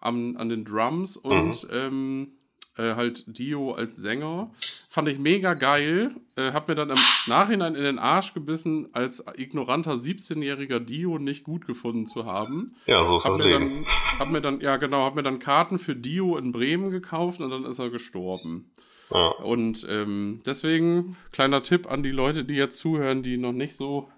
an, 0.00 0.36
an 0.36 0.48
den 0.48 0.64
Drums 0.64 1.16
und 1.16 1.64
mhm. 1.64 1.70
ähm, 1.72 2.32
äh, 2.78 2.94
halt 2.94 3.24
Dio 3.26 3.72
als 3.72 3.96
Sänger. 3.96 4.50
Fand 4.88 5.08
ich 5.08 5.18
mega 5.18 5.54
geil. 5.54 6.12
Äh, 6.36 6.52
hab 6.52 6.68
mir 6.68 6.74
dann 6.74 6.90
im 6.90 6.98
Nachhinein 7.26 7.74
in 7.74 7.82
den 7.82 7.98
Arsch 7.98 8.34
gebissen, 8.34 8.88
als 8.92 9.24
ignoranter 9.36 9.94
17-jähriger 9.94 10.78
Dio 10.78 11.18
nicht 11.18 11.44
gut 11.44 11.66
gefunden 11.66 12.06
zu 12.06 12.24
haben. 12.24 12.76
Ja, 12.86 13.02
so 13.02 13.22
hab 13.22 13.36
mir 13.36 13.50
dann, 13.50 13.86
hab 14.18 14.30
mir 14.30 14.40
dann, 14.40 14.60
ja 14.60 14.76
genau, 14.76 15.04
hab 15.04 15.14
mir 15.16 15.22
dann 15.22 15.40
Karten 15.40 15.78
für 15.78 15.96
Dio 15.96 16.36
in 16.36 16.52
Bremen 16.52 16.90
gekauft 16.90 17.40
und 17.40 17.50
dann 17.50 17.64
ist 17.64 17.78
er 17.78 17.90
gestorben. 17.90 18.70
Ja. 19.10 19.28
Und 19.42 19.86
ähm, 19.88 20.42
deswegen, 20.46 21.16
kleiner 21.32 21.62
Tipp 21.62 21.90
an 21.90 22.02
die 22.02 22.10
Leute, 22.10 22.44
die 22.44 22.54
jetzt 22.54 22.78
zuhören, 22.78 23.22
die 23.22 23.38
noch 23.38 23.52
nicht 23.52 23.74
so 23.74 24.08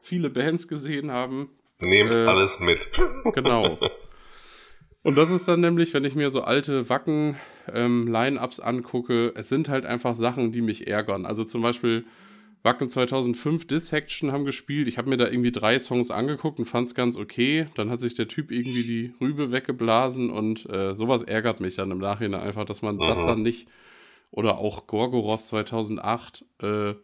viele 0.00 0.30
Bands 0.30 0.68
gesehen 0.68 1.10
haben. 1.10 1.50
Nehmt 1.80 2.10
äh, 2.10 2.26
alles 2.26 2.58
mit. 2.60 2.86
Genau. 3.34 3.78
Und 5.02 5.16
das 5.16 5.30
ist 5.30 5.46
dann 5.46 5.60
nämlich, 5.60 5.94
wenn 5.94 6.04
ich 6.04 6.14
mir 6.14 6.28
so 6.28 6.42
alte 6.42 6.88
Wacken-Line-Ups 6.88 8.58
ähm, 8.58 8.64
angucke, 8.64 9.32
es 9.36 9.48
sind 9.48 9.68
halt 9.68 9.86
einfach 9.86 10.14
Sachen, 10.14 10.52
die 10.52 10.60
mich 10.60 10.86
ärgern. 10.86 11.24
Also 11.24 11.44
zum 11.44 11.62
Beispiel 11.62 12.04
Wacken 12.62 12.88
2005 12.88 13.66
Dissection 13.66 14.32
haben 14.32 14.44
gespielt. 14.44 14.88
Ich 14.88 14.98
habe 14.98 15.08
mir 15.08 15.16
da 15.16 15.28
irgendwie 15.28 15.52
drei 15.52 15.78
Songs 15.78 16.10
angeguckt 16.10 16.58
und 16.58 16.66
fand 16.66 16.88
es 16.88 16.94
ganz 16.94 17.16
okay. 17.16 17.68
Dann 17.76 17.90
hat 17.90 18.00
sich 18.00 18.14
der 18.14 18.28
Typ 18.28 18.50
irgendwie 18.50 18.82
die 18.82 19.14
Rübe 19.20 19.52
weggeblasen 19.52 20.30
und 20.30 20.68
äh, 20.68 20.94
sowas 20.94 21.22
ärgert 21.22 21.60
mich 21.60 21.76
dann 21.76 21.90
im 21.90 21.98
Nachhinein 21.98 22.40
einfach, 22.40 22.64
dass 22.64 22.82
man 22.82 22.96
mhm. 22.96 23.06
das 23.06 23.24
dann 23.24 23.42
nicht. 23.42 23.68
Oder 24.30 24.58
auch 24.58 24.86
Gorgoros 24.86 25.48
2008. 25.48 26.44
Äh, 26.60 26.94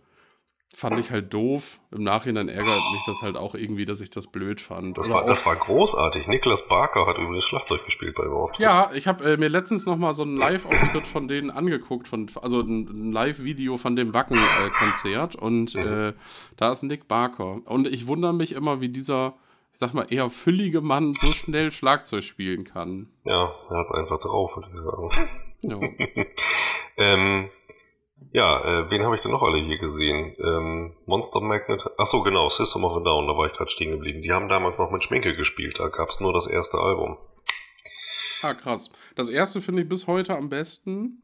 fand 0.74 0.98
ich 0.98 1.10
halt 1.10 1.32
doof. 1.32 1.78
Im 1.92 2.02
Nachhinein 2.02 2.48
ärgert 2.48 2.82
mich 2.92 3.02
das 3.06 3.22
halt 3.22 3.36
auch 3.36 3.54
irgendwie, 3.54 3.84
dass 3.84 4.00
ich 4.00 4.10
das 4.10 4.26
blöd 4.26 4.60
fand. 4.60 4.98
Das, 4.98 5.08
war, 5.08 5.24
das 5.24 5.46
war 5.46 5.54
großartig. 5.54 6.26
Niklas 6.26 6.66
Barker 6.66 7.06
hat 7.06 7.16
übrigens 7.16 7.44
Schlagzeug 7.44 7.84
gespielt 7.84 8.16
bei 8.16 8.24
überhaupt. 8.24 8.58
Ja, 8.58 8.90
ich 8.92 9.06
habe 9.06 9.24
äh, 9.24 9.36
mir 9.36 9.48
letztens 9.48 9.86
noch 9.86 9.96
mal 9.96 10.12
so 10.12 10.24
einen 10.24 10.36
Live-Auftritt 10.36 11.06
von 11.06 11.28
denen 11.28 11.50
angeguckt, 11.50 12.08
von, 12.08 12.30
also 12.42 12.60
ein, 12.60 12.88
ein 12.88 13.12
Live-Video 13.12 13.76
von 13.76 13.94
dem 13.94 14.12
Wacken-Konzert. 14.12 15.36
Äh, 15.36 15.38
und 15.38 15.74
mhm. 15.74 15.80
äh, 15.80 16.12
da 16.56 16.72
ist 16.72 16.82
Nick 16.82 17.06
Barker. 17.06 17.60
Und 17.66 17.86
ich 17.86 18.06
wundere 18.06 18.34
mich 18.34 18.52
immer, 18.52 18.80
wie 18.80 18.88
dieser, 18.88 19.34
ich 19.72 19.78
sag 19.78 19.94
mal, 19.94 20.06
eher 20.10 20.28
füllige 20.28 20.80
Mann 20.80 21.14
so 21.14 21.32
schnell 21.32 21.70
Schlagzeug 21.70 22.24
spielen 22.24 22.64
kann. 22.64 23.08
Ja, 23.24 23.52
er 23.70 23.76
hat 23.78 23.86
es 23.86 23.92
einfach 23.92 24.20
drauf, 24.20 24.50
würde 24.56 24.68
ich 24.68 24.82
sagen. 24.82 25.44
Ja. 25.62 26.24
ähm, 26.96 27.48
ja, 28.32 28.60
äh, 28.64 28.90
wen 28.90 29.02
habe 29.04 29.16
ich 29.16 29.22
denn 29.22 29.30
noch 29.30 29.42
alle 29.42 29.58
hier 29.58 29.78
gesehen? 29.78 30.34
Ähm, 30.38 30.96
Monster 31.06 31.40
Magnet. 31.40 31.82
Achso, 31.98 32.22
genau, 32.22 32.48
System 32.48 32.84
of 32.84 32.96
a 32.96 33.00
Down, 33.00 33.26
da 33.26 33.36
war 33.36 33.46
ich 33.46 33.52
gerade 33.52 33.70
stehen 33.70 33.92
geblieben. 33.92 34.22
Die 34.22 34.32
haben 34.32 34.48
damals 34.48 34.78
noch 34.78 34.90
mit 34.90 35.04
Schminke 35.04 35.36
gespielt, 35.36 35.76
da 35.78 35.88
gab 35.88 36.10
es 36.10 36.20
nur 36.20 36.32
das 36.32 36.46
erste 36.46 36.78
Album. 36.78 37.18
Ah, 38.42 38.54
krass. 38.54 38.92
Das 39.16 39.28
erste 39.28 39.60
finde 39.60 39.82
ich 39.82 39.88
bis 39.88 40.06
heute 40.06 40.36
am 40.36 40.48
besten. 40.48 41.22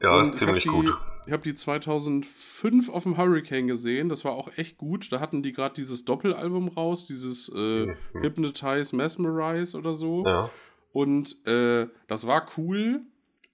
Ja, 0.00 0.16
Und 0.16 0.34
ist 0.34 0.38
ziemlich 0.38 0.64
ich 0.64 0.70
gut. 0.70 0.86
Die, 0.86 0.92
ich 1.26 1.32
habe 1.32 1.42
die 1.42 1.54
2005 1.54 2.88
auf 2.88 3.04
dem 3.04 3.16
Hurricane 3.16 3.68
gesehen, 3.68 4.08
das 4.08 4.24
war 4.24 4.32
auch 4.32 4.48
echt 4.56 4.78
gut. 4.78 5.12
Da 5.12 5.20
hatten 5.20 5.42
die 5.42 5.52
gerade 5.52 5.74
dieses 5.74 6.04
Doppelalbum 6.04 6.68
raus, 6.68 7.06
dieses 7.06 7.48
äh, 7.54 7.86
mhm. 7.86 7.96
Hypnotize, 8.14 8.96
Mesmerize 8.96 9.76
oder 9.76 9.94
so. 9.94 10.24
Ja. 10.26 10.50
Und 10.92 11.46
äh, 11.46 11.86
das 12.08 12.26
war 12.26 12.46
cool, 12.56 13.02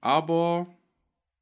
aber 0.00 0.68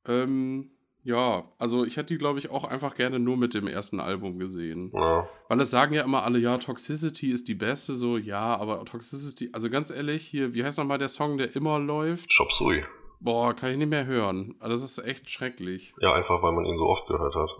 ähm, 0.06 0.70
ja, 1.06 1.44
also 1.58 1.84
ich 1.84 1.96
hätte 1.96 2.08
die, 2.08 2.18
glaube 2.18 2.40
ich, 2.40 2.50
auch 2.50 2.64
einfach 2.64 2.96
gerne 2.96 3.20
nur 3.20 3.36
mit 3.36 3.54
dem 3.54 3.68
ersten 3.68 4.00
Album 4.00 4.40
gesehen. 4.40 4.90
Ja. 4.92 5.28
Weil 5.48 5.60
es 5.60 5.70
sagen 5.70 5.94
ja 5.94 6.02
immer 6.02 6.24
alle, 6.24 6.40
ja, 6.40 6.58
Toxicity 6.58 7.30
ist 7.30 7.46
die 7.46 7.54
beste, 7.54 7.94
so, 7.94 8.18
ja, 8.18 8.56
aber 8.56 8.84
Toxicity, 8.84 9.50
also 9.52 9.70
ganz 9.70 9.90
ehrlich, 9.90 10.26
hier, 10.26 10.52
wie 10.52 10.64
heißt 10.64 10.78
nochmal 10.78 10.98
der 10.98 11.08
Song, 11.08 11.38
der 11.38 11.54
immer 11.54 11.78
läuft? 11.78 12.28
Chop 12.36 12.50
Suey. 12.50 12.84
Boah, 13.20 13.54
kann 13.54 13.70
ich 13.70 13.76
nicht 13.76 13.88
mehr 13.88 14.06
hören. 14.06 14.56
Also 14.58 14.74
das 14.74 14.98
ist 14.98 15.06
echt 15.06 15.30
schrecklich. 15.30 15.94
Ja, 16.00 16.12
einfach 16.12 16.42
weil 16.42 16.52
man 16.52 16.64
ihn 16.64 16.76
so 16.76 16.86
oft 16.86 17.06
gehört 17.06 17.36
hat. 17.36 17.50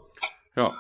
Ja, 0.57 0.75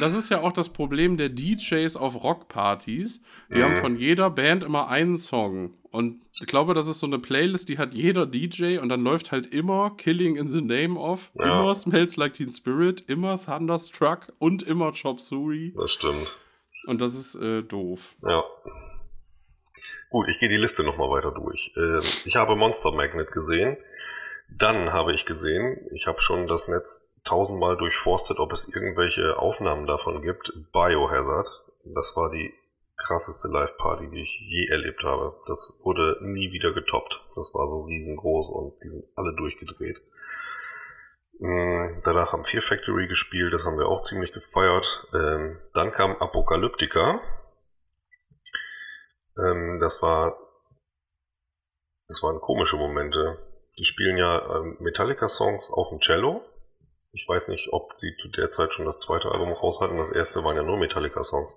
das 0.00 0.14
ist 0.14 0.30
ja 0.30 0.40
auch 0.40 0.52
das 0.52 0.72
Problem 0.72 1.18
der 1.18 1.28
DJs 1.28 1.96
auf 1.96 2.22
Rockpartys. 2.22 3.22
Die 3.50 3.58
mhm. 3.58 3.62
haben 3.62 3.76
von 3.76 3.96
jeder 3.96 4.30
Band 4.30 4.64
immer 4.64 4.88
einen 4.88 5.18
Song. 5.18 5.74
Und 5.90 6.20
ich 6.40 6.46
glaube, 6.46 6.74
das 6.74 6.86
ist 6.86 6.98
so 6.98 7.06
eine 7.06 7.18
Playlist, 7.18 7.68
die 7.68 7.78
hat 7.78 7.94
jeder 7.94 8.26
DJ 8.26 8.78
und 8.78 8.88
dann 8.88 9.02
läuft 9.02 9.32
halt 9.32 9.46
immer 9.46 9.94
Killing 9.96 10.36
in 10.36 10.48
the 10.48 10.60
Name 10.60 10.98
of, 10.98 11.30
ja. 11.34 11.60
immer 11.60 11.74
Smells 11.74 12.16
Like 12.16 12.34
Teen 12.34 12.52
Spirit, 12.52 13.04
immer 13.06 13.38
Thunderstruck 13.38 14.32
und 14.38 14.62
immer 14.62 14.92
Chop 14.92 15.20
Suey. 15.20 15.74
Das 15.76 15.92
stimmt. 15.92 16.36
Und 16.86 17.00
das 17.00 17.14
ist 17.14 17.34
äh, 17.36 17.62
doof. 17.62 18.16
Ja. 18.22 18.44
Gut, 20.10 20.26
ich 20.28 20.38
gehe 20.40 20.48
die 20.48 20.56
Liste 20.56 20.84
nochmal 20.84 21.10
weiter 21.10 21.32
durch. 21.32 21.72
Äh, 21.76 21.98
ich 21.98 22.36
habe 22.36 22.56
Monster 22.56 22.92
Magnet 22.92 23.30
gesehen. 23.32 23.76
Dann 24.50 24.92
habe 24.92 25.14
ich 25.14 25.26
gesehen, 25.26 25.86
ich 25.92 26.06
habe 26.06 26.20
schon 26.20 26.46
das 26.46 26.68
Netz 26.68 27.07
tausendmal 27.24 27.76
durchforstet, 27.76 28.38
ob 28.38 28.52
es 28.52 28.68
irgendwelche 28.68 29.38
Aufnahmen 29.38 29.86
davon 29.86 30.22
gibt. 30.22 30.52
Biohazard. 30.72 31.48
das 31.84 32.16
war 32.16 32.30
die 32.30 32.52
krasseste 32.96 33.48
Live-Party, 33.48 34.10
die 34.10 34.22
ich 34.22 34.40
je 34.40 34.68
erlebt 34.68 35.02
habe. 35.04 35.34
Das 35.46 35.78
wurde 35.82 36.18
nie 36.20 36.52
wieder 36.52 36.72
getoppt. 36.72 37.20
Das 37.36 37.54
war 37.54 37.68
so 37.68 37.82
riesengroß 37.82 38.48
und 38.50 38.82
die 38.82 38.88
sind 38.88 39.04
alle 39.16 39.34
durchgedreht. 39.36 40.00
Mm, 41.38 42.02
danach 42.04 42.32
haben 42.32 42.44
Fear 42.44 42.62
Factory 42.62 43.06
gespielt, 43.06 43.54
das 43.54 43.62
haben 43.62 43.78
wir 43.78 43.86
auch 43.86 44.02
ziemlich 44.02 44.32
gefeiert. 44.32 45.06
Ähm, 45.14 45.60
dann 45.72 45.92
kam 45.92 46.16
Apokalyptica. 46.16 47.20
Ähm, 49.38 49.78
das 49.80 50.02
war, 50.02 50.36
das 52.08 52.22
waren 52.22 52.40
komische 52.40 52.76
Momente. 52.76 53.38
Die 53.78 53.84
spielen 53.84 54.16
ja 54.16 54.56
ähm, 54.56 54.76
Metallica-Songs 54.80 55.70
auf 55.70 55.90
dem 55.90 56.00
Cello. 56.00 56.42
Ich 57.12 57.26
weiß 57.26 57.48
nicht, 57.48 57.68
ob 57.72 57.94
sie 57.98 58.14
zu 58.16 58.28
der 58.28 58.50
Zeit 58.50 58.72
schon 58.74 58.84
das 58.84 58.98
zweite 58.98 59.30
Album 59.30 59.52
raus 59.52 59.80
hatten. 59.80 59.96
Das 59.96 60.10
erste 60.12 60.44
waren 60.44 60.56
ja 60.56 60.62
nur 60.62 60.76
Metallica-Songs. 60.76 61.52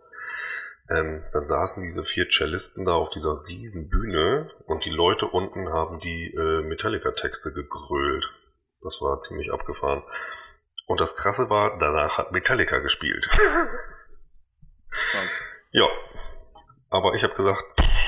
Ähm, 0.90 1.24
dann 1.34 1.46
saßen 1.46 1.84
diese 1.84 2.04
vier 2.04 2.28
Cellisten 2.30 2.86
da 2.86 2.94
auf 2.94 3.10
dieser 3.12 3.46
riesen 3.48 3.90
Bühne 3.90 4.50
und 4.66 4.84
die 4.84 4.90
Leute 4.90 5.26
unten 5.26 5.70
haben 5.70 6.00
die 6.00 6.34
äh, 6.34 6.62
Metallica-Texte 6.64 7.54
gegrölt. 7.54 8.26
Das 8.82 9.00
war 9.02 9.20
ziemlich 9.22 9.52
abgefahren. 9.52 10.04
Und 10.88 11.00
das 11.00 11.16
Krasse 11.16 11.50
war, 11.50 11.78
danach 11.80 12.18
hat 12.18 12.32
Metallica 12.32 12.80
gespielt. 12.80 13.28
Krass. 14.90 15.32
Ja. 15.72 15.88
Aber 16.90 17.14
ich 17.14 17.24
habe 17.24 17.36
gesagt, 17.36 17.64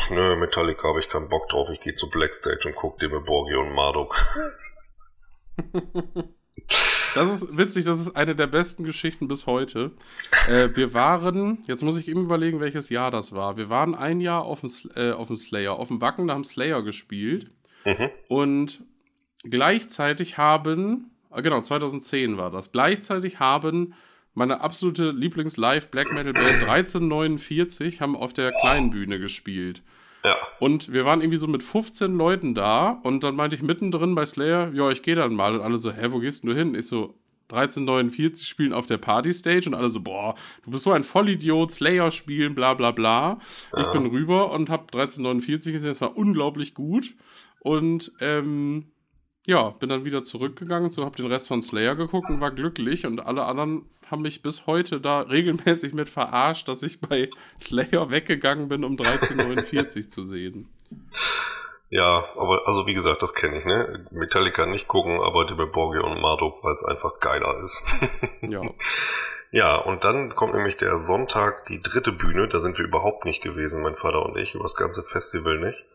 nö, 0.10 0.36
Metallica 0.36 0.88
habe 0.90 1.00
ich 1.00 1.08
keinen 1.10 1.30
Bock 1.30 1.48
drauf. 1.50 1.70
Ich 1.72 1.80
gehe 1.82 1.96
zu 1.96 2.10
Blackstage 2.10 2.68
und 2.68 2.76
gucke 2.76 3.00
Dime 3.00 3.22
Borgio 3.22 3.62
und 3.62 3.74
Marduk. 3.74 4.16
Das 7.16 7.30
ist 7.30 7.58
witzig, 7.58 7.86
das 7.86 8.00
ist 8.00 8.16
eine 8.16 8.36
der 8.36 8.48
besten 8.48 8.84
Geschichten 8.84 9.28
bis 9.28 9.46
heute. 9.46 9.92
Äh, 10.48 10.70
wir 10.74 10.94
waren, 10.94 11.60
jetzt 11.68 11.84
muss 11.84 11.98
ich 11.98 12.08
eben 12.08 12.22
überlegen, 12.22 12.60
welches 12.60 12.90
Jahr 12.90 13.12
das 13.12 13.34
war. 13.34 13.56
Wir 13.56 13.70
waren 13.70 13.94
ein 13.94 14.20
Jahr 14.20 14.44
auf 14.44 14.62
dem, 14.62 14.70
äh, 14.96 15.12
auf 15.12 15.28
dem 15.28 15.38
Slayer, 15.38 15.74
auf 15.74 15.90
dem 15.90 16.02
Wacken, 16.02 16.28
da 16.28 16.34
haben 16.34 16.44
Slayer 16.44 16.82
gespielt. 16.82 17.52
Mhm. 17.86 18.10
Und 18.28 18.84
gleichzeitig 19.44 20.38
haben, 20.38 21.12
ah, 21.30 21.42
genau, 21.42 21.62
2010 21.62 22.38
war 22.38 22.50
das, 22.50 22.72
gleichzeitig 22.72 23.40
haben 23.40 23.94
meine 24.34 24.62
absolute 24.62 25.12
Lieblings-Live-Black 25.12 26.12
Metal-Band 26.12 26.64
1349 26.64 28.02
haben 28.02 28.16
auf 28.16 28.34
der 28.34 28.52
kleinen 28.52 28.90
Bühne 28.90 29.20
gespielt. 29.20 29.84
Ja. 30.24 30.38
Und 30.60 30.92
wir 30.94 31.06
waren 31.06 31.22
irgendwie 31.22 31.38
so 31.38 31.48
mit 31.48 31.64
15 31.64 32.16
Leuten 32.16 32.56
da 32.56 33.00
und 33.04 33.24
dann 33.24 33.36
meinte 33.36 33.56
ich 33.56 33.62
mittendrin 33.62 34.16
bei 34.16 34.26
Slayer, 34.26 34.72
ja, 34.74 34.90
ich 34.90 35.04
gehe 35.04 35.16
dann 35.16 35.36
mal. 35.36 35.56
Und 35.56 35.62
alle 35.62 35.78
so, 35.78 35.92
hä, 35.92 36.08
wo 36.12 36.20
gehst 36.20 36.46
du 36.46 36.54
hin? 36.54 36.76
Ich 36.76 36.88
so, 36.88 37.16
1349 37.50 38.48
spielen 38.48 38.74
auf 38.74 38.86
der 38.86 38.98
Party-Stage 38.98 39.68
und 39.68 39.76
alle 39.76 39.90
so, 39.90 40.02
boah, 40.02 40.36
du 40.64 40.72
bist 40.72 40.84
so 40.84 40.92
ein 40.92 41.04
Vollidiot, 41.04 41.72
Slayer 41.72 42.10
spielen, 42.12 42.56
bla 42.56 42.74
bla 42.74 42.92
bla. 42.92 43.40
Ja. 43.76 43.82
Ich 43.82 43.88
bin 43.88 44.06
rüber 44.06 44.52
und 44.52 44.70
hab 44.70 44.94
1349 44.94 45.74
gesehen, 45.74 45.92
es 45.92 46.02
war 46.02 46.18
unglaublich 46.18 46.74
gut. 46.74 47.14
Und 47.60 48.12
ähm, 48.20 48.92
ja, 49.46 49.70
bin 49.72 49.90
dann 49.90 50.06
wieder 50.06 50.24
zurückgegangen, 50.24 50.90
so 50.90 51.04
hab 51.04 51.16
den 51.18 51.28
Rest 51.28 51.50
von 51.50 51.62
Slayer 51.62 51.96
geguckt 51.96 52.30
und 52.30 52.40
war 52.40 52.52
glücklich 52.52 53.06
und 53.06 53.20
alle 53.20 53.44
anderen 53.44 53.86
haben 54.10 54.22
mich 54.22 54.42
bis 54.42 54.68
heute 54.68 55.02
da 55.02 55.22
regelmäßig 55.22 55.94
mit 55.94 56.10
verarscht, 56.10 56.68
dass 56.68 56.84
ich 56.84 57.02
bei 57.02 57.30
Slayer 57.60 58.12
weggegangen 58.12 58.70
bin, 58.70 58.84
um 58.84 58.94
1349 58.94 60.10
zu 60.10 60.24
sehen. 60.24 60.70
Ja, 61.90 62.26
aber 62.36 62.68
also 62.68 62.88
wie 62.88 62.96
gesagt, 62.96 63.22
das 63.22 63.36
kenne 63.36 63.60
ich, 63.60 63.66
ne? 63.66 64.08
Metallica 64.12 64.66
nicht 64.66 64.88
gucken, 64.88 65.22
aber 65.22 65.46
die 65.46 65.54
Borgio 65.54 66.06
und 66.06 66.20
Marduk, 66.22 66.64
weil 66.64 66.74
es 66.74 66.84
einfach 66.84 67.20
geiler 67.20 67.60
ist. 67.62 67.84
ja. 68.42 68.62
Ja, 69.52 69.76
und 69.76 70.04
dann 70.04 70.34
kommt 70.34 70.56
nämlich 70.56 70.78
der 70.78 70.98
Sonntag, 70.98 71.68
die 71.68 71.80
dritte 71.80 72.12
Bühne, 72.12 72.48
da 72.48 72.58
sind 72.58 72.80
wir 72.80 72.86
überhaupt 72.86 73.26
nicht 73.26 73.44
gewesen, 73.44 73.84
mein 73.84 73.96
Vater 73.96 74.26
und 74.26 74.36
ich, 74.36 74.56
über 74.56 74.64
das 74.64 74.76
ganze 74.76 75.04
Festival 75.04 75.60
nicht. 75.60 75.86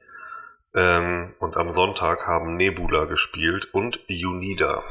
Ähm, 0.74 1.34
und 1.40 1.56
am 1.56 1.72
Sonntag 1.72 2.28
haben 2.28 2.56
Nebula 2.56 3.06
gespielt 3.06 3.66
und 3.72 3.98
Unida. 4.08 4.84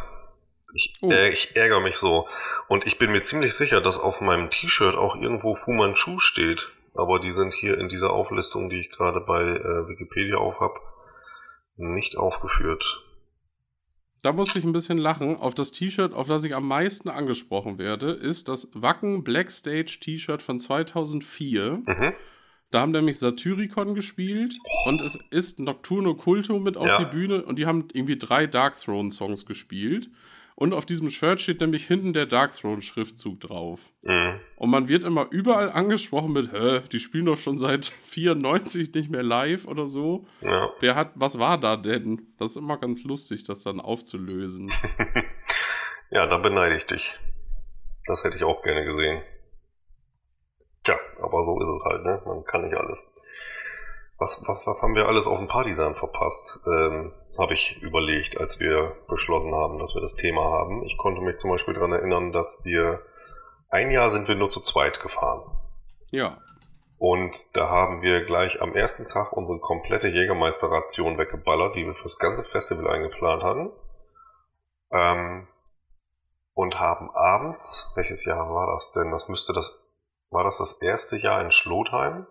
Ich, 0.78 0.93
oh. 1.01 1.11
äh, 1.11 1.30
ich 1.30 1.55
ärgere 1.55 1.82
mich 1.82 1.95
so. 1.95 2.28
Und 2.67 2.86
ich 2.86 2.99
bin 2.99 3.11
mir 3.11 3.23
ziemlich 3.23 3.53
sicher, 3.53 3.82
dass 3.82 3.97
auf 3.97 4.21
meinem 4.21 4.51
T-Shirt 4.51 4.95
auch 4.95 5.15
irgendwo 5.15 5.55
Fu 5.55 5.71
Manchu 5.71 6.19
steht. 6.19 6.69
Aber 6.93 7.19
die 7.19 7.32
sind 7.32 7.53
hier 7.53 7.78
in 7.80 7.89
dieser 7.89 8.11
Auflistung, 8.11 8.69
die 8.69 8.80
ich 8.80 8.91
gerade 8.91 9.21
bei 9.21 9.41
äh, 9.41 9.88
Wikipedia 9.88 10.38
aufhab, 10.38 10.80
nicht 11.75 12.15
aufgeführt. 12.17 12.84
Da 14.23 14.34
muss 14.34 14.55
ich 14.55 14.63
ein 14.63 14.73
bisschen 14.73 14.97
lachen. 14.97 15.38
Auf 15.38 15.55
das 15.55 15.71
T-Shirt, 15.71 16.13
auf 16.13 16.28
das 16.28 16.43
ich 16.43 16.55
am 16.55 16.67
meisten 16.67 17.09
angesprochen 17.09 17.78
werde, 17.78 18.11
ist 18.11 18.47
das 18.47 18.69
Wacken 18.73 19.23
Blackstage 19.23 19.97
T-Shirt 19.99 20.41
von 20.41 20.59
2004. 20.59 21.82
Mhm. 21.86 22.13
Da 22.69 22.82
haben 22.82 22.91
nämlich 22.91 23.17
Satyricon 23.17 23.95
gespielt 23.95 24.55
und 24.86 25.01
es 25.01 25.17
ist 25.32 25.59
Nocturno 25.59 26.15
Culto 26.15 26.59
mit 26.59 26.75
auf 26.75 26.88
ja. 26.88 26.97
die 26.97 27.05
Bühne 27.05 27.43
und 27.43 27.57
die 27.57 27.65
haben 27.65 27.88
irgendwie 27.93 28.17
drei 28.17 28.45
Dark 28.45 28.78
Throne 28.78 29.09
Songs 29.09 29.45
gespielt. 29.45 30.09
Und 30.60 30.74
auf 30.74 30.88
diesem 30.88 31.12
Shirt 31.12 31.39
steht 31.39 31.62
nämlich 31.62 31.86
hinten 31.86 32.14
der 32.14 32.26
Dark 32.26 32.51
Throne 32.51 32.82
Schriftzug 32.82 33.39
drauf. 33.39 33.80
Mhm. 34.01 34.39
Und 34.55 34.72
man 34.72 34.88
wird 34.88 35.03
immer 35.03 35.28
überall 35.30 35.70
angesprochen 35.70 36.34
mit, 36.34 36.51
hä, 36.51 36.80
die 36.91 36.97
spielen 36.97 37.28
doch 37.28 37.38
schon 37.38 37.60
seit 37.60 37.86
94 38.05 38.91
nicht 38.95 39.12
mehr 39.12 39.22
live 39.22 39.68
oder 39.68 39.86
so. 39.86 40.26
Ja. 40.41 40.72
Wer 40.80 40.95
hat, 40.95 41.12
was 41.14 41.38
war 41.38 41.60
da 41.60 41.78
denn? 41.78 42.34
Das 42.39 42.51
ist 42.51 42.58
immer 42.58 42.80
ganz 42.80 43.03
lustig, 43.03 43.43
das 43.43 43.62
dann 43.62 43.80
aufzulösen. 43.80 44.74
ja, 46.10 46.26
da 46.26 46.38
beneide 46.39 46.78
ich 46.78 46.88
dich. 46.88 47.14
Das 48.08 48.24
hätte 48.24 48.38
ich 48.38 48.43
auch 48.43 48.64
gerne 48.64 48.84
gesehen. 48.84 49.22
Tja, 50.84 50.97
aber 51.22 51.45
so 51.45 51.62
ist 51.62 51.70
es 51.70 51.86
halt, 51.86 52.03
ne? 52.03 52.22
Man 52.26 52.43
kann 52.45 52.64
nicht 52.64 52.76
alles. 52.76 52.99
Was, 54.18 54.43
was, 54.47 54.66
was 54.66 54.82
haben 54.82 54.95
wir 54.95 55.05
alles 55.05 55.28
auf 55.28 55.38
dem 55.38 55.47
Partisan 55.47 55.93
verpasst? 55.93 56.60
Ähm, 56.66 57.14
Habe 57.38 57.53
ich 57.53 57.81
überlegt, 57.81 58.38
als 58.38 58.59
wir 58.59 58.95
beschlossen 59.07 59.53
haben, 59.53 59.77
dass 59.79 59.93
wir 59.93 60.01
das 60.01 60.15
Thema 60.15 60.43
haben. 60.43 60.83
Ich 60.85 60.97
konnte 60.97 61.21
mich 61.21 61.38
zum 61.38 61.51
Beispiel 61.51 61.75
daran 61.75 61.93
erinnern, 61.93 62.31
dass 62.31 62.61
wir 62.63 63.01
ein 63.69 63.91
Jahr 63.91 64.09
sind 64.09 64.27
wir 64.27 64.35
nur 64.35 64.49
zu 64.49 64.61
zweit 64.61 64.99
gefahren. 65.01 65.43
Ja. 66.11 66.38
Und 66.97 67.38
da 67.53 67.69
haben 67.69 68.01
wir 68.01 68.25
gleich 68.25 68.59
am 68.61 68.73
ersten 68.73 69.07
Tag 69.07 69.33
unsere 69.33 69.59
komplette 69.59 70.07
Jägermeister-Ration 70.07 71.17
weggeballert, 71.17 71.75
die 71.75 71.85
wir 71.85 71.93
fürs 71.93 72.17
ganze 72.17 72.43
Festival 72.43 72.88
eingeplant 72.88 73.43
hatten. 73.43 73.71
Ähm, 74.91 75.47
und 76.53 76.79
haben 76.79 77.11
abends, 77.11 77.91
welches 77.95 78.25
Jahr 78.25 78.49
war 78.49 78.73
das 78.73 78.91
denn? 78.93 79.11
Das 79.11 79.27
müsste 79.27 79.53
das 79.53 79.83
war 80.29 80.43
das 80.43 80.57
das 80.57 80.81
erste 80.81 81.17
Jahr 81.17 81.41
in 81.41 81.51
Schlotheim? 81.51 82.27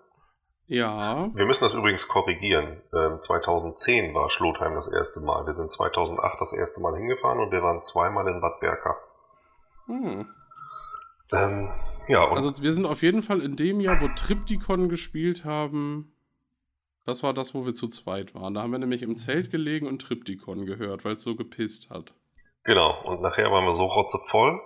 Ja. 0.68 1.30
Wir 1.34 1.46
müssen 1.46 1.62
das 1.62 1.74
übrigens 1.74 2.08
korrigieren. 2.08 2.82
Ähm, 2.92 3.20
2010 3.20 4.14
war 4.14 4.30
Schlotheim 4.30 4.74
das 4.74 4.88
erste 4.88 5.20
Mal. 5.20 5.46
Wir 5.46 5.54
sind 5.54 5.70
2008 5.70 6.40
das 6.40 6.52
erste 6.52 6.80
Mal 6.80 6.96
hingefahren 6.96 7.38
und 7.38 7.52
wir 7.52 7.62
waren 7.62 7.82
zweimal 7.82 8.26
in 8.26 8.40
Bad 8.40 8.60
Berka. 8.60 8.96
Hm. 9.86 10.26
Ähm, 11.32 11.70
ja, 12.08 12.28
also 12.28 12.62
wir 12.62 12.72
sind 12.72 12.86
auf 12.86 13.02
jeden 13.02 13.22
Fall 13.22 13.40
in 13.40 13.56
dem 13.56 13.80
Jahr, 13.80 14.00
wo 14.00 14.08
Triptychon 14.08 14.88
gespielt 14.88 15.44
haben. 15.44 16.12
Das 17.04 17.22
war 17.22 17.32
das, 17.32 17.54
wo 17.54 17.64
wir 17.64 17.74
zu 17.74 17.86
zweit 17.86 18.34
waren. 18.34 18.54
Da 18.54 18.62
haben 18.62 18.72
wir 18.72 18.80
nämlich 18.80 19.02
im 19.02 19.14
Zelt 19.14 19.50
gelegen 19.50 19.86
und 19.86 20.02
Triptychon 20.02 20.66
gehört, 20.66 21.04
weil 21.04 21.14
es 21.14 21.22
so 21.22 21.36
gepisst 21.36 21.90
hat. 21.90 22.12
Genau, 22.64 23.00
und 23.04 23.22
nachher 23.22 23.50
waren 23.52 23.64
wir 23.64 23.76
so 23.76 23.84
rotzevoll, 23.84 24.60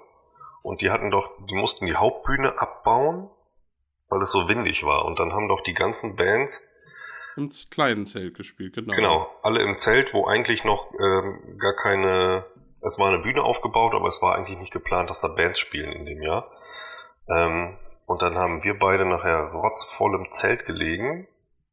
und 0.62 0.82
die 0.82 0.90
hatten 0.90 1.10
doch, 1.10 1.30
die 1.48 1.54
mussten 1.54 1.86
die 1.86 1.96
Hauptbühne 1.96 2.60
abbauen, 2.60 3.30
weil 4.10 4.20
es 4.22 4.32
so 4.32 4.48
windig 4.48 4.84
war. 4.84 5.04
Und 5.06 5.18
dann 5.18 5.32
haben 5.32 5.48
doch 5.48 5.62
die 5.62 5.72
ganzen 5.72 6.16
Bands 6.16 6.66
im 7.36 7.48
kleinen 7.70 8.06
Zelt 8.06 8.34
gespielt, 8.34 8.74
genau. 8.74 8.94
Genau, 8.94 9.30
alle 9.42 9.62
im 9.62 9.78
Zelt, 9.78 10.12
wo 10.12 10.26
eigentlich 10.26 10.64
noch 10.64 10.92
ähm, 11.00 11.58
gar 11.58 11.74
keine, 11.74 12.44
es 12.82 12.98
war 12.98 13.08
eine 13.08 13.22
Bühne 13.22 13.42
aufgebaut, 13.42 13.94
aber 13.94 14.08
es 14.08 14.20
war 14.20 14.34
eigentlich 14.34 14.58
nicht 14.58 14.72
geplant, 14.72 15.08
dass 15.08 15.20
da 15.20 15.28
Bands 15.28 15.60
spielen 15.60 15.92
in 15.92 16.06
dem 16.06 16.22
Jahr. 16.22 16.50
Ähm, 17.28 17.78
und 18.06 18.20
dann 18.20 18.34
haben 18.34 18.64
wir 18.64 18.78
beide 18.78 19.06
nachher 19.06 19.52
rotzvoll 19.52 20.16
im 20.16 20.32
Zelt 20.32 20.66
gelegen 20.66 21.28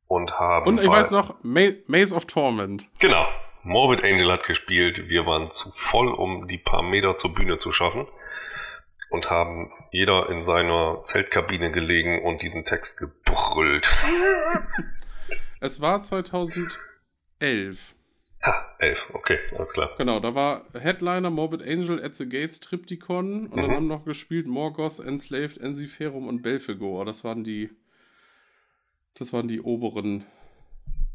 und 0.08 0.32
haben. 0.40 0.68
Und 0.68 0.82
ich 0.82 0.90
weiß 0.90 1.10
noch, 1.10 1.36
Maze 1.42 2.16
of 2.16 2.26
Torment. 2.26 2.88
Genau. 3.00 3.26
Morbid 3.64 4.04
Angel 4.04 4.32
hat 4.32 4.46
gespielt. 4.46 5.10
Wir 5.10 5.26
waren 5.26 5.52
zu 5.52 5.72
voll, 5.72 6.08
um 6.08 6.48
die 6.48 6.60
paar 6.60 6.84
Meter 6.84 7.18
zur 7.18 7.34
Bühne 7.34 7.58
zu 7.58 7.72
schaffen 7.72 8.08
und 9.10 9.30
haben 9.30 9.72
jeder 9.92 10.30
in 10.30 10.44
seiner 10.44 11.04
Zeltkabine 11.06 11.72
gelegen 11.72 12.24
und 12.24 12.42
diesen 12.42 12.66
Text 12.66 13.00
gebrüllt. 13.00 13.88
Es 15.60 15.82
war 15.82 16.00
2011. 16.02 16.78
Ha, 18.44 18.76
11, 18.78 19.00
okay, 19.14 19.40
alles 19.58 19.74
klar. 19.74 19.90
Genau, 19.98 20.20
da 20.20 20.36
war 20.36 20.66
Headliner 20.80 21.32
Morbid 21.32 21.64
Angel 21.64 22.00
at 22.04 22.14
the 22.14 22.30
Gates 22.30 22.60
Triptychon 22.60 23.48
und 23.48 23.56
mhm. 23.56 23.62
dann 23.62 23.72
haben 23.72 23.88
noch 23.88 24.06
gespielt 24.06 24.46
Morgos, 24.46 25.00
Enslaved, 25.00 25.58
Ensiferum 25.58 26.28
und 26.28 26.44
Belphegor. 26.44 27.06
Das 27.06 27.24
waren 27.24 27.44
die 27.44 27.72
das 29.18 29.34
waren 29.34 29.48
die 29.48 29.62
oberen 29.62 30.26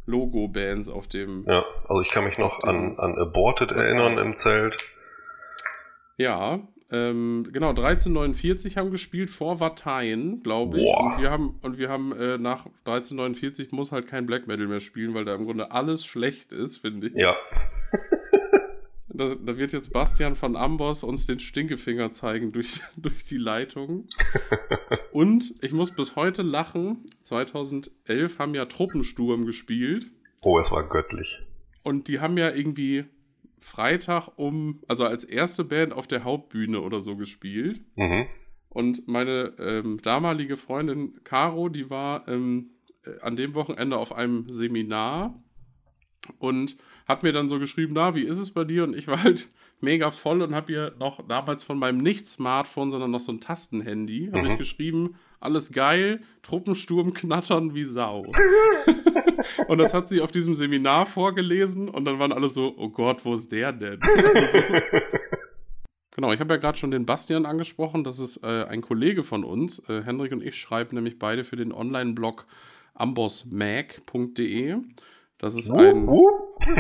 Logo-Bands 0.06 0.88
auf 0.88 1.06
dem. 1.06 1.44
Ja, 1.46 1.64
also 1.88 2.00
ich 2.00 2.10
kann 2.10 2.24
mich 2.24 2.36
noch 2.36 2.62
an, 2.64 2.98
an 2.98 3.16
Aborted 3.16 3.70
erinnern 3.70 4.18
im 4.18 4.34
Zelt. 4.34 4.76
Ja, 6.16 6.60
ähm, 6.92 7.48
genau, 7.50 7.70
1349 7.70 8.76
haben 8.76 8.90
gespielt 8.90 9.30
vor 9.30 9.60
Vateien, 9.60 10.42
glaube 10.42 10.78
ich. 10.78 10.84
Boah. 10.84 11.14
Und 11.14 11.22
wir 11.22 11.30
haben, 11.30 11.58
und 11.62 11.78
wir 11.78 11.88
haben 11.88 12.12
äh, 12.12 12.36
nach 12.36 12.66
1349 12.84 13.72
muss 13.72 13.92
halt 13.92 14.06
kein 14.06 14.26
Black 14.26 14.46
Metal 14.46 14.66
mehr 14.66 14.80
spielen, 14.80 15.14
weil 15.14 15.24
da 15.24 15.34
im 15.34 15.46
Grunde 15.46 15.70
alles 15.70 16.04
schlecht 16.04 16.52
ist, 16.52 16.76
finde 16.76 17.08
ich. 17.08 17.14
Ja. 17.14 17.34
Da, 19.14 19.34
da 19.34 19.58
wird 19.58 19.74
jetzt 19.74 19.92
Bastian 19.92 20.36
von 20.36 20.56
Amboss 20.56 21.04
uns 21.04 21.26
den 21.26 21.38
Stinkefinger 21.38 22.12
zeigen 22.12 22.50
durch, 22.50 22.80
durch 22.96 23.24
die 23.24 23.36
Leitung. 23.36 24.06
Und 25.12 25.54
ich 25.60 25.72
muss 25.72 25.90
bis 25.90 26.16
heute 26.16 26.40
lachen. 26.40 27.04
2011 27.20 28.38
haben 28.38 28.54
ja 28.54 28.64
Truppensturm 28.64 29.44
gespielt. 29.44 30.06
Oh, 30.40 30.58
es 30.58 30.70
war 30.70 30.88
göttlich. 30.88 31.40
Und 31.82 32.08
die 32.08 32.20
haben 32.20 32.38
ja 32.38 32.50
irgendwie 32.50 33.04
Freitag 33.62 34.28
um, 34.36 34.80
also 34.88 35.04
als 35.04 35.24
erste 35.24 35.64
Band 35.64 35.92
auf 35.92 36.06
der 36.06 36.24
Hauptbühne 36.24 36.80
oder 36.80 37.00
so 37.00 37.16
gespielt. 37.16 37.80
Mhm. 37.96 38.26
Und 38.68 39.06
meine 39.08 39.54
ähm, 39.58 40.00
damalige 40.02 40.56
Freundin 40.56 41.20
Caro, 41.24 41.68
die 41.68 41.90
war 41.90 42.26
ähm, 42.28 42.70
äh, 43.04 43.20
an 43.20 43.36
dem 43.36 43.54
Wochenende 43.54 43.96
auf 43.98 44.12
einem 44.14 44.46
Seminar 44.52 45.38
und 46.38 46.76
hat 47.06 47.22
mir 47.22 47.32
dann 47.32 47.48
so 47.48 47.58
geschrieben, 47.58 47.92
na, 47.94 48.14
wie 48.14 48.22
ist 48.22 48.38
es 48.38 48.52
bei 48.52 48.64
dir? 48.64 48.84
Und 48.84 48.96
ich 48.96 49.08
war 49.08 49.22
halt 49.22 49.50
mega 49.80 50.10
voll 50.10 50.40
und 50.42 50.54
habe 50.54 50.72
ihr 50.72 50.94
noch 50.98 51.26
damals 51.26 51.64
von 51.64 51.78
meinem 51.78 51.98
nicht-Smartphone, 51.98 52.90
sondern 52.90 53.10
noch 53.10 53.20
so 53.20 53.32
ein 53.32 53.40
Tastenhandy, 53.40 54.30
habe 54.32 54.44
Mhm. 54.46 54.52
ich 54.52 54.58
geschrieben, 54.58 55.16
alles 55.42 55.72
geil, 55.72 56.20
Truppensturm 56.42 57.12
knattern 57.14 57.74
wie 57.74 57.84
Sau. 57.84 58.22
und 59.68 59.78
das 59.78 59.94
hat 59.94 60.08
sie 60.08 60.20
auf 60.20 60.32
diesem 60.32 60.54
Seminar 60.54 61.06
vorgelesen 61.06 61.88
und 61.88 62.04
dann 62.04 62.18
waren 62.18 62.32
alle 62.32 62.50
so, 62.50 62.74
oh 62.76 62.88
Gott, 62.88 63.24
wo 63.24 63.34
ist 63.34 63.50
der 63.52 63.72
denn? 63.72 64.00
Also 64.02 64.58
so, 64.58 64.58
Genau, 66.14 66.30
ich 66.30 66.40
habe 66.40 66.54
ja 66.54 66.60
gerade 66.60 66.76
schon 66.76 66.90
den 66.90 67.06
Bastian 67.06 67.46
angesprochen. 67.46 68.04
Das 68.04 68.18
ist 68.18 68.44
äh, 68.44 68.64
ein 68.64 68.82
Kollege 68.82 69.24
von 69.24 69.44
uns. 69.44 69.78
Äh, 69.88 70.02
Henrik 70.02 70.32
und 70.32 70.42
ich 70.42 70.56
schreiben 70.56 70.94
nämlich 70.94 71.18
beide 71.18 71.42
für 71.42 71.56
den 71.56 71.72
Online-Blog 71.72 72.46
ambossmag.de. 72.94 74.76
Das 75.38 75.54
ist 75.54 75.70
ein, 75.70 76.08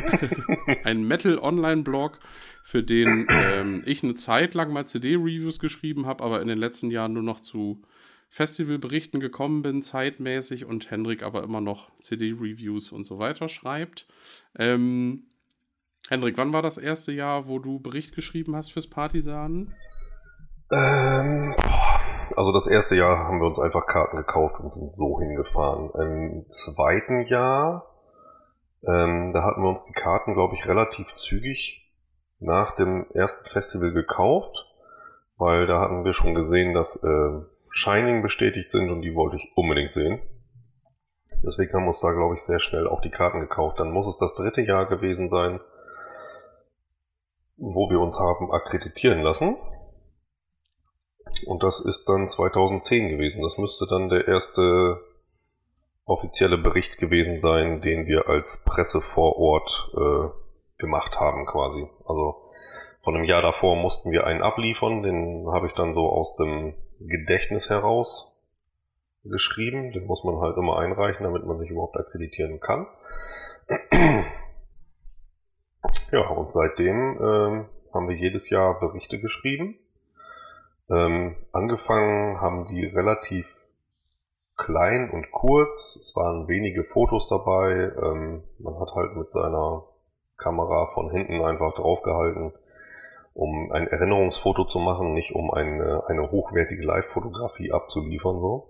ein 0.84 1.08
Metal-Online-Blog, 1.08 2.20
für 2.62 2.82
den 2.82 3.26
ähm, 3.28 3.82
ich 3.86 4.04
eine 4.04 4.14
Zeit 4.14 4.54
lang 4.54 4.72
mal 4.72 4.86
CD-Reviews 4.86 5.58
geschrieben 5.58 6.06
habe, 6.06 6.22
aber 6.22 6.42
in 6.42 6.48
den 6.48 6.58
letzten 6.58 6.90
Jahren 6.90 7.14
nur 7.14 7.24
noch 7.24 7.40
zu 7.40 7.82
Festivalberichten 8.32 9.20
gekommen 9.20 9.60
bin, 9.60 9.82
zeitmäßig, 9.82 10.64
und 10.64 10.90
Henrik 10.90 11.22
aber 11.22 11.42
immer 11.42 11.60
noch 11.60 11.90
CD-Reviews 11.98 12.90
und 12.90 13.04
so 13.04 13.18
weiter 13.18 13.50
schreibt. 13.50 14.06
Ähm, 14.58 15.24
Henrik, 16.08 16.38
wann 16.38 16.54
war 16.54 16.62
das 16.62 16.78
erste 16.78 17.12
Jahr, 17.12 17.46
wo 17.46 17.58
du 17.58 17.78
Bericht 17.78 18.14
geschrieben 18.14 18.56
hast 18.56 18.72
fürs 18.72 18.86
Partisanen? 18.88 19.74
Ähm, 20.72 21.54
also 22.34 22.52
das 22.52 22.66
erste 22.66 22.96
Jahr 22.96 23.18
haben 23.18 23.38
wir 23.38 23.48
uns 23.48 23.58
einfach 23.58 23.84
Karten 23.84 24.16
gekauft 24.16 24.60
und 24.60 24.72
sind 24.72 24.96
so 24.96 25.20
hingefahren. 25.20 25.90
Im 26.00 26.48
zweiten 26.48 27.26
Jahr, 27.26 27.86
ähm, 28.82 29.34
da 29.34 29.42
hatten 29.42 29.60
wir 29.60 29.68
uns 29.68 29.84
die 29.84 29.92
Karten, 29.92 30.32
glaube 30.32 30.54
ich, 30.54 30.66
relativ 30.66 31.14
zügig 31.16 31.86
nach 32.40 32.74
dem 32.76 33.04
ersten 33.12 33.46
Festival 33.46 33.92
gekauft, 33.92 34.56
weil 35.36 35.66
da 35.66 35.80
hatten 35.80 36.06
wir 36.06 36.14
schon 36.14 36.34
gesehen, 36.34 36.72
dass 36.72 36.96
äh, 36.96 37.51
Shining 37.72 38.22
bestätigt 38.22 38.70
sind 38.70 38.90
und 38.90 39.02
die 39.02 39.14
wollte 39.14 39.36
ich 39.36 39.52
unbedingt 39.56 39.94
sehen. 39.94 40.20
Deswegen 41.42 41.72
haben 41.72 41.84
wir 41.84 41.88
uns 41.88 42.00
da, 42.00 42.12
glaube 42.12 42.34
ich, 42.34 42.42
sehr 42.42 42.60
schnell 42.60 42.86
auch 42.86 43.00
die 43.00 43.10
Karten 43.10 43.40
gekauft. 43.40 43.80
Dann 43.80 43.90
muss 43.90 44.06
es 44.06 44.18
das 44.18 44.34
dritte 44.34 44.60
Jahr 44.60 44.86
gewesen 44.86 45.30
sein, 45.30 45.60
wo 47.56 47.88
wir 47.90 48.00
uns 48.00 48.18
haben 48.18 48.52
akkreditieren 48.52 49.22
lassen. 49.22 49.56
Und 51.46 51.62
das 51.62 51.80
ist 51.80 52.04
dann 52.08 52.28
2010 52.28 53.08
gewesen. 53.08 53.42
Das 53.42 53.56
müsste 53.56 53.86
dann 53.88 54.10
der 54.10 54.28
erste 54.28 55.00
offizielle 56.04 56.58
Bericht 56.58 56.98
gewesen 56.98 57.40
sein, 57.40 57.80
den 57.80 58.06
wir 58.06 58.28
als 58.28 58.62
Presse 58.64 59.00
vor 59.00 59.36
Ort 59.38 59.90
äh, 59.94 60.28
gemacht 60.78 61.18
haben 61.18 61.46
quasi. 61.46 61.88
Also 62.06 62.50
von 63.00 63.16
einem 63.16 63.24
Jahr 63.24 63.42
davor 63.42 63.76
mussten 63.76 64.10
wir 64.10 64.26
einen 64.26 64.42
abliefern, 64.42 65.02
den 65.02 65.48
habe 65.50 65.68
ich 65.68 65.72
dann 65.74 65.94
so 65.94 66.10
aus 66.10 66.36
dem 66.36 66.74
Gedächtnis 67.06 67.70
heraus 67.70 68.32
geschrieben. 69.24 69.92
Den 69.92 70.06
muss 70.06 70.24
man 70.24 70.40
halt 70.40 70.56
immer 70.56 70.78
einreichen, 70.78 71.24
damit 71.24 71.44
man 71.44 71.58
sich 71.58 71.70
überhaupt 71.70 71.96
akkreditieren 71.96 72.60
kann. 72.60 72.86
Ja, 76.12 76.28
und 76.28 76.52
seitdem 76.52 77.18
ähm, 77.20 77.66
haben 77.92 78.08
wir 78.08 78.14
jedes 78.14 78.50
Jahr 78.50 78.78
Berichte 78.78 79.18
geschrieben. 79.18 79.78
Ähm, 80.90 81.36
angefangen 81.52 82.40
haben 82.40 82.66
die 82.66 82.84
relativ 82.84 83.48
klein 84.56 85.10
und 85.10 85.30
kurz. 85.30 85.96
Es 86.00 86.14
waren 86.14 86.48
wenige 86.48 86.84
Fotos 86.84 87.28
dabei. 87.28 87.92
Ähm, 88.02 88.42
man 88.58 88.78
hat 88.78 88.94
halt 88.94 89.16
mit 89.16 89.30
seiner 89.32 89.84
Kamera 90.36 90.86
von 90.88 91.10
hinten 91.10 91.42
einfach 91.42 91.74
draufgehalten, 91.74 92.52
um 93.34 93.72
ein 93.72 93.86
Erinnerungsfoto 93.86 94.64
zu 94.64 94.78
machen, 94.78 95.14
nicht 95.14 95.34
um 95.34 95.50
eine, 95.50 96.04
eine 96.06 96.30
hochwertige 96.30 96.82
Live-Fotografie 96.82 97.72
abzuliefern. 97.72 98.40
So. 98.40 98.68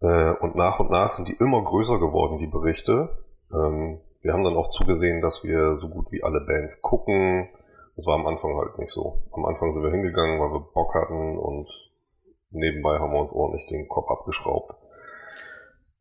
Äh, 0.00 0.32
und 0.40 0.54
nach 0.54 0.80
und 0.80 0.90
nach 0.90 1.12
sind 1.12 1.28
die 1.28 1.36
immer 1.36 1.62
größer 1.62 1.98
geworden, 1.98 2.38
die 2.38 2.46
Berichte. 2.46 3.24
Ähm, 3.52 4.00
wir 4.20 4.32
haben 4.32 4.44
dann 4.44 4.56
auch 4.56 4.70
zugesehen, 4.70 5.22
dass 5.22 5.44
wir 5.44 5.78
so 5.78 5.88
gut 5.88 6.10
wie 6.10 6.22
alle 6.22 6.40
Bands 6.40 6.82
gucken. 6.82 7.48
Das 7.96 8.06
war 8.06 8.14
am 8.14 8.26
Anfang 8.26 8.56
halt 8.56 8.78
nicht 8.78 8.90
so. 8.90 9.22
Am 9.32 9.44
Anfang 9.44 9.72
sind 9.72 9.82
wir 9.82 9.90
hingegangen, 9.90 10.40
weil 10.40 10.52
wir 10.52 10.60
Bock 10.60 10.94
hatten 10.94 11.38
und 11.38 11.68
nebenbei 12.50 12.98
haben 12.98 13.12
wir 13.12 13.20
uns 13.20 13.32
ordentlich 13.32 13.66
den 13.68 13.88
Kopf 13.88 14.10
abgeschraubt. 14.10 14.74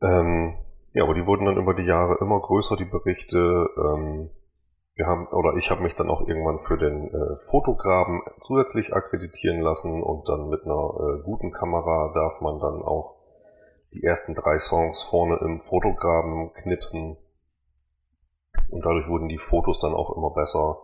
Ähm, 0.02 0.56
ja, 0.94 1.04
aber 1.04 1.14
die 1.14 1.26
wurden 1.26 1.46
dann 1.46 1.58
über 1.58 1.74
die 1.74 1.86
Jahre 1.86 2.18
immer 2.20 2.40
größer, 2.40 2.76
die 2.76 2.86
Berichte. 2.86 3.70
Ähm, 3.78 4.30
wir 4.96 5.08
haben, 5.08 5.28
oder 5.28 5.56
ich 5.58 5.72
habe 5.72 5.82
mich 5.82 5.96
dann 5.96 6.10
auch 6.10 6.28
irgendwann 6.28 6.60
für 6.60 6.78
den 6.78 7.08
äh, 7.08 7.38
Fotograben 7.50 8.22
zusätzlich 8.42 8.94
akkreditieren 8.94 9.62
lassen 9.62 10.04
und 10.04 10.30
dann 10.30 10.50
mit 10.50 10.64
einer 10.66 10.74
äh, 10.74 11.24
guten 11.24 11.52
Kamera 11.52 12.12
darf 12.14 12.42
man 12.42 12.60
dann 12.60 12.84
auch 12.84 13.16
die 13.94 14.04
ersten 14.04 14.36
drei 14.36 14.60
Songs 14.60 15.02
vorne 15.04 15.38
im 15.42 15.62
Fotograben 15.62 16.54
knipsen. 16.54 17.18
Und 18.70 18.86
dadurch 18.86 19.08
wurden 19.08 19.30
die 19.30 19.38
Fotos 19.38 19.80
dann 19.80 19.94
auch 19.94 20.16
immer 20.16 20.32
besser. 20.32 20.78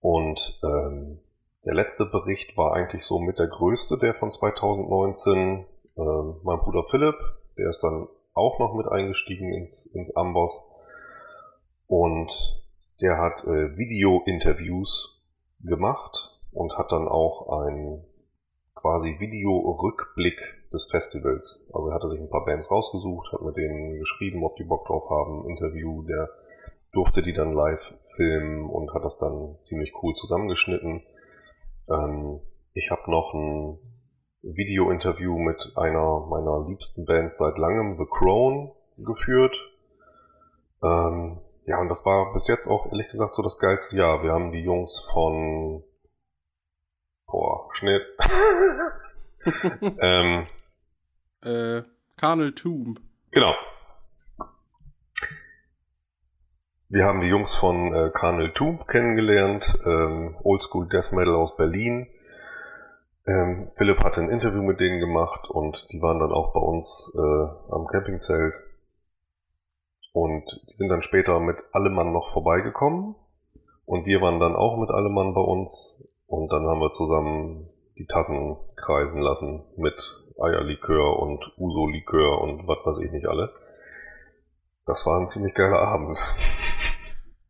Und 0.00 0.60
ähm, 0.62 1.20
der 1.64 1.74
letzte 1.74 2.06
Bericht 2.06 2.56
war 2.58 2.74
eigentlich 2.74 3.04
so 3.04 3.18
mit 3.18 3.38
der 3.38 3.48
größte, 3.48 3.98
der 3.98 4.14
von 4.14 4.30
2019. 4.30 5.66
Ähm, 5.96 6.40
mein 6.42 6.58
Bruder 6.58 6.84
Philipp, 6.90 7.16
der 7.56 7.68
ist 7.68 7.82
dann 7.82 8.06
auch 8.34 8.58
noch 8.58 8.74
mit 8.74 8.86
eingestiegen 8.86 9.52
ins, 9.52 9.86
ins 9.86 10.14
Amboss. 10.14 10.70
Und 11.86 12.63
der 13.00 13.18
hat 13.18 13.44
äh, 13.44 13.76
Video-Interviews 13.76 15.22
gemacht 15.60 16.38
und 16.52 16.76
hat 16.76 16.92
dann 16.92 17.08
auch 17.08 17.64
ein 17.64 18.04
quasi 18.74 19.18
Video-Rückblick 19.18 20.38
des 20.72 20.90
Festivals. 20.90 21.66
Also 21.72 21.88
er 21.88 21.94
hatte 21.94 22.08
sich 22.08 22.20
ein 22.20 22.30
paar 22.30 22.44
Bands 22.44 22.70
rausgesucht, 22.70 23.32
hat 23.32 23.42
mit 23.42 23.56
denen 23.56 23.98
geschrieben, 23.98 24.44
ob 24.44 24.56
die 24.56 24.64
Bock 24.64 24.86
drauf 24.86 25.08
haben, 25.10 25.48
Interview, 25.48 26.02
der 26.02 26.28
durfte 26.92 27.22
die 27.22 27.32
dann 27.32 27.54
live 27.54 27.94
filmen 28.14 28.68
und 28.68 28.92
hat 28.94 29.04
das 29.04 29.18
dann 29.18 29.56
ziemlich 29.62 29.92
cool 30.02 30.14
zusammengeschnitten. 30.14 31.02
Ähm, 31.88 32.40
ich 32.72 32.90
habe 32.90 33.10
noch 33.10 33.34
ein 33.34 33.78
Video-Interview 34.42 35.38
mit 35.38 35.72
einer 35.76 36.26
meiner 36.28 36.66
liebsten 36.68 37.04
Bands 37.04 37.38
seit 37.38 37.56
langem, 37.58 37.96
The 37.96 38.06
Crown, 38.10 38.72
geführt. 38.98 39.56
Ähm, 40.82 41.40
ja, 41.66 41.78
und 41.78 41.88
das 41.88 42.04
war 42.04 42.32
bis 42.32 42.46
jetzt 42.48 42.66
auch 42.66 42.86
ehrlich 42.86 43.08
gesagt 43.10 43.34
so 43.34 43.42
das 43.42 43.58
geilste 43.58 43.96
Jahr. 43.96 44.22
Wir 44.22 44.32
haben 44.32 44.52
die 44.52 44.62
Jungs 44.62 45.06
von 45.12 45.84
Boah, 47.26 47.68
Schnitt. 47.72 48.02
ähm, 50.00 50.46
äh, 51.42 51.82
Carnal 52.16 52.52
Tomb. 52.52 53.00
Genau. 53.32 53.54
Wir 56.88 57.06
haben 57.06 57.22
die 57.22 57.26
Jungs 57.26 57.56
von 57.56 57.92
äh, 57.92 58.10
Carnal 58.14 58.52
Tomb 58.52 58.86
kennengelernt, 58.86 59.76
ähm, 59.84 60.36
Oldschool 60.44 60.88
Death 60.88 61.10
Metal 61.10 61.34
aus 61.34 61.56
Berlin. 61.56 62.06
Ähm, 63.26 63.72
Philipp 63.76 64.04
hatte 64.04 64.20
ein 64.20 64.30
Interview 64.30 64.62
mit 64.62 64.78
denen 64.78 65.00
gemacht 65.00 65.50
und 65.50 65.88
die 65.90 66.00
waren 66.00 66.20
dann 66.20 66.30
auch 66.30 66.52
bei 66.52 66.60
uns 66.60 67.10
äh, 67.16 67.72
am 67.72 67.88
Campingzelt. 67.88 68.54
Und 70.14 70.44
die 70.68 70.76
sind 70.76 70.90
dann 70.90 71.02
später 71.02 71.40
mit 71.40 71.56
Allemann 71.72 72.12
noch 72.12 72.28
vorbeigekommen. 72.32 73.16
Und 73.84 74.06
wir 74.06 74.20
waren 74.20 74.38
dann 74.38 74.54
auch 74.54 74.78
mit 74.78 74.88
Allemann 74.90 75.34
bei 75.34 75.40
uns. 75.40 76.00
Und 76.28 76.52
dann 76.52 76.64
haben 76.68 76.80
wir 76.80 76.92
zusammen 76.92 77.68
die 77.98 78.06
Tassen 78.06 78.56
kreisen 78.76 79.20
lassen 79.20 79.64
mit 79.76 80.00
Eierlikör 80.40 81.18
und 81.18 81.40
Uso-Likör 81.58 82.40
und 82.42 82.68
was 82.68 82.78
weiß 82.84 83.04
ich 83.04 83.10
nicht 83.10 83.26
alle. 83.26 83.52
Das 84.86 85.04
war 85.04 85.20
ein 85.20 85.28
ziemlich 85.28 85.52
geiler 85.54 85.80
Abend. 85.80 86.16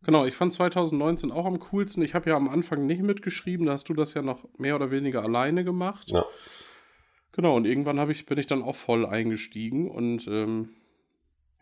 Genau, 0.02 0.24
ich 0.24 0.34
fand 0.34 0.52
2019 0.52 1.32
auch 1.32 1.44
am 1.44 1.60
coolsten. 1.60 2.02
Ich 2.02 2.14
habe 2.14 2.30
ja 2.30 2.36
am 2.36 2.48
Anfang 2.48 2.86
nicht 2.86 3.02
mitgeschrieben, 3.02 3.66
da 3.66 3.72
hast 3.72 3.90
du 3.90 3.94
das 3.94 4.14
ja 4.14 4.22
noch 4.22 4.42
mehr 4.56 4.76
oder 4.76 4.90
weniger 4.90 5.22
alleine 5.22 5.64
gemacht. 5.64 6.10
Ja. 6.10 6.24
Genau, 7.32 7.56
und 7.56 7.66
irgendwann 7.66 8.10
ich, 8.10 8.24
bin 8.24 8.38
ich 8.38 8.46
dann 8.46 8.62
auch 8.62 8.76
voll 8.76 9.04
eingestiegen 9.04 9.90
und 9.90 10.26
ähm, 10.28 10.70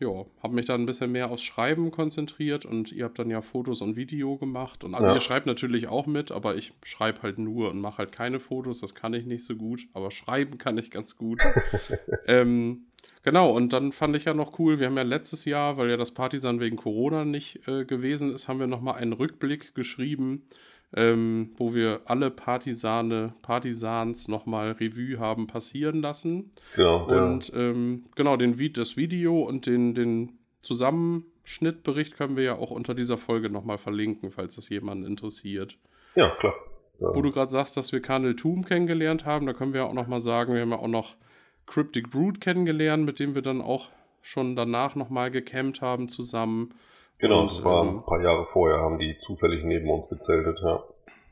ja, 0.02 0.26
habe 0.42 0.54
mich 0.54 0.66
dann 0.66 0.82
ein 0.82 0.86
bisschen 0.86 1.12
mehr 1.12 1.30
aufs 1.30 1.42
Schreiben 1.42 1.90
konzentriert 1.90 2.66
und 2.66 2.92
ihr 2.92 3.04
habt 3.04 3.18
dann 3.18 3.30
ja 3.30 3.40
Fotos 3.40 3.80
und 3.80 3.96
Video 3.96 4.36
gemacht. 4.36 4.84
Und 4.84 4.94
also 4.94 5.08
Ja. 5.08 5.14
ihr 5.14 5.20
schreibt 5.20 5.46
natürlich 5.46 5.86
auch 5.88 6.06
mit, 6.06 6.30
aber 6.30 6.56
ich 6.56 6.72
schreibe 6.84 7.22
halt 7.22 7.38
nur 7.38 7.70
und 7.70 7.80
mache 7.80 7.98
halt 7.98 8.12
keine 8.12 8.40
Fotos, 8.40 8.80
das 8.80 8.94
kann 8.94 9.14
ich 9.14 9.24
nicht 9.24 9.44
so 9.44 9.54
gut, 9.54 9.86
aber 9.94 10.10
schreiben 10.10 10.58
kann 10.58 10.76
ich 10.76 10.90
ganz 10.90 11.16
gut. 11.16 11.40
ähm, 12.26 12.86
genau, 13.22 13.50
und 13.52 13.72
dann 13.72 13.92
fand 13.92 14.16
ich 14.16 14.24
ja 14.24 14.34
noch 14.34 14.58
cool, 14.58 14.78
wir 14.78 14.86
haben 14.86 14.96
ja 14.96 15.02
letztes 15.02 15.44
Jahr, 15.44 15.76
weil 15.76 15.88
ja 15.88 15.96
das 15.96 16.10
Partisan 16.12 16.60
wegen 16.60 16.76
Corona 16.76 17.24
nicht 17.24 17.66
äh, 17.68 17.84
gewesen 17.84 18.34
ist, 18.34 18.48
haben 18.48 18.60
wir 18.60 18.66
nochmal 18.66 18.96
einen 18.96 19.12
Rückblick 19.12 19.74
geschrieben, 19.74 20.42
ähm, 20.94 21.52
wo 21.56 21.74
wir 21.74 22.00
alle 22.04 22.30
Partisane, 22.30 23.34
Partisans 23.42 24.28
nochmal 24.28 24.72
Revue 24.72 25.18
haben 25.18 25.46
passieren 25.46 26.02
lassen. 26.02 26.50
Genau. 26.76 27.06
Und 27.06 27.52
ähm, 27.54 28.04
genau, 28.14 28.36
den, 28.36 28.56
das 28.74 28.96
Video 28.96 29.42
und 29.42 29.66
den, 29.66 29.94
den 29.94 30.38
Zusammenschnittbericht 30.60 32.16
können 32.16 32.36
wir 32.36 32.44
ja 32.44 32.56
auch 32.56 32.70
unter 32.70 32.94
dieser 32.94 33.18
Folge 33.18 33.50
nochmal 33.50 33.78
verlinken, 33.78 34.30
falls 34.30 34.56
das 34.56 34.68
jemanden 34.68 35.04
interessiert. 35.04 35.78
ja, 36.14 36.30
klar. 36.40 36.54
Ja. 37.00 37.08
Wo 37.14 37.22
du 37.22 37.32
gerade 37.32 37.50
sagst, 37.50 37.76
dass 37.76 37.92
wir 37.92 38.00
Karnel 38.00 38.36
Toom 38.36 38.64
kennengelernt 38.64 39.24
haben, 39.24 39.46
da 39.46 39.54
können 39.54 39.72
wir 39.72 39.80
ja 39.80 39.86
auch 39.88 39.92
nochmal 39.92 40.20
sagen, 40.20 40.54
wir 40.54 40.60
haben 40.60 40.70
ja 40.70 40.78
auch 40.78 40.86
noch 40.86 41.16
Cryptic 41.66 42.10
Brood 42.10 42.40
kennengelernt, 42.40 43.04
mit 43.04 43.18
dem 43.18 43.34
wir 43.34 43.42
dann 43.42 43.60
auch 43.60 43.88
schon 44.20 44.54
danach 44.54 44.94
nochmal 44.94 45.32
gecampt 45.32 45.80
haben 45.80 46.08
zusammen. 46.08 46.74
Genau, 47.22 47.40
und, 47.40 47.52
das 47.52 47.64
war 47.64 47.82
ähm, 47.82 47.96
ein 47.96 48.04
paar 48.04 48.20
Jahre 48.20 48.44
vorher, 48.44 48.80
haben 48.80 48.98
die 48.98 49.16
zufällig 49.16 49.64
neben 49.64 49.88
uns 49.90 50.10
gezeltet, 50.10 50.60
ja. 50.62 50.82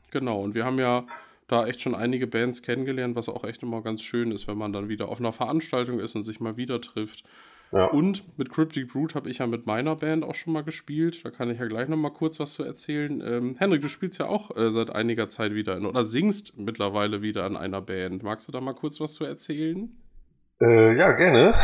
Genau, 0.09 0.41
und 0.41 0.55
wir 0.55 0.65
haben 0.65 0.79
ja 0.79 1.05
da 1.47 1.67
echt 1.67 1.81
schon 1.81 1.93
einige 1.93 2.25
Bands 2.25 2.63
kennengelernt, 2.63 3.15
was 3.15 3.29
auch 3.29 3.43
echt 3.43 3.61
immer 3.61 3.81
ganz 3.81 4.01
schön 4.01 4.31
ist, 4.31 4.47
wenn 4.47 4.57
man 4.57 4.73
dann 4.73 4.89
wieder 4.89 5.09
auf 5.09 5.19
einer 5.19 5.33
Veranstaltung 5.33 5.99
ist 5.99 6.15
und 6.15 6.23
sich 6.23 6.39
mal 6.39 6.57
wieder 6.57 6.81
trifft. 6.81 7.23
Ja, 7.71 7.85
Und 7.85 8.37
mit 8.37 8.49
Cryptic 8.49 8.89
Brood 8.89 9.15
habe 9.15 9.29
ich 9.29 9.37
ja 9.37 9.47
mit 9.47 9.65
meiner 9.65 9.95
Band 9.95 10.25
auch 10.25 10.35
schon 10.35 10.51
mal 10.51 10.63
gespielt. 10.63 11.23
Da 11.23 11.29
kann 11.29 11.49
ich 11.49 11.59
ja 11.59 11.67
gleich 11.67 11.87
noch 11.87 11.97
mal 11.97 12.09
kurz 12.09 12.37
was 12.39 12.53
zu 12.53 12.63
erzählen. 12.63 13.23
Ähm, 13.25 13.55
Henrik, 13.57 13.81
du 13.81 13.87
spielst 13.87 14.19
ja 14.19 14.27
auch 14.27 14.55
äh, 14.57 14.71
seit 14.71 14.89
einiger 14.89 15.29
Zeit 15.29 15.53
wieder 15.53 15.77
in, 15.77 15.85
oder 15.85 16.05
singst 16.05 16.57
mittlerweile 16.57 17.21
wieder 17.21 17.45
an 17.45 17.55
einer 17.55 17.81
Band. 17.81 18.23
Magst 18.23 18.47
du 18.47 18.51
da 18.51 18.59
mal 18.59 18.73
kurz 18.73 18.99
was 18.99 19.13
zu 19.13 19.23
erzählen? 19.23 19.89
Äh, 20.61 20.95
ja 20.95 21.11
gerne. 21.13 21.55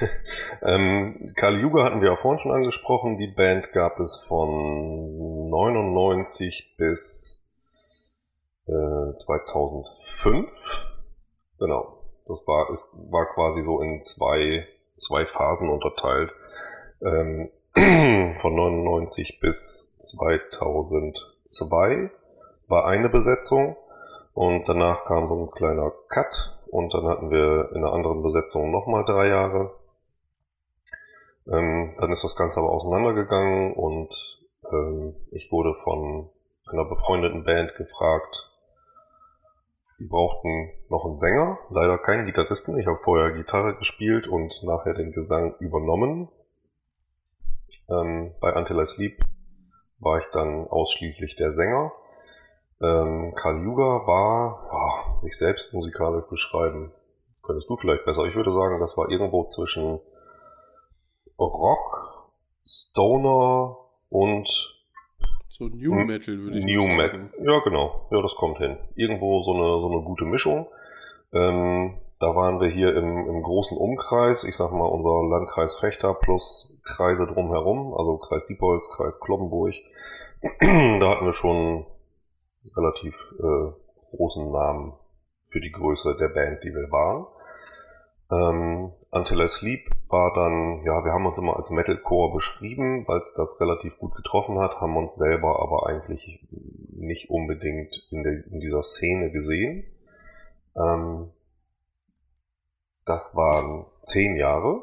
ähm, 0.62 1.34
Karl 1.36 1.60
Juger 1.60 1.84
hatten 1.84 2.00
wir 2.00 2.10
ja 2.10 2.16
vorhin 2.16 2.40
schon 2.40 2.52
angesprochen. 2.52 3.18
Die 3.18 3.26
Band 3.26 3.72
gab 3.72 4.00
es 4.00 4.24
von 4.26 5.50
99 5.50 6.74
bis 6.78 7.44
äh, 8.66 9.14
2005. 9.16 10.48
Genau. 11.58 11.98
Das 12.26 12.46
war, 12.46 12.70
es 12.70 12.90
war 13.10 13.26
quasi 13.34 13.62
so 13.62 13.80
in 13.80 14.02
zwei, 14.02 14.66
zwei 14.98 15.26
Phasen 15.26 15.68
unterteilt. 15.68 16.32
Ähm, 17.02 17.50
von 18.40 18.54
99 18.54 19.40
bis 19.40 19.92
2002 19.98 22.10
war 22.66 22.86
eine 22.86 23.08
Besetzung 23.08 23.76
und 24.34 24.68
danach 24.68 25.04
kam 25.04 25.28
so 25.28 25.36
ein 25.36 25.50
kleiner 25.50 25.92
Cut 26.08 26.57
und 26.70 26.92
dann 26.94 27.06
hatten 27.06 27.30
wir 27.30 27.70
in 27.72 27.78
einer 27.78 27.92
anderen 27.92 28.22
Besetzung 28.22 28.70
nochmal 28.70 29.04
drei 29.04 29.28
Jahre. 29.28 29.74
Ähm, 31.46 31.94
dann 31.98 32.12
ist 32.12 32.24
das 32.24 32.36
Ganze 32.36 32.60
aber 32.60 32.70
auseinandergegangen 32.70 33.72
und 33.74 34.12
ähm, 34.70 35.14
ich 35.30 35.50
wurde 35.50 35.74
von 35.74 36.28
einer 36.70 36.84
befreundeten 36.84 37.44
Band 37.44 37.74
gefragt, 37.76 38.52
die 39.98 40.06
brauchten 40.06 40.70
noch 40.90 41.04
einen 41.06 41.18
Sänger, 41.18 41.58
leider 41.70 41.98
keinen 41.98 42.26
Gitarristen. 42.26 42.78
Ich 42.78 42.86
habe 42.86 43.00
vorher 43.02 43.32
Gitarre 43.32 43.74
gespielt 43.76 44.28
und 44.28 44.62
nachher 44.62 44.94
den 44.94 45.12
Gesang 45.12 45.54
übernommen. 45.58 46.28
Ähm, 47.90 48.34
bei 48.40 48.54
Until 48.54 48.78
I 48.78 48.86
Sleep 48.86 49.18
war 49.98 50.18
ich 50.18 50.24
dann 50.32 50.68
ausschließlich 50.68 51.36
der 51.36 51.50
Sänger. 51.50 51.92
Ähm, 52.80 53.34
Karl 53.36 53.62
Juger 53.62 54.06
war, 54.06 54.68
ja, 54.72 55.20
sich 55.22 55.36
selbst 55.36 55.74
musikalisch 55.74 56.24
beschreiben. 56.30 56.92
Das 57.32 57.42
könntest 57.42 57.68
du 57.68 57.76
vielleicht 57.76 58.04
besser. 58.04 58.24
Ich 58.24 58.36
würde 58.36 58.52
sagen, 58.52 58.78
das 58.80 58.96
war 58.96 59.10
irgendwo 59.10 59.44
zwischen 59.46 60.00
Rock, 61.38 62.30
Stoner 62.66 63.76
und 64.10 64.48
So 65.48 65.64
New 65.64 65.94
Metal 66.04 66.38
würde 66.38 66.58
ich 66.58 66.64
New 66.64 66.86
mal 66.86 66.96
Metal. 66.96 67.20
sagen. 67.20 67.32
Ja, 67.42 67.58
genau. 67.60 68.06
Ja, 68.10 68.22
das 68.22 68.34
kommt 68.36 68.58
hin. 68.58 68.78
Irgendwo 68.94 69.42
so 69.42 69.54
eine, 69.54 69.80
so 69.80 69.90
eine 69.90 70.02
gute 70.02 70.24
Mischung. 70.24 70.68
Ähm, 71.32 72.00
da 72.20 72.34
waren 72.34 72.60
wir 72.60 72.68
hier 72.68 72.96
im, 72.96 73.28
im 73.28 73.42
großen 73.42 73.76
Umkreis, 73.76 74.44
ich 74.44 74.56
sag 74.56 74.72
mal 74.72 74.86
unser 74.86 75.28
Landkreis 75.28 75.74
Fechter 75.76 76.14
plus 76.14 76.76
Kreise 76.84 77.26
drumherum, 77.26 77.94
also 77.94 78.16
Kreis 78.18 78.44
Diepholz, 78.46 78.88
Kreis 78.96 79.18
Kloppenburg. 79.20 79.74
da 80.60 81.10
hatten 81.10 81.26
wir 81.26 81.32
schon 81.32 81.86
relativ 82.76 83.14
äh, 83.38 84.16
großen 84.16 84.50
Namen 84.50 84.92
für 85.48 85.60
die 85.60 85.72
Größe 85.72 86.16
der 86.18 86.28
Band, 86.28 86.62
die 86.62 86.74
wir 86.74 86.90
waren. 86.90 87.26
Ähm, 88.30 88.92
Until 89.10 89.40
I 89.40 89.48
Sleep 89.48 89.90
war 90.08 90.34
dann, 90.34 90.82
ja, 90.84 91.02
wir 91.04 91.12
haben 91.12 91.24
uns 91.26 91.38
immer 91.38 91.56
als 91.56 91.70
Metalcore 91.70 92.34
beschrieben, 92.34 93.06
weil 93.08 93.20
es 93.20 93.32
das 93.34 93.58
relativ 93.60 93.96
gut 93.98 94.14
getroffen 94.14 94.58
hat, 94.58 94.80
haben 94.80 94.96
uns 94.96 95.14
selber 95.14 95.60
aber 95.62 95.86
eigentlich 95.86 96.46
nicht 96.50 97.30
unbedingt 97.30 98.06
in, 98.10 98.22
der, 98.22 98.46
in 98.46 98.60
dieser 98.60 98.82
Szene 98.82 99.30
gesehen. 99.30 99.84
Ähm, 100.76 101.30
das 103.06 103.34
waren 103.34 103.86
zehn 104.02 104.36
Jahre. 104.36 104.82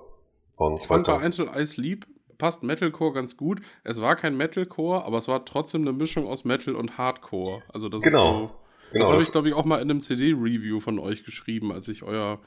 Von 0.57 0.77
Ich 0.77 0.87
fand 0.87 1.05
bei 1.05 1.13
2000 1.13 1.39
Until 1.39 1.61
I 1.61 1.65
Sleep 1.65 2.07
passt 2.37 2.63
Metalcore 2.63 3.13
ganz 3.13 3.37
gut. 3.37 3.61
Es 3.83 4.01
war 4.01 4.15
kein 4.15 4.37
Metalcore, 4.37 5.03
aber 5.05 5.17
es 5.17 5.27
war 5.27 5.45
trotzdem 5.45 5.81
eine 5.81 5.93
Mischung 5.93 6.27
aus 6.27 6.43
Metal 6.45 6.75
und 6.75 6.97
Hardcore. 6.97 7.63
Also 7.73 7.89
das 7.89 8.01
Genau. 8.01 8.17
ist 8.17 8.49
so. 8.49 8.51
Das 8.85 8.91
Genau, 8.93 9.05
habe 9.07 9.17
das- 9.17 9.25
ich, 9.27 9.31
glaube 9.31 9.47
ich, 9.49 9.53
auch 9.55 9.65
mal 9.65 9.77
in 9.81 9.89
einem 9.89 9.99
CD-Review 10.01 10.79
von 10.79 10.99
euch 10.99 11.23
geschrieben, 11.23 11.71
als 11.71 11.87
ich 11.87 12.03
euer, 12.03 12.39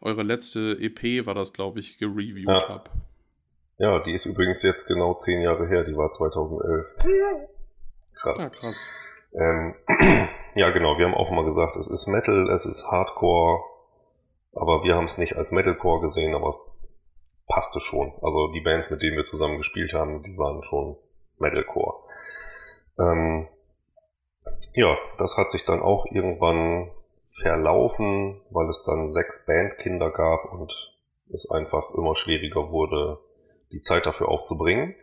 eure 0.00 0.22
letzte 0.22 0.76
EP, 0.80 1.24
war 1.26 1.34
das, 1.34 1.52
glaube 1.52 1.78
ich, 1.80 1.98
gereviewt 1.98 2.48
Ja. 2.48 2.68
habe. 2.68 2.90
Ja, 3.78 3.98
die 4.00 4.12
ist 4.12 4.26
übrigens 4.26 4.62
jetzt 4.62 4.86
genau 4.86 5.14
zehn 5.14 5.40
Jahre 5.40 5.66
her, 5.66 5.84
die 5.84 5.96
war 5.96 6.12
2011. 6.12 6.86
Krass. 8.14 8.38
Ja, 8.38 8.48
krass. 8.50 8.86
Ähm, 9.34 9.74
ja, 10.54 10.70
genau, 10.70 10.96
wir 10.98 11.06
haben 11.06 11.14
auch 11.14 11.30
immer 11.30 11.44
gesagt, 11.44 11.76
es 11.76 11.88
ist 11.88 12.06
Metal, 12.06 12.48
es 12.50 12.66
ist 12.66 12.86
Hardcore, 12.86 13.60
aber 14.52 14.84
wir 14.84 14.94
haben 14.94 15.06
es 15.06 15.18
nicht 15.18 15.36
als 15.36 15.50
Metalcore 15.50 16.02
gesehen, 16.02 16.34
aber 16.34 16.60
passte 17.54 17.80
schon. 17.80 18.12
Also 18.20 18.48
die 18.52 18.60
Bands, 18.60 18.90
mit 18.90 19.00
denen 19.00 19.16
wir 19.16 19.24
zusammen 19.24 19.58
gespielt 19.58 19.92
haben, 19.92 20.24
die 20.24 20.36
waren 20.36 20.64
schon 20.64 20.96
Metalcore. 21.38 21.94
Ähm, 22.98 23.48
ja, 24.74 24.96
das 25.18 25.36
hat 25.36 25.52
sich 25.52 25.64
dann 25.64 25.80
auch 25.80 26.04
irgendwann 26.10 26.90
verlaufen, 27.28 28.36
weil 28.50 28.68
es 28.70 28.82
dann 28.84 29.12
sechs 29.12 29.46
Bandkinder 29.46 30.10
gab 30.10 30.52
und 30.52 30.72
es 31.32 31.48
einfach 31.48 31.90
immer 31.94 32.16
schwieriger 32.16 32.70
wurde, 32.70 33.18
die 33.70 33.80
Zeit 33.80 34.04
dafür 34.04 34.28
aufzubringen. 34.28 34.96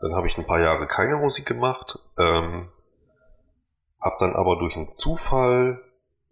Dann 0.00 0.16
habe 0.16 0.26
ich 0.26 0.36
ein 0.36 0.46
paar 0.46 0.60
Jahre 0.60 0.88
keine 0.88 1.16
Musik 1.16 1.46
gemacht, 1.46 2.00
ähm, 2.18 2.68
hab 4.00 4.18
dann 4.18 4.34
aber 4.34 4.56
durch 4.58 4.74
einen 4.74 4.94
Zufall 4.96 5.80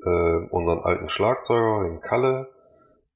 äh, 0.04 0.48
unseren 0.50 0.80
alten 0.80 1.08
Schlagzeuger, 1.08 1.84
den 1.84 2.00
Kalle, 2.00 2.48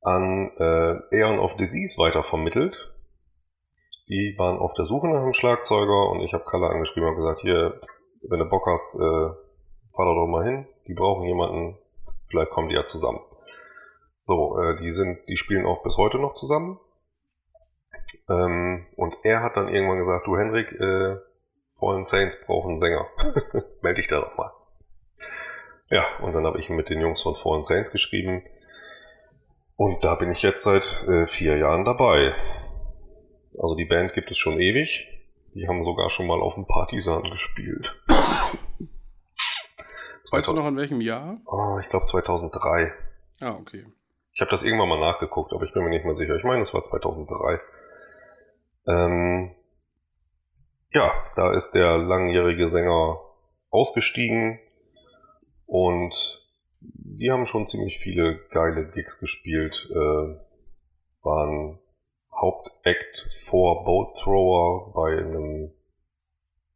an 0.05 0.53
äh, 0.59 1.17
Aeon 1.17 1.39
of 1.39 1.57
Disease 1.57 1.99
weitervermittelt. 1.99 2.95
Die 4.09 4.35
waren 4.37 4.59
auf 4.59 4.75
der 4.75 4.85
Suche 4.85 5.09
nach 5.09 5.23
einem 5.23 5.33
Schlagzeuger 5.33 6.11
und 6.11 6.21
ich 6.21 6.35
habe 6.35 6.45
Kalle 6.45 6.69
angeschrieben 6.69 7.09
und 7.09 7.17
gesagt, 7.17 7.41
hier, 7.41 7.81
wenn 8.29 8.39
du 8.39 8.45
Bock 8.45 8.67
hast, 8.67 8.95
äh, 8.95 8.99
fahr 9.97 10.15
doch 10.15 10.27
mal 10.27 10.45
hin. 10.45 10.67
Die 10.87 10.95
brauchen 10.95 11.25
jemanden, 11.25 11.79
vielleicht 12.29 12.51
kommen 12.51 12.69
die 12.69 12.75
ja 12.75 12.87
zusammen. 12.87 13.21
So, 14.27 14.59
äh, 14.61 14.79
die 14.81 14.93
sind, 14.93 15.19
die 15.29 15.37
spielen 15.37 15.67
auch 15.67 15.83
bis 15.83 15.97
heute 15.97 16.19
noch 16.19 16.35
zusammen. 16.35 16.79
Ähm, 18.29 18.87
und 18.97 19.17
er 19.23 19.43
hat 19.43 19.57
dann 19.57 19.69
irgendwann 19.69 19.99
gesagt, 19.99 20.27
du 20.27 20.37
Henrik, 20.37 20.71
äh, 20.73 21.17
Fallen 21.73 22.05
Saints 22.05 22.39
brauchen 22.47 22.73
einen 22.73 22.79
Sänger. 22.79 23.07
Meld 23.83 23.99
dich 23.99 24.07
da 24.07 24.21
doch 24.21 24.37
mal. 24.37 24.53
Ja, 25.91 26.05
und 26.23 26.33
dann 26.33 26.47
habe 26.47 26.59
ich 26.59 26.71
mit 26.71 26.89
den 26.89 27.01
Jungs 27.01 27.23
von 27.23 27.35
Fallen 27.35 27.65
Saints 27.65 27.91
geschrieben. 27.91 28.43
Und 29.77 30.05
da 30.05 30.15
bin 30.15 30.31
ich 30.31 30.43
jetzt 30.43 30.63
seit 30.63 30.85
äh, 31.09 31.27
vier 31.27 31.57
Jahren 31.59 31.85
dabei. 31.85 32.35
Also 33.59 33.75
die 33.75 33.87
Band 33.87 34.15
gibt 34.15 34.31
es 34.31 34.39
schon 34.39 34.61
ewig. 34.61 35.09
Die 35.55 35.67
haben 35.69 35.85
sogar 35.85 36.11
schon 36.11 36.27
mal 36.27 36.41
auf 36.41 36.55
dem 36.55 36.67
Partisan 36.67 37.23
gespielt. 37.25 37.95
Weißt 40.31 40.49
du 40.49 40.53
noch 40.53 40.67
in 40.67 40.77
welchem 40.77 41.01
Jahr? 41.01 41.39
Oh, 41.47 41.79
ich 41.81 41.89
glaube 41.89 42.07
2003. 42.07 42.93
Ah, 43.41 43.57
okay. 43.61 43.85
Ich 44.33 44.41
habe 44.41 44.51
das 44.51 44.65
irgendwann 44.65 44.89
mal 44.89 44.99
nachgeguckt, 44.99 45.53
aber 45.53 45.65
ich 45.65 45.73
bin 45.73 45.85
mir 45.85 45.91
nicht 45.91 46.05
mehr 46.05 46.17
sicher. 46.17 46.35
Ich 46.35 46.43
meine, 46.43 46.63
es 46.63 46.75
war 46.75 46.85
2003. 46.85 47.61
Ähm, 48.89 49.55
ja, 50.93 51.13
da 51.37 51.53
ist 51.55 51.71
der 51.73 51.99
langjährige 51.99 52.69
Sänger 52.69 53.21
ausgestiegen 53.71 54.59
und 55.67 56.44
die 57.17 57.31
haben 57.31 57.47
schon 57.47 57.67
ziemlich 57.67 57.99
viele 57.99 58.39
geile 58.51 58.91
Gigs 58.91 59.19
gespielt. 59.19 59.89
Äh, 59.91 60.37
waren 61.23 61.79
Hauptact 62.33 63.29
vor 63.49 63.85
Boat 63.85 64.17
Thrower 64.23 64.93
bei 64.93 65.19
einem 65.19 65.73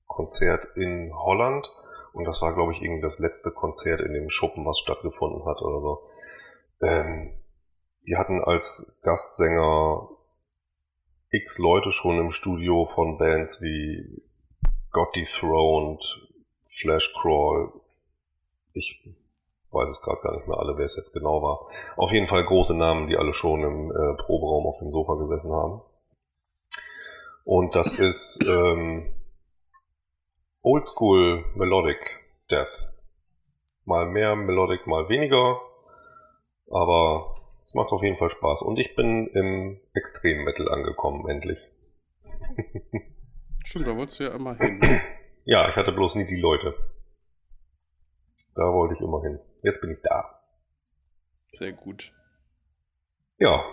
Konzert 0.07 0.64
in 0.76 1.12
Holland. 1.14 1.66
Und 2.12 2.24
das 2.24 2.41
war, 2.41 2.55
glaube 2.55 2.72
ich, 2.72 2.82
irgendwie 2.82 3.03
das 3.03 3.18
letzte 3.18 3.51
Konzert 3.51 4.01
in 4.01 4.12
dem 4.12 4.30
Schuppen, 4.30 4.64
was 4.64 4.78
stattgefunden 4.78 5.45
hat 5.45 5.61
oder 5.62 5.80
so. 5.80 6.09
Ähm, 6.82 7.32
die 8.07 8.16
hatten 8.16 8.43
als 8.43 8.91
Gastsänger 9.03 10.09
x 11.30 11.59
Leute 11.59 11.93
schon 11.93 12.18
im 12.18 12.32
Studio 12.32 12.86
von 12.86 13.18
Bands 13.18 13.61
wie 13.61 14.22
God 14.91 15.14
Dethroned, 15.14 16.03
Flash 16.68 17.12
Crawl. 17.20 17.72
Ich 18.72 19.05
weiß 19.71 19.89
es 19.89 20.03
gerade 20.03 20.21
gar 20.23 20.35
nicht 20.35 20.47
mehr 20.47 20.59
alle, 20.59 20.77
wer 20.77 20.87
es 20.87 20.97
jetzt 20.97 21.12
genau 21.12 21.43
war. 21.43 21.66
Auf 21.97 22.12
jeden 22.12 22.27
Fall 22.27 22.45
große 22.45 22.75
Namen, 22.75 23.09
die 23.09 23.16
alle 23.16 23.35
schon 23.35 23.62
im 23.62 23.91
äh, 23.91 24.14
Proberaum 24.23 24.66
auf 24.66 24.79
dem 24.79 24.91
Sofa 24.91 25.14
gesessen 25.14 25.53
haben. 25.53 25.83
Und 27.45 27.75
das 27.75 27.93
ist 27.99 28.45
ähm, 28.47 29.12
Oldschool 30.62 31.45
Melodic 31.55 31.99
Death. 32.51 32.69
Mal 33.85 34.07
mehr 34.07 34.37
Melodic, 34.37 34.87
mal 34.87 35.09
weniger. 35.09 35.61
Aber 36.71 37.37
es 37.66 37.75
macht 37.75 37.93
auf 37.93 38.03
jeden 38.03 38.19
Fall 38.19 38.31
Spaß. 38.31 38.62
Und 38.62 38.79
ich 38.79 38.95
bin 38.95 39.29
im 39.29 39.81
Extrem 39.95 40.45
Metal 40.45 40.69
angekommen, 40.69 41.29
endlich. 41.29 41.59
Stimmt, 43.64 43.87
da 43.87 43.97
wolltest 43.97 44.21
du 44.21 44.25
ja 44.25 44.35
immer 44.35 44.55
hin. 44.59 45.01
Ja, 45.45 45.69
ich 45.69 45.77
hatte 45.77 45.93
bloß 45.93 46.14
nie 46.14 46.27
die 46.27 46.41
Leute. 46.41 46.75
Da 48.55 48.73
wollte 48.73 48.95
ich 48.95 49.01
immer 49.01 49.23
hin. 49.23 49.39
Jetzt 49.62 49.80
bin 49.80 49.90
ich 49.92 50.02
da. 50.02 50.40
Sehr 51.52 51.72
gut. 51.72 52.12
Ja, 53.38 53.64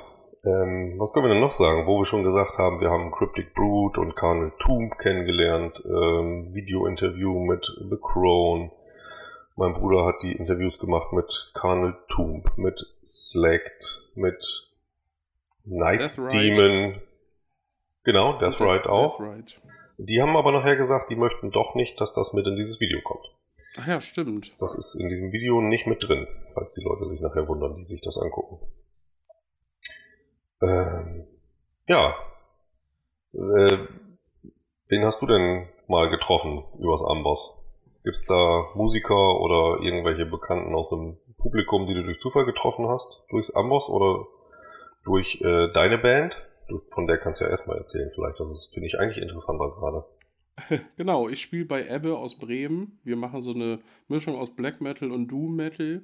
ähm, 0.45 0.95
was 0.99 1.11
können 1.11 1.25
wir 1.25 1.33
denn 1.33 1.41
noch 1.41 1.53
sagen? 1.53 1.87
Wo 1.87 1.99
wir 1.99 2.05
schon 2.05 2.23
gesagt 2.23 2.57
haben, 2.57 2.79
wir 2.79 2.91
haben 2.91 3.11
Cryptic 3.11 3.53
Brood 3.55 3.97
und 3.97 4.15
Carnal 4.15 4.51
Tomb 4.59 4.97
kennengelernt, 4.99 5.81
ähm, 5.85 6.53
Video-Interview 6.53 7.39
mit 7.39 7.65
The 7.65 7.97
Crown. 8.01 8.71
Mein 9.55 9.73
Bruder 9.73 10.05
hat 10.05 10.21
die 10.21 10.33
Interviews 10.33 10.77
gemacht 10.79 11.13
mit 11.13 11.25
Carnal 11.53 11.97
Tomb, 12.09 12.45
mit 12.57 12.79
Slacked, 13.05 14.11
mit 14.13 14.69
Night 15.63 16.01
Death. 16.01 16.31
Demon. 16.31 17.01
Genau, 18.03 18.37
Death 18.37 18.59
Ride 18.61 18.89
auch. 18.89 19.17
Death 19.17 19.27
Ride. 19.27 19.51
Die 19.97 20.21
haben 20.21 20.35
aber 20.35 20.51
nachher 20.51 20.75
gesagt, 20.75 21.09
die 21.09 21.15
möchten 21.15 21.51
doch 21.51 21.73
nicht, 21.73 21.99
dass 21.99 22.13
das 22.13 22.33
mit 22.33 22.45
in 22.45 22.55
dieses 22.55 22.79
Video 22.79 22.99
kommt. 23.01 23.25
Ach 23.77 23.87
ja, 23.87 23.99
stimmt. 23.99 24.55
Das 24.61 24.75
ist 24.75 24.95
in 24.95 25.09
diesem 25.09 25.31
Video 25.31 25.61
nicht 25.61 25.85
mit 25.87 26.01
drin, 26.01 26.27
falls 26.53 26.73
die 26.75 26.83
Leute 26.83 27.09
sich 27.09 27.19
nachher 27.19 27.47
wundern, 27.47 27.75
die 27.75 27.85
sich 27.85 28.01
das 28.01 28.17
angucken. 28.17 28.65
Ähm, 30.61 31.27
ja. 31.87 32.15
Äh, 33.33 33.77
wen 34.87 35.03
hast 35.03 35.21
du 35.21 35.25
denn 35.25 35.67
mal 35.87 36.09
getroffen 36.09 36.63
übers 36.79 37.03
Amboss? 37.03 37.57
Gibt's 38.03 38.23
da 38.27 38.69
Musiker 38.75 39.41
oder 39.41 39.81
irgendwelche 39.81 40.25
Bekannten 40.25 40.73
aus 40.73 40.89
dem 40.89 41.17
Publikum, 41.37 41.87
die 41.87 41.95
du 41.95 42.03
durch 42.03 42.19
Zufall 42.21 42.45
getroffen 42.45 42.87
hast? 42.87 43.23
Durchs 43.29 43.51
Amboss 43.51 43.89
oder 43.89 44.25
durch 45.03 45.41
äh, 45.41 45.71
deine 45.73 45.97
Band? 45.97 46.35
Du, 46.67 46.79
von 46.93 47.07
der 47.07 47.17
kannst 47.17 47.41
du 47.41 47.45
ja 47.45 47.51
erstmal 47.51 47.77
erzählen, 47.77 48.09
vielleicht. 48.15 48.39
Das 48.39 48.69
finde 48.73 48.87
ich, 48.87 48.97
eigentlich 48.97 49.21
interessanter 49.21 49.69
gerade. 49.69 50.05
Genau, 50.97 51.29
ich 51.29 51.41
spiele 51.41 51.65
bei 51.65 51.87
Ebbe 51.87 52.17
aus 52.17 52.37
Bremen. 52.37 52.99
Wir 53.03 53.15
machen 53.15 53.41
so 53.41 53.53
eine 53.53 53.79
Mischung 54.07 54.35
aus 54.35 54.55
Black 54.55 54.81
Metal 54.81 55.11
und 55.11 55.27
Doom 55.27 55.55
Metal. 55.55 56.03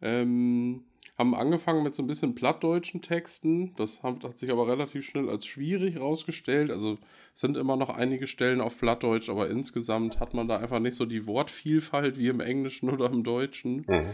Ähm, 0.00 0.84
haben 1.16 1.34
angefangen 1.34 1.84
mit 1.84 1.94
so 1.94 2.02
ein 2.02 2.06
bisschen 2.06 2.34
plattdeutschen 2.34 3.02
Texten. 3.02 3.74
Das 3.76 4.02
hat, 4.02 4.24
hat 4.24 4.38
sich 4.38 4.50
aber 4.50 4.66
relativ 4.66 5.04
schnell 5.04 5.28
als 5.28 5.46
schwierig 5.46 6.00
rausgestellt. 6.00 6.70
Also 6.70 6.98
sind 7.34 7.56
immer 7.56 7.76
noch 7.76 7.90
einige 7.90 8.26
Stellen 8.26 8.60
auf 8.60 8.78
Plattdeutsch, 8.78 9.28
aber 9.28 9.48
insgesamt 9.48 10.20
hat 10.20 10.34
man 10.34 10.48
da 10.48 10.58
einfach 10.58 10.80
nicht 10.80 10.96
so 10.96 11.04
die 11.04 11.26
Wortvielfalt 11.26 12.18
wie 12.18 12.28
im 12.28 12.40
Englischen 12.40 12.90
oder 12.90 13.10
im 13.10 13.22
Deutschen. 13.22 13.84
Mhm. 13.86 14.10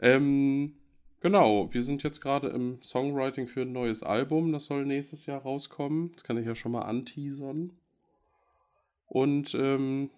Ähm, 0.00 0.74
genau, 1.20 1.72
wir 1.72 1.82
sind 1.82 2.02
jetzt 2.02 2.20
gerade 2.20 2.48
im 2.48 2.82
Songwriting 2.82 3.46
für 3.46 3.62
ein 3.62 3.72
neues 3.72 4.02
Album. 4.02 4.52
Das 4.52 4.66
soll 4.66 4.84
nächstes 4.84 5.26
Jahr 5.26 5.42
rauskommen. 5.42 6.12
Das 6.12 6.24
kann 6.24 6.36
ich 6.36 6.46
ja 6.46 6.54
schon 6.54 6.72
mal 6.72 6.82
anteasern. 6.82 7.72
Und 9.12 9.54
ähm, 9.54 10.08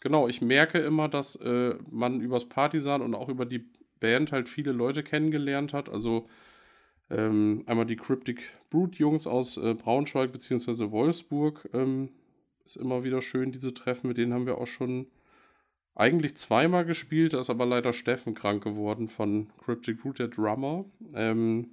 genau, 0.00 0.28
ich 0.28 0.40
merke 0.40 0.78
immer, 0.78 1.08
dass 1.08 1.34
äh, 1.34 1.74
man 1.90 2.20
übers 2.20 2.48
Partisan 2.48 3.02
und 3.02 3.16
auch 3.16 3.28
über 3.28 3.44
die 3.44 3.64
Band 3.98 4.30
halt 4.30 4.48
viele 4.48 4.70
Leute 4.70 5.02
kennengelernt 5.02 5.72
hat. 5.72 5.88
Also 5.88 6.28
ähm, 7.10 7.64
einmal 7.66 7.86
die 7.86 7.96
Cryptic 7.96 8.52
Brute 8.70 9.00
Jungs 9.00 9.26
aus 9.26 9.56
äh, 9.56 9.74
Braunschweig 9.74 10.30
bzw. 10.30 10.92
Wolfsburg. 10.92 11.68
Ähm, 11.72 12.10
ist 12.64 12.76
immer 12.76 13.02
wieder 13.02 13.20
schön, 13.20 13.50
diese 13.50 13.74
Treffen. 13.74 14.06
Mit 14.06 14.16
denen 14.16 14.32
haben 14.32 14.46
wir 14.46 14.58
auch 14.58 14.68
schon 14.68 15.08
eigentlich 15.96 16.36
zweimal 16.36 16.84
gespielt. 16.84 17.32
Da 17.32 17.40
ist 17.40 17.50
aber 17.50 17.66
leider 17.66 17.92
Steffen 17.92 18.36
krank 18.36 18.62
geworden 18.62 19.08
von 19.08 19.50
Cryptic 19.64 20.02
Brute, 20.02 20.28
der 20.28 20.36
Drummer. 20.36 20.84
Ähm, 21.14 21.70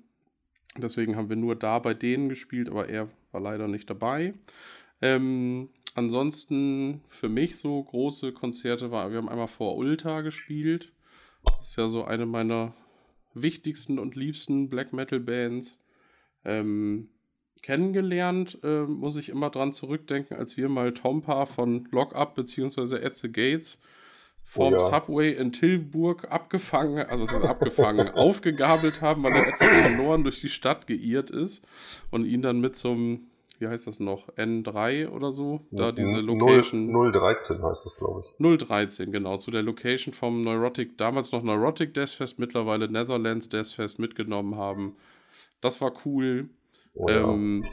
deswegen 0.76 1.16
haben 1.16 1.30
wir 1.30 1.36
nur 1.36 1.55
da 1.55 1.78
bei 1.78 1.93
denen 1.93 2.30
gespielt, 2.30 2.68
aber 2.68 2.89
er 2.89 3.10
war 3.32 3.41
leider 3.41 3.68
nicht 3.68 3.88
dabei. 3.91 4.34
Ähm, 5.01 5.69
ansonsten 5.95 7.01
für 7.09 7.29
mich 7.29 7.57
so 7.57 7.81
große 7.83 8.33
Konzerte 8.33 8.91
war, 8.91 9.11
wir 9.11 9.17
haben 9.17 9.29
einmal 9.29 9.47
vor 9.47 9.77
Ulta 9.77 10.21
gespielt. 10.21 10.91
Das 11.43 11.69
ist 11.69 11.75
ja 11.77 11.87
so 11.87 12.03
eine 12.03 12.25
meiner 12.25 12.73
wichtigsten 13.33 13.99
und 13.99 14.15
liebsten 14.15 14.69
Black 14.69 14.93
Metal 14.93 15.19
Bands. 15.19 15.77
Ähm, 16.45 17.09
kennengelernt 17.61 18.59
äh, 18.63 18.83
muss 18.83 19.17
ich 19.17 19.29
immer 19.29 19.49
dran 19.49 19.73
zurückdenken, 19.73 20.37
als 20.37 20.57
wir 20.57 20.69
mal 20.69 20.93
Tompa 20.93 21.45
von 21.45 21.87
Lock 21.91 22.15
Up 22.15 22.35
bzw. 22.35 23.03
At 23.03 23.15
the 23.17 23.31
Gates 23.31 23.79
vom 24.49 24.73
Oh 24.73 24.77
ja. 24.77 24.79
Subway 24.79 25.33
in 25.33 25.51
Tilburg 25.51 26.31
abgefangen, 26.31 27.05
also 27.05 27.25
abgefangen, 27.35 28.09
aufgegabelt 28.13 29.01
haben, 29.01 29.23
weil 29.23 29.35
er 29.35 29.47
etwas 29.47 29.71
verloren 29.71 30.23
durch 30.23 30.41
die 30.41 30.49
Stadt 30.49 30.87
geirrt 30.87 31.29
ist 31.29 31.63
und 32.09 32.25
ihn 32.25 32.41
dann 32.41 32.59
mit 32.59 32.75
zum, 32.75 33.27
wie 33.60 33.68
heißt 33.68 33.88
das 33.88 33.99
noch, 33.99 34.30
N3 34.36 35.10
oder 35.10 35.32
so, 35.32 35.62
da 35.72 35.91
diese 35.91 36.20
Location. 36.20 36.91
0, 36.91 37.12
013 37.12 37.62
heißt 37.62 37.86
das, 37.86 37.95
glaube 37.97 38.24
ich. 38.26 38.57
013, 38.66 39.12
genau, 39.12 39.38
zu 39.38 39.51
der 39.51 39.64
Location 39.64 40.14
vom 40.14 40.41
Neurotic, 40.41 40.97
damals 40.97 41.32
noch 41.32 41.43
Neurotic 41.43 41.93
Deathfest, 41.93 42.39
mittlerweile 42.39 42.89
Netherlands 42.89 43.49
Deathfest 43.49 43.99
mitgenommen 43.99 44.55
haben. 44.55 44.95
Das 45.62 45.82
war 45.82 45.93
cool. 46.05 46.49
Oh, 46.93 47.10
ja. 47.10 47.22
ähm, 47.22 47.66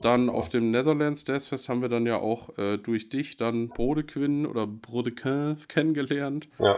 dann 0.00 0.28
auf 0.30 0.48
dem 0.48 0.70
Netherlands 0.70 1.24
Deathfest 1.24 1.68
haben 1.68 1.82
wir 1.82 1.88
dann 1.88 2.06
ja 2.06 2.16
auch 2.16 2.56
äh, 2.56 2.78
durch 2.78 3.08
dich 3.08 3.36
dann 3.36 3.68
Brodequin 3.68 4.46
oder 4.46 4.66
Brodequin 4.66 5.56
kennengelernt. 5.68 6.48
ja. 6.58 6.76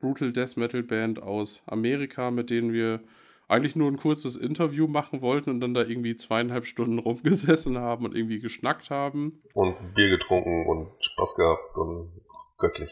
Brutal 0.00 0.32
Death 0.32 0.56
Metal 0.56 0.82
Band 0.82 1.20
aus 1.22 1.62
Amerika, 1.66 2.30
mit 2.30 2.50
denen 2.50 2.72
wir 2.72 3.00
eigentlich 3.48 3.76
nur 3.76 3.90
ein 3.90 3.96
kurzes 3.98 4.36
Interview 4.36 4.86
machen 4.86 5.20
wollten 5.20 5.50
und 5.50 5.60
dann 5.60 5.74
da 5.74 5.82
irgendwie 5.82 6.16
zweieinhalb 6.16 6.66
Stunden 6.66 6.98
rumgesessen 6.98 7.76
haben 7.78 8.04
und 8.06 8.14
irgendwie 8.16 8.38
geschnackt 8.40 8.90
haben. 8.90 9.42
Und 9.54 9.94
Bier 9.94 10.08
getrunken 10.10 10.66
und 10.66 10.88
Spaß 11.00 11.34
gehabt 11.36 11.76
und 11.76 12.10
göttlich. 12.58 12.90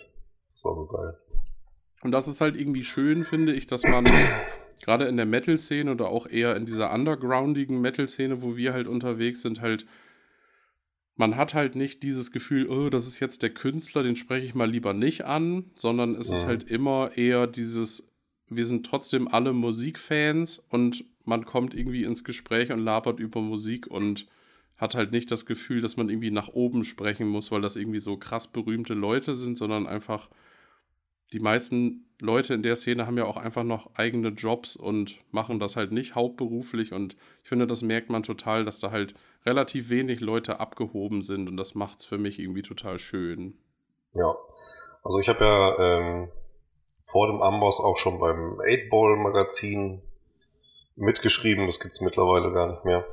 Das 0.55 0.65
war 0.65 0.75
so 0.77 0.87
geil. 0.87 1.19
Und 2.03 2.13
das 2.13 2.29
ist 2.29 2.41
halt 2.41 2.57
irgendwie 2.57 2.85
schön, 2.85 3.25
finde 3.25 3.53
ich, 3.53 3.67
dass 3.67 3.85
man 3.85 4.05
gerade 4.83 5.07
in 5.07 5.17
der 5.17 5.27
Metal-Szene 5.27 5.93
oder 5.93 6.09
auch 6.09 6.27
eher 6.27 6.57
in 6.57 6.67
dieser 6.67 6.93
undergroundigen 6.93 7.81
Metal-Szene, 7.81 8.43
wo 8.43 8.57
wir 8.57 8.73
halt 8.73 8.87
unterwegs 8.87 9.43
sind, 9.43 9.61
halt, 9.61 9.87
man 11.17 11.37
hat 11.37 11.53
halt 11.55 11.75
nicht 11.77 12.03
dieses 12.03 12.33
Gefühl, 12.33 12.69
oh, 12.69 12.89
das 12.89 13.07
ist 13.07 13.21
jetzt 13.21 13.43
der 13.43 13.51
Künstler, 13.51 14.03
den 14.03 14.17
spreche 14.17 14.47
ich 14.47 14.55
mal 14.55 14.71
lieber 14.71 14.95
nicht 14.95 15.25
an, 15.27 15.71
sondern 15.75 16.15
es 16.15 16.31
ist 16.31 16.45
Mhm. 16.45 16.49
halt 16.49 16.63
immer 16.65 17.11
eher 17.17 17.47
dieses, 17.47 18.10
wir 18.51 18.67
sind 18.67 18.85
trotzdem 18.85 19.29
alle 19.29 19.53
Musikfans 19.53 20.59
und 20.69 21.05
man 21.25 21.47
kommt 21.47 21.75
irgendwie 21.75 22.05
ins 22.05 22.25
Gespräch 22.25 22.73
und 22.73 22.81
labert 22.81 23.21
über 23.21 23.41
Musik 23.41 23.87
und 23.87 24.27
hat 24.77 24.95
halt 24.95 25.13
nicht 25.13 25.31
das 25.31 25.47
Gefühl, 25.47 25.81
dass 25.81 25.97
man 25.97 26.09
irgendwie 26.09 26.31
nach 26.31 26.49
oben 26.49 26.85
sprechen 26.85 27.29
muss, 27.29 27.53
weil 27.53 27.61
das 27.61 27.77
irgendwie 27.77 28.01
so 28.01 28.17
krass 28.17 28.47
berühmte 28.47 28.95
Leute 28.95 29.37
sind, 29.37 29.57
sondern 29.57 29.87
einfach 29.87 30.29
die 31.33 31.41
meisten 31.41 32.07
Leute 32.21 32.55
in 32.55 32.63
der 32.63 32.77
Szene 32.77 33.07
haben 33.07 33.17
ja 33.17 33.25
auch 33.25 33.37
einfach 33.37 33.63
noch 33.63 33.95
eigene 33.95 34.29
Jobs 34.29 34.77
und 34.77 35.21
machen 35.31 35.59
das 35.61 35.77
halt 35.77 35.93
nicht 35.93 36.15
hauptberuflich. 36.15 36.93
Und 36.93 37.17
ich 37.43 37.49
finde, 37.49 37.67
das 37.67 37.83
merkt 37.83 38.11
man 38.11 38.23
total, 38.23 38.65
dass 38.65 38.79
da 38.79 38.91
halt 38.91 39.15
relativ 39.47 39.91
wenig 39.91 40.21
Leute 40.21 40.61
abgehoben 40.61 41.23
sind. 41.23 41.49
Und 41.49 41.57
das 41.57 41.75
macht 41.75 42.01
es 42.01 42.05
für 42.05 42.19
mich 42.19 42.39
irgendwie 42.39 42.63
total 42.63 42.99
schön. 42.99 43.55
Ja. 44.15 44.35
Also 45.03 45.19
ich 45.19 45.29
habe 45.29 45.45
ja 45.45 45.79
ähm, 45.79 46.29
vor 47.11 47.27
dem 47.27 47.43
Amboss 47.43 47.81
auch 47.81 47.97
schon 47.97 48.19
beim 48.19 48.61
8-Ball 48.61 49.17
Magazin 49.17 50.03
mitgeschrieben, 50.97 51.67
das 51.67 51.81
gibt's 51.81 52.01
mittlerweile 52.01 52.53
gar 52.53 52.69
nicht 52.69 52.85
mehr. 52.85 53.05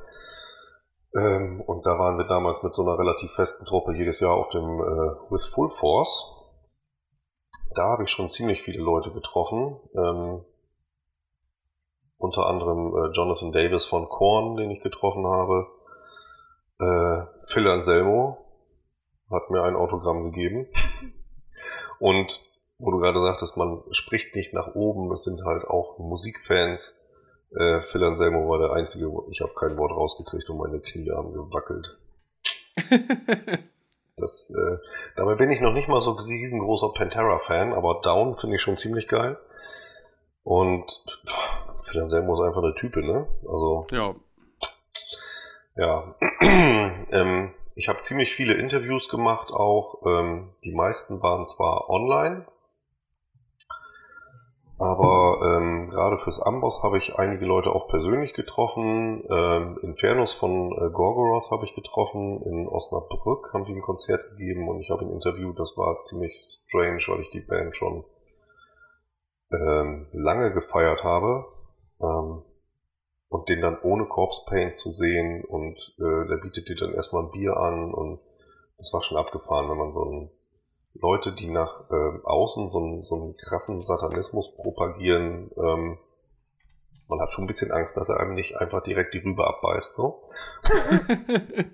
Ähm, 1.16 1.60
und 1.62 1.86
da 1.86 1.98
waren 1.98 2.18
wir 2.18 2.26
damals 2.26 2.62
mit 2.62 2.74
so 2.74 2.82
einer 2.82 2.98
relativ 2.98 3.32
festen 3.32 3.64
Truppe 3.64 3.94
jedes 3.94 4.20
Jahr 4.20 4.34
auf 4.34 4.50
dem 4.50 4.62
äh, 4.62 5.30
With 5.30 5.46
Full 5.54 5.70
Force. 5.70 6.34
Da 7.74 7.84
habe 7.84 8.04
ich 8.04 8.10
schon 8.10 8.30
ziemlich 8.30 8.62
viele 8.62 8.82
Leute 8.82 9.10
getroffen. 9.10 9.80
Ähm, 9.94 10.44
unter 12.18 12.46
anderem 12.46 12.94
äh, 12.96 13.10
Jonathan 13.12 13.52
Davis 13.52 13.84
von 13.84 14.08
Korn, 14.08 14.56
den 14.56 14.70
ich 14.70 14.82
getroffen 14.82 15.26
habe. 15.26 15.66
Äh, 16.80 17.26
Phil 17.46 17.68
Anselmo 17.68 18.38
hat 19.30 19.50
mir 19.50 19.62
ein 19.62 19.76
Autogramm 19.76 20.24
gegeben. 20.24 20.66
Und 21.98 22.40
wo 22.78 22.90
du 22.92 22.98
gerade 22.98 23.20
sagtest, 23.20 23.56
man 23.56 23.82
spricht 23.90 24.34
nicht 24.36 24.54
nach 24.54 24.74
oben, 24.74 25.10
es 25.12 25.24
sind 25.24 25.44
halt 25.44 25.64
auch 25.64 25.98
Musikfans. 25.98 26.94
Äh, 27.56 27.80
Phil 27.82 28.04
Anselmo 28.04 28.48
war 28.48 28.58
der 28.58 28.72
Einzige, 28.72 29.10
ich 29.30 29.40
habe 29.40 29.54
kein 29.54 29.76
Wort 29.76 29.90
rausgekriegt 29.90 30.48
und 30.50 30.58
meine 30.58 30.80
Knie 30.80 31.10
haben 31.10 31.32
gewackelt. 31.32 31.98
das, 34.16 34.50
äh, 34.50 34.78
dabei 35.16 35.34
bin 35.34 35.50
ich 35.50 35.60
noch 35.60 35.72
nicht 35.72 35.88
mal 35.88 36.00
so 36.00 36.12
riesengroßer 36.12 36.92
Pantera-Fan, 36.94 37.72
aber 37.72 38.00
Down 38.02 38.36
finde 38.36 38.56
ich 38.56 38.62
schon 38.62 38.78
ziemlich 38.78 39.08
geil. 39.08 39.38
Und 40.44 41.04
Phil 41.82 42.02
Anselmo 42.02 42.34
ist 42.34 42.46
einfach 42.46 42.62
eine 42.62 42.74
Type, 42.74 43.04
ne? 43.04 43.26
Also. 43.48 43.86
Ja. 43.90 44.14
Ja. 45.76 46.14
ähm, 46.40 47.54
ich 47.74 47.88
habe 47.88 48.00
ziemlich 48.02 48.34
viele 48.34 48.54
Interviews 48.54 49.08
gemacht 49.08 49.50
auch. 49.50 50.02
Ähm, 50.06 50.50
die 50.64 50.74
meisten 50.74 51.22
waren 51.22 51.46
zwar 51.46 51.88
online, 51.88 52.46
aber 54.78 55.40
ähm, 55.42 55.90
gerade 55.90 56.18
fürs 56.18 56.40
Amboss 56.40 56.82
habe 56.84 56.98
ich 56.98 57.16
einige 57.16 57.44
Leute 57.44 57.70
auch 57.70 57.88
persönlich 57.88 58.32
getroffen. 58.34 59.24
Ähm, 59.28 59.78
Infernus 59.82 60.32
von 60.32 60.72
äh, 60.72 60.90
Gorgoroth 60.90 61.50
habe 61.50 61.64
ich 61.64 61.74
getroffen. 61.74 62.40
In 62.42 62.68
Osnabrück 62.68 63.52
haben 63.52 63.64
die 63.64 63.74
ein 63.74 63.82
Konzert 63.82 64.22
gegeben 64.30 64.68
und 64.68 64.80
ich 64.80 64.90
habe 64.90 65.04
ein 65.04 65.10
Interview. 65.10 65.52
Das 65.52 65.76
war 65.76 66.00
ziemlich 66.02 66.40
strange, 66.40 67.02
weil 67.08 67.20
ich 67.20 67.30
die 67.30 67.40
Band 67.40 67.74
schon 67.74 68.04
ähm, 69.50 70.06
lange 70.12 70.52
gefeiert 70.52 71.02
habe. 71.02 71.46
Ähm, 72.00 72.42
und 73.30 73.48
den 73.48 73.60
dann 73.60 73.80
ohne 73.82 74.06
Corpse 74.06 74.44
Paint 74.46 74.78
zu 74.78 74.90
sehen 74.90 75.44
und 75.44 75.76
äh, 75.98 76.28
der 76.28 76.38
bietet 76.38 76.68
dir 76.68 76.76
dann 76.76 76.94
erstmal 76.94 77.24
ein 77.24 77.30
Bier 77.30 77.56
an 77.56 77.92
und 77.92 78.20
das 78.78 78.92
war 78.92 79.02
schon 79.02 79.18
abgefahren, 79.18 79.68
wenn 79.68 79.76
man 79.76 79.92
so 79.92 80.04
ein 80.04 80.30
Leute, 80.94 81.34
die 81.34 81.48
nach 81.48 81.90
äh, 81.90 82.18
außen 82.24 82.68
so 82.68 82.78
einen, 82.78 83.02
so 83.02 83.14
einen 83.14 83.36
krassen 83.36 83.82
Satanismus 83.82 84.54
propagieren, 84.56 85.50
ähm, 85.56 85.98
man 87.08 87.20
hat 87.20 87.32
schon 87.32 87.44
ein 87.44 87.46
bisschen 87.46 87.72
Angst, 87.72 87.96
dass 87.96 88.08
er 88.08 88.20
einem 88.20 88.34
nicht 88.34 88.56
einfach 88.56 88.82
direkt 88.82 89.14
die 89.14 89.18
Rübe 89.18 89.46
abbeißt. 89.46 89.94
So. 89.96 90.30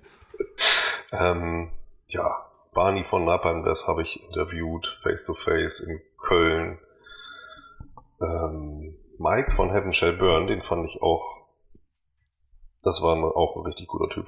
ähm, 1.11 1.71
ja, 2.07 2.45
Barney 2.73 3.03
von 3.03 3.25
Napalm, 3.25 3.65
habe 3.65 4.01
ich 4.01 4.23
interviewt, 4.23 4.87
face 5.03 5.25
to 5.25 5.33
face 5.33 5.81
in 5.81 6.01
Köln. 6.17 6.79
Ähm, 8.21 8.97
Mike 9.17 9.51
von 9.51 9.71
Heaven 9.71 9.93
Shall 9.93 10.13
Burn, 10.13 10.47
den 10.47 10.61
fand 10.61 10.89
ich 10.89 11.01
auch, 11.01 11.47
das 12.83 13.01
war 13.01 13.15
auch 13.35 13.55
ein 13.55 13.65
richtig 13.65 13.87
guter 13.87 14.09
Typ. 14.09 14.27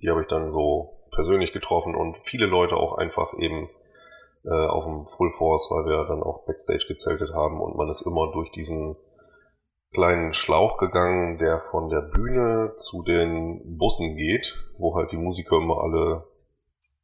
Die 0.00 0.08
habe 0.08 0.22
ich 0.22 0.28
dann 0.28 0.52
so 0.52 0.99
persönlich 1.20 1.52
getroffen 1.52 1.94
und 1.94 2.16
viele 2.16 2.46
Leute 2.46 2.76
auch 2.76 2.96
einfach 2.96 3.34
eben 3.38 3.68
äh, 4.44 4.66
auf 4.66 4.84
dem 4.84 5.04
Full 5.04 5.30
Force, 5.36 5.70
weil 5.70 5.84
wir 5.84 6.06
dann 6.06 6.22
auch 6.22 6.46
Backstage 6.46 6.86
gezeltet 6.88 7.34
haben 7.34 7.60
und 7.60 7.76
man 7.76 7.90
ist 7.90 8.00
immer 8.06 8.32
durch 8.32 8.50
diesen 8.52 8.96
kleinen 9.92 10.32
Schlauch 10.32 10.78
gegangen, 10.78 11.36
der 11.36 11.60
von 11.70 11.90
der 11.90 12.00
Bühne 12.00 12.72
zu 12.78 13.02
den 13.02 13.76
Bussen 13.76 14.16
geht, 14.16 14.56
wo 14.78 14.94
halt 14.94 15.12
die 15.12 15.18
Musiker 15.18 15.56
immer 15.56 15.82
alle 15.82 16.24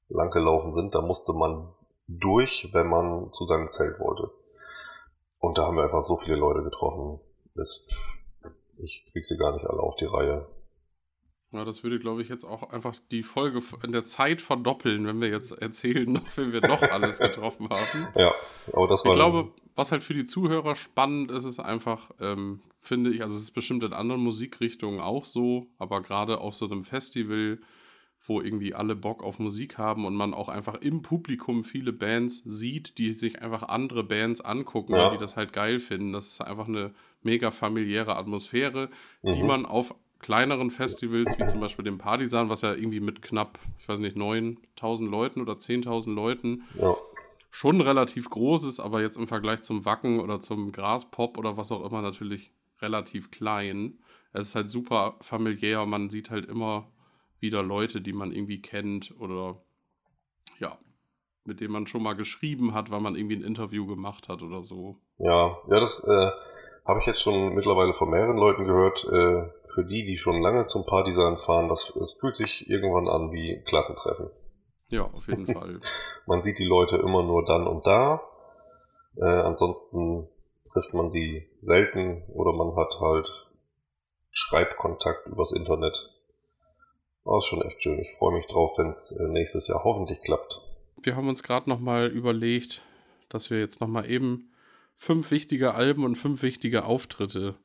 lang 0.09 0.31
gelaufen 0.31 0.73
sind. 0.73 0.95
Da 0.95 1.03
musste 1.03 1.35
man 1.35 1.75
durch, 2.09 2.71
wenn 2.73 2.87
man 2.87 3.33
zu 3.33 3.45
seinem 3.45 3.69
Zelt 3.69 4.01
wollte. 4.01 4.31
Und 5.41 5.59
da 5.59 5.67
haben 5.67 5.77
wir 5.77 5.85
einfach 5.85 6.05
so 6.05 6.17
viele 6.17 6.37
Leute 6.37 6.62
getroffen. 6.62 7.21
Das, 7.55 7.85
ich 8.79 9.05
krieg 9.12 9.27
sie 9.27 9.37
gar 9.37 9.53
nicht 9.53 9.67
alle 9.67 9.81
auf 9.81 9.97
die 9.97 10.07
Reihe. 10.07 10.47
Ja, 11.53 11.64
das 11.64 11.84
würde, 11.84 11.99
glaube 11.99 12.22
ich, 12.22 12.28
jetzt 12.28 12.44
auch 12.44 12.70
einfach 12.70 12.97
die 13.11 13.22
Folge 13.22 13.62
in 13.84 13.92
der 13.92 14.05
Zeit 14.05 14.42
verdoppeln, 14.42 15.07
wenn 15.07 15.20
wir 15.20 15.28
jetzt 15.28 15.53
erzählen, 15.53 16.11
noch, 16.12 16.22
wenn 16.36 16.53
wir 16.53 16.61
noch 16.61 16.82
alles 16.82 17.18
getroffen 17.18 17.68
haben. 17.70 18.09
Ja, 18.16 18.32
aber 18.72 18.88
das 18.88 19.05
war. 19.05 19.12
Ich 19.12 19.16
glaube, 19.16 19.53
was 19.76 19.92
halt 19.92 20.03
für 20.03 20.14
die 20.14 20.24
Zuhörer 20.24 20.74
spannend 20.74 21.30
ist, 21.30 21.44
ist 21.44 21.61
einfach, 21.61 22.11
ähm, 22.20 22.62
finde 22.80 23.11
ich, 23.11 23.22
also 23.22 23.36
es 23.36 23.44
ist 23.44 23.53
bestimmt 23.53 23.84
in 23.84 23.92
anderen 23.92 24.22
Musikrichtungen 24.22 25.01
auch 25.01 25.24
so, 25.24 25.68
aber 25.78 26.03
gerade 26.03 26.38
auf 26.40 26.55
so 26.55 26.66
einem 26.66 26.82
Festival, 26.82 27.61
wo 28.26 28.40
irgendwie 28.40 28.74
alle 28.74 28.97
Bock 28.97 29.22
auf 29.22 29.38
Musik 29.38 29.78
haben 29.78 30.05
und 30.05 30.16
man 30.16 30.34
auch 30.34 30.49
einfach 30.49 30.74
im 30.74 31.03
Publikum 31.03 31.62
viele 31.62 31.92
Bands 31.92 32.42
sieht, 32.44 32.99
die 32.99 33.12
sich 33.12 33.40
einfach 33.40 33.62
andere 33.62 34.03
Bands 34.03 34.40
angucken, 34.40 34.94
ja. 34.94 35.11
die 35.11 35.18
das 35.18 35.36
halt 35.36 35.53
geil 35.53 35.78
finden. 35.78 36.12
Das 36.12 36.26
ist 36.26 36.40
einfach 36.40 36.66
eine 36.66 36.92
mega 37.22 37.51
familiäre 37.51 38.16
Atmosphäre, 38.16 38.90
mhm. 39.22 39.32
die 39.34 39.42
man 39.42 39.66
auf 39.66 39.94
kleineren 40.21 40.71
Festivals, 40.71 41.39
wie 41.39 41.47
zum 41.47 41.61
Beispiel 41.61 41.85
dem 41.85 41.99
Partisan, 41.99 42.49
was 42.49 42.62
ja 42.62 42.73
irgendwie 42.73 43.01
mit 43.01 43.23
knapp, 43.23 43.59
ich 43.79 43.89
weiß 43.89 44.01
nicht, 44.01 44.17
9000 44.17 45.11
Leuten 45.11 45.41
oder 45.41 45.55
10.000 45.55 46.14
Leuten 46.14 46.64
ja. 46.81 46.97
schon 47.51 47.81
relativ 47.81 48.31
groß 48.31 48.64
ist, 48.64 48.81
aber 48.81 49.01
jetzt 49.01 49.17
im 49.17 49.29
Vergleich 49.29 49.62
zum 49.62 49.85
Wacken 49.85 50.21
oder 50.21 50.41
zum 50.41 50.73
Graspop 50.73 51.39
oder 51.39 51.57
was 51.57 51.73
auch 51.73 51.85
immer 51.85 52.03
natürlich 52.03 52.53
relativ 52.81 53.31
klein. 53.31 53.99
Es 54.33 54.49
ist 54.49 54.55
halt 54.55 54.69
super 54.69 55.17
familiär, 55.21 55.87
man 55.87 56.11
sieht 56.11 56.31
halt 56.31 56.47
immer 56.47 56.89
wieder 57.41 57.62
Leute, 57.62 58.01
die 58.01 58.12
man 58.12 58.33
irgendwie 58.33 58.61
kennt 58.61 59.14
oder 59.19 59.61
ja, 60.59 60.79
mit 61.45 61.61
denen 61.61 61.73
man 61.73 61.87
schon 61.87 62.03
mal 62.03 62.14
geschrieben 62.14 62.75
hat, 62.75 62.91
weil 62.91 63.01
man 63.01 63.17
irgendwie 63.17 63.37
ein 63.37 63.45
Interview 63.45 63.87
gemacht 63.87 64.29
hat 64.29 64.43
oder 64.43 64.64
so. 64.64 64.97
Ja, 65.19 65.59
ja, 65.69 65.81
das 65.81 66.03
äh, 66.05 66.31
habe 66.85 67.01
ich 67.01 67.07
jetzt 67.07 67.21
schon 67.21 67.55
mittlerweile 67.55 67.95
von 67.95 68.11
mehreren 68.11 68.37
Leuten 68.37 68.64
gehört. 68.64 69.05
Äh, 69.05 69.49
für 69.77 69.85
die, 69.85 70.07
die 70.07 70.16
schon 70.16 70.41
lange 70.41 70.66
zum 70.68 70.87
Partysein 70.87 71.37
fahren, 71.37 71.68
das, 71.68 71.95
es 72.01 72.16
fühlt 72.18 72.35
sich 72.35 72.66
irgendwann 72.66 73.09
an 73.09 73.31
wie 73.31 73.62
Klassentreffen. 73.66 74.31
Ja, 74.89 75.03
auf 75.03 75.29
jeden 75.29 75.47
Fall. 75.53 75.81
man 76.27 76.41
sieht 76.41 76.59
die 76.59 76.64
Leute 76.64 76.97
immer 76.97 77.22
nur 77.22 77.45
dann 77.45 77.66
und 77.66 77.87
da. 77.87 78.22
Äh, 79.16 79.27
ansonsten 79.27 80.29
trifft 80.72 80.95
man 80.95 81.11
sie 81.11 81.47
selten 81.61 82.24
oder 82.33 82.55
man 82.55 82.74
hat 82.74 82.89
halt 83.01 83.29
Schreibkontakt 84.31 85.27
übers 85.27 85.53
Internet. 85.53 85.95
Das 87.27 87.37
ist 87.39 87.47
schon 87.47 87.61
echt 87.61 87.83
schön. 87.83 87.99
Ich 87.99 88.16
freue 88.18 88.35
mich 88.35 88.47
drauf, 88.47 88.79
wenn 88.79 88.91
es 88.91 89.12
äh, 89.12 89.29
nächstes 89.29 89.68
Jahr 89.68 89.85
hoffentlich 89.85 90.22
klappt. 90.22 90.59
Wir 91.03 91.16
haben 91.16 91.29
uns 91.29 91.43
gerade 91.43 91.68
nochmal 91.68 92.07
überlegt, 92.07 92.81
dass 93.29 93.51
wir 93.51 93.59
jetzt 93.59 93.83
nochmal 93.83 94.11
eben 94.11 94.55
fünf 94.97 95.31
wichtige 95.31 95.74
Alben 95.74 96.05
und 96.05 96.16
fünf 96.16 96.41
wichtige 96.43 96.87
Auftritte 96.87 97.57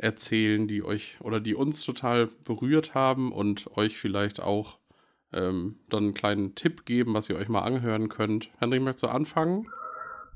erzählen, 0.00 0.66
die 0.66 0.82
euch 0.82 1.18
oder 1.20 1.40
die 1.40 1.54
uns 1.54 1.84
total 1.84 2.28
berührt 2.44 2.94
haben 2.94 3.32
und 3.32 3.76
euch 3.76 3.98
vielleicht 3.98 4.40
auch 4.40 4.78
ähm, 5.32 5.76
dann 5.88 6.04
einen 6.04 6.14
kleinen 6.14 6.54
Tipp 6.54 6.86
geben, 6.86 7.14
was 7.14 7.28
ihr 7.28 7.36
euch 7.36 7.48
mal 7.48 7.60
anhören 7.60 8.08
könnt. 8.08 8.50
Henry, 8.58 8.80
möchtest 8.80 9.04
du 9.04 9.08
anfangen? 9.08 9.68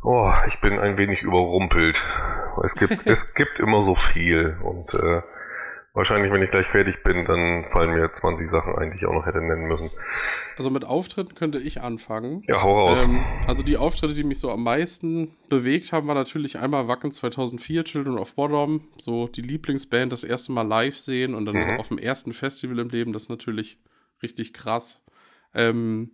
Oh, 0.03 0.31
ich 0.47 0.61
bin 0.61 0.79
ein 0.79 0.97
wenig 0.99 1.23
überrumpelt. 1.23 2.01
Es 2.63 2.75
gibt, 2.75 3.01
es 3.07 3.35
gibt 3.35 3.59
immer 3.59 3.83
so 3.83 3.95
viel 3.95 4.57
und 4.63 4.93
äh, 4.95 5.23
Wahrscheinlich, 5.97 6.33
wenn 6.33 6.43
ich 6.43 6.51
gleich 6.51 6.67
fertig 6.67 7.05
bin, 7.05 7.25
dann 7.25 7.67
fallen 7.71 7.95
mir 7.95 8.13
20 8.13 8.51
Sachen 8.51 8.75
ein, 8.75 8.91
die 8.91 8.97
ich 8.97 9.07
auch 9.07 9.13
noch 9.13 9.27
hätte 9.27 9.41
nennen 9.41 9.67
müssen. 9.67 9.91
Also 10.57 10.69
mit 10.69 10.85
Auftritten 10.85 11.37
könnte 11.37 11.61
ich 11.61 11.83
anfangen. 11.83 12.43
Ja, 12.49 12.61
hau 12.63 12.73
raus. 12.73 13.05
Ähm, 13.05 13.25
also 13.47 13.63
die 13.63 13.77
Auftritte, 13.77 14.13
die 14.13 14.25
mich 14.25 14.41
so 14.41 14.51
am 14.51 14.65
meisten 14.65 15.37
bewegt 15.49 15.93
haben, 15.93 16.09
war 16.09 16.17
natürlich 16.17 16.59
einmal 16.59 16.89
Wacken 16.89 17.13
2004, 17.13 17.85
Children 17.85 18.19
of 18.19 18.35
Bodom, 18.35 18.89
so 18.97 19.29
die 19.29 19.43
Lieblingsband 19.43 20.11
das 20.11 20.25
erste 20.25 20.51
Mal 20.51 20.67
live 20.67 20.99
sehen 20.99 21.33
und 21.33 21.47
dann 21.47 21.59
mhm. 21.59 21.79
auf 21.79 21.87
dem 21.87 21.99
ersten 21.99 22.33
Festival 22.33 22.81
im 22.81 22.89
Leben, 22.89 23.13
das 23.13 23.25
ist 23.25 23.29
natürlich 23.31 23.79
richtig 24.21 24.53
krass. 24.53 25.01
Ähm, 25.55 26.11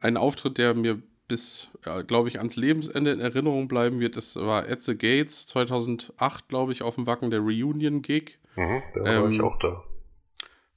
ein 0.00 0.18
Auftritt, 0.18 0.58
der 0.58 0.74
mir 0.74 1.00
bis, 1.28 1.70
ja, 1.86 2.02
glaube 2.02 2.28
ich, 2.28 2.38
ans 2.40 2.56
Lebensende 2.56 3.10
in 3.12 3.20
Erinnerung 3.20 3.68
bleiben 3.68 4.00
wird, 4.00 4.18
das 4.18 4.36
war 4.36 4.66
the 4.78 4.98
Gates 4.98 5.46
2008, 5.46 6.48
glaube 6.48 6.72
ich, 6.72 6.82
auf 6.82 6.96
dem 6.96 7.06
Wacken 7.06 7.30
der 7.30 7.40
Reunion-Gig. 7.40 8.38
Mhm, 8.56 8.82
da 8.94 9.00
war 9.00 9.06
ähm, 9.06 9.32
ich 9.32 9.40
auch 9.40 9.58
da. 9.58 9.82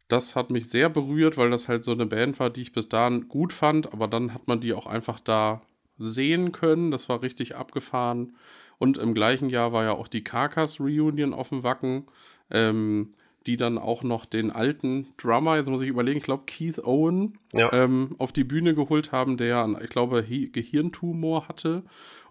Das 0.07 0.36
hat 0.36 0.49
mich 0.49 0.69
sehr 0.69 0.89
berührt, 0.89 1.38
weil 1.38 1.51
das 1.51 1.67
halt 1.67 1.84
so 1.84 1.91
eine 1.91 2.05
Band 2.05 2.39
war, 2.39 2.49
die 2.49 2.63
ich 2.63 2.73
bis 2.73 2.89
dahin 2.89 3.27
gut 3.27 3.53
fand, 3.53 3.93
aber 3.93 4.07
dann 4.07 4.34
hat 4.34 4.47
man 4.47 4.59
die 4.59 4.73
auch 4.73 4.88
einfach 4.88 5.19
da 5.19 5.61
sehen 5.99 6.51
können. 6.51 6.91
Das 6.91 7.09
war 7.09 7.21
richtig 7.21 7.55
abgefahren. 7.55 8.36
Und 8.80 8.97
im 8.97 9.13
gleichen 9.13 9.49
Jahr 9.49 9.71
war 9.71 9.84
ja 9.84 9.91
auch 9.91 10.07
die 10.07 10.23
Carcass 10.23 10.80
Reunion 10.80 11.34
auf 11.34 11.49
dem 11.49 11.63
Wacken, 11.63 12.07
ähm, 12.49 13.11
die 13.45 13.57
dann 13.57 13.77
auch 13.77 14.03
noch 14.03 14.25
den 14.25 14.51
alten 14.51 15.07
Drummer, 15.17 15.57
jetzt 15.57 15.69
muss 15.69 15.82
ich 15.82 15.88
überlegen, 15.88 16.17
ich 16.17 16.23
glaube 16.23 16.43
Keith 16.45 16.80
Owen, 16.80 17.38
ja. 17.53 17.71
ähm, 17.71 18.15
auf 18.17 18.32
die 18.32 18.43
Bühne 18.43 18.73
geholt 18.73 19.11
haben, 19.11 19.38
der, 19.38 19.80
ich 19.82 19.89
glaube, 19.89 20.23
Gehirntumor 20.23 21.47
hatte 21.47 21.84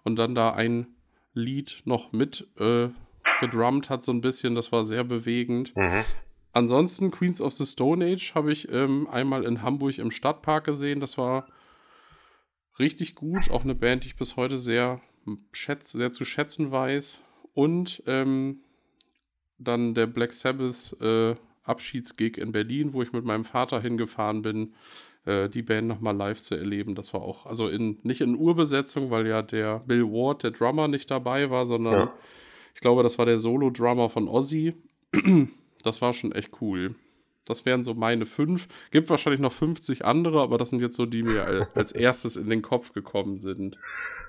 und 0.03 0.17
dann 0.17 0.35
da 0.35 0.51
ein 0.51 0.87
Lied 1.33 1.81
noch 1.85 2.11
mit 2.11 2.47
äh, 2.59 2.89
gedrummt 3.39 3.89
hat, 3.89 4.03
so 4.03 4.11
ein 4.11 4.21
bisschen. 4.21 4.55
Das 4.55 4.71
war 4.71 4.83
sehr 4.83 5.03
bewegend. 5.03 5.75
Mhm. 5.75 6.03
ansonsten 6.51 7.11
Queens 7.11 7.41
of 7.41 7.53
the 7.53 7.65
Stone 7.65 8.05
Age 8.05 8.33
habe 8.35 8.51
ich 8.51 8.71
ähm, 8.71 9.07
einmal 9.07 9.43
in 9.45 9.61
Hamburg 9.61 9.97
im 9.97 10.11
Stadtpark 10.11 10.65
gesehen. 10.65 10.99
Das 10.99 11.17
war 11.17 11.47
richtig 12.79 13.15
gut. 13.15 13.49
Auch 13.51 13.63
eine 13.63 13.75
Band, 13.75 14.03
die 14.03 14.09
ich 14.09 14.15
bis 14.15 14.35
heute 14.35 14.57
sehr, 14.57 15.01
schätz, 15.51 15.91
sehr 15.91 16.11
zu 16.11 16.25
schätzen 16.25 16.71
weiß. 16.71 17.19
Und 17.53 18.03
ähm, 18.07 18.61
dann 19.57 19.93
der 19.93 20.07
Black 20.07 20.33
Sabbath 20.33 20.95
äh, 21.01 21.35
Abschiedsgig 21.63 22.37
in 22.37 22.51
Berlin, 22.51 22.93
wo 22.93 23.03
ich 23.03 23.13
mit 23.13 23.25
meinem 23.25 23.45
Vater 23.45 23.79
hingefahren 23.79 24.41
bin, 24.41 24.73
äh, 25.25 25.49
die 25.49 25.61
Band 25.61 25.87
nochmal 25.87 26.15
live 26.15 26.41
zu 26.41 26.55
erleben. 26.55 26.95
Das 26.95 27.13
war 27.13 27.21
auch, 27.21 27.45
also 27.45 27.67
in, 27.67 27.99
nicht 28.03 28.21
in 28.21 28.35
Urbesetzung, 28.35 29.11
weil 29.11 29.27
ja 29.27 29.41
der 29.41 29.79
Bill 29.79 30.05
Ward, 30.05 30.43
der 30.43 30.51
Drummer, 30.51 30.87
nicht 30.87 31.11
dabei 31.11 31.49
war, 31.49 31.65
sondern 31.65 31.93
ja. 31.93 32.13
Ich 32.79 32.81
glaube, 32.81 33.03
das 33.03 33.17
war 33.17 33.25
der 33.25 33.39
Solo-Drummer 33.39 34.09
von 34.09 34.29
Ozzy. 34.29 34.73
das 35.83 36.01
war 36.01 36.13
schon 36.13 36.31
echt 36.31 36.61
cool. 36.61 36.95
Das 37.45 37.65
wären 37.65 37.83
so 37.83 37.93
meine 37.93 38.25
fünf. 38.25 38.69
Gibt 38.89 39.09
wahrscheinlich 39.09 39.41
noch 39.41 39.51
50 39.51 40.05
andere, 40.05 40.41
aber 40.41 40.57
das 40.57 40.69
sind 40.69 40.81
jetzt 40.81 40.95
so 40.95 41.05
die, 41.05 41.23
die 41.23 41.27
mir 41.27 41.67
als 41.75 41.91
erstes 41.91 42.37
in 42.37 42.49
den 42.49 42.61
Kopf 42.61 42.93
gekommen 42.93 43.39
sind. 43.39 43.77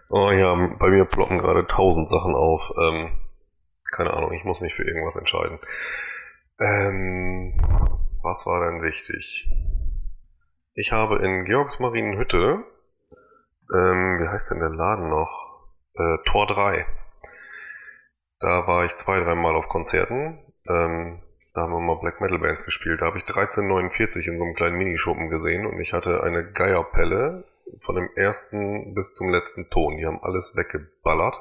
Oh 0.09 0.33
ja, 0.33 0.53
bei 0.81 0.91
mir 0.91 1.05
ploppen 1.05 1.39
gerade 1.39 1.65
tausend 1.69 2.11
Sachen 2.11 2.35
auf. 2.35 2.73
Ähm, 2.77 3.21
keine 3.93 4.15
Ahnung, 4.15 4.33
ich 4.33 4.43
muss 4.43 4.61
mich 4.61 4.75
für 4.75 4.83
irgendwas 4.83 5.15
entscheiden. 5.15 5.61
Ähm, 6.59 7.55
was 8.21 8.45
war 8.47 8.69
denn 8.69 8.83
wichtig? 8.83 9.49
Ich 10.75 10.91
habe 10.91 11.25
in 11.25 11.45
Georgsmarienhütte, 11.45 12.65
ähm, 13.73 14.19
wie 14.21 14.29
heißt 14.29 14.51
denn 14.51 14.59
der 14.59 14.71
Laden 14.71 15.09
noch? 15.09 15.69
Äh, 15.95 16.17
Tor 16.25 16.49
3. 16.49 16.85
Da 18.41 18.67
war 18.67 18.87
ich 18.87 18.97
zwei, 18.97 19.21
dreimal 19.21 19.55
auf 19.55 19.69
Konzerten. 19.69 20.39
Ähm, 20.67 21.23
da 21.55 21.63
haben 21.63 21.73
wir 21.73 21.81
mal 21.81 22.01
Black 22.01 22.21
Metal 22.21 22.39
Bands 22.39 22.65
gespielt. 22.65 23.03
Da 23.03 23.07
habe 23.07 23.19
ich 23.19 23.25
1349 23.25 24.27
in 24.27 24.39
so 24.39 24.45
einem 24.45 24.55
kleinen 24.55 24.79
Minischuppen 24.79 25.29
gesehen 25.29 25.67
und 25.67 25.79
ich 25.81 25.93
hatte 25.93 26.23
eine 26.23 26.51
Geierpelle 26.53 27.45
von 27.81 27.97
dem 27.97 28.09
ersten 28.17 28.95
bis 28.95 29.13
zum 29.13 29.29
letzten 29.29 29.69
Ton. 29.69 29.99
Die 29.99 30.07
haben 30.07 30.23
alles 30.23 30.57
weggeballert. 30.57 31.35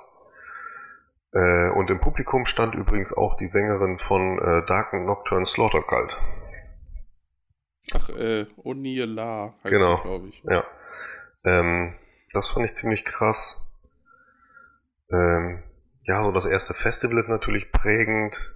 Äh, 1.31 1.69
und 1.69 1.89
im 1.89 2.01
Publikum 2.01 2.45
stand 2.45 2.75
übrigens 2.75 3.13
auch 3.13 3.37
die 3.37 3.47
Sängerin 3.47 3.97
von 3.97 4.39
äh, 4.39 4.65
Dark 4.65 4.93
Nocturne 4.93 5.45
Slaughter 5.45 5.83
Cult. 5.83 6.17
Ach, 7.93 8.09
äh, 8.09 8.45
Oniela 8.57 9.53
heißt 9.63 9.73
genau. 9.73 10.01
glaube 10.01 10.27
ich. 10.27 10.43
Ja. 10.43 10.65
Ähm, 11.45 11.95
das 12.33 12.49
fand 12.49 12.65
ich 12.65 12.73
ziemlich 12.73 13.05
krass. 13.05 13.61
Ähm, 15.11 15.63
ja, 16.09 16.23
so 16.23 16.31
das 16.31 16.45
erste 16.45 16.73
Festival 16.73 17.19
ist 17.19 17.29
natürlich 17.29 17.71
prägend. 17.71 18.55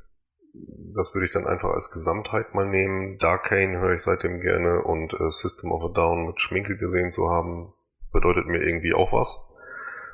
Das 0.96 1.14
würde 1.14 1.26
ich 1.26 1.34
dann 1.34 1.48
einfach 1.48 1.70
als 1.70 1.92
Gesamtheit 1.92 2.54
mal 2.54 2.68
nehmen. 2.68 3.18
Darkane 3.20 3.80
höre 3.80 3.96
ich 3.96 4.04
seitdem 4.04 4.42
gerne 4.42 4.82
und 4.82 5.14
äh, 5.14 5.32
System 5.32 5.72
of 5.72 5.84
a 5.84 5.94
Down 5.94 6.28
mit 6.28 6.42
Schminkel 6.42 6.78
gesehen 6.78 7.14
zu 7.14 7.30
haben, 7.30 7.74
bedeutet 8.12 8.48
mir 8.48 8.62
irgendwie 8.62 8.94
auch 8.94 9.14
was. 9.14 9.36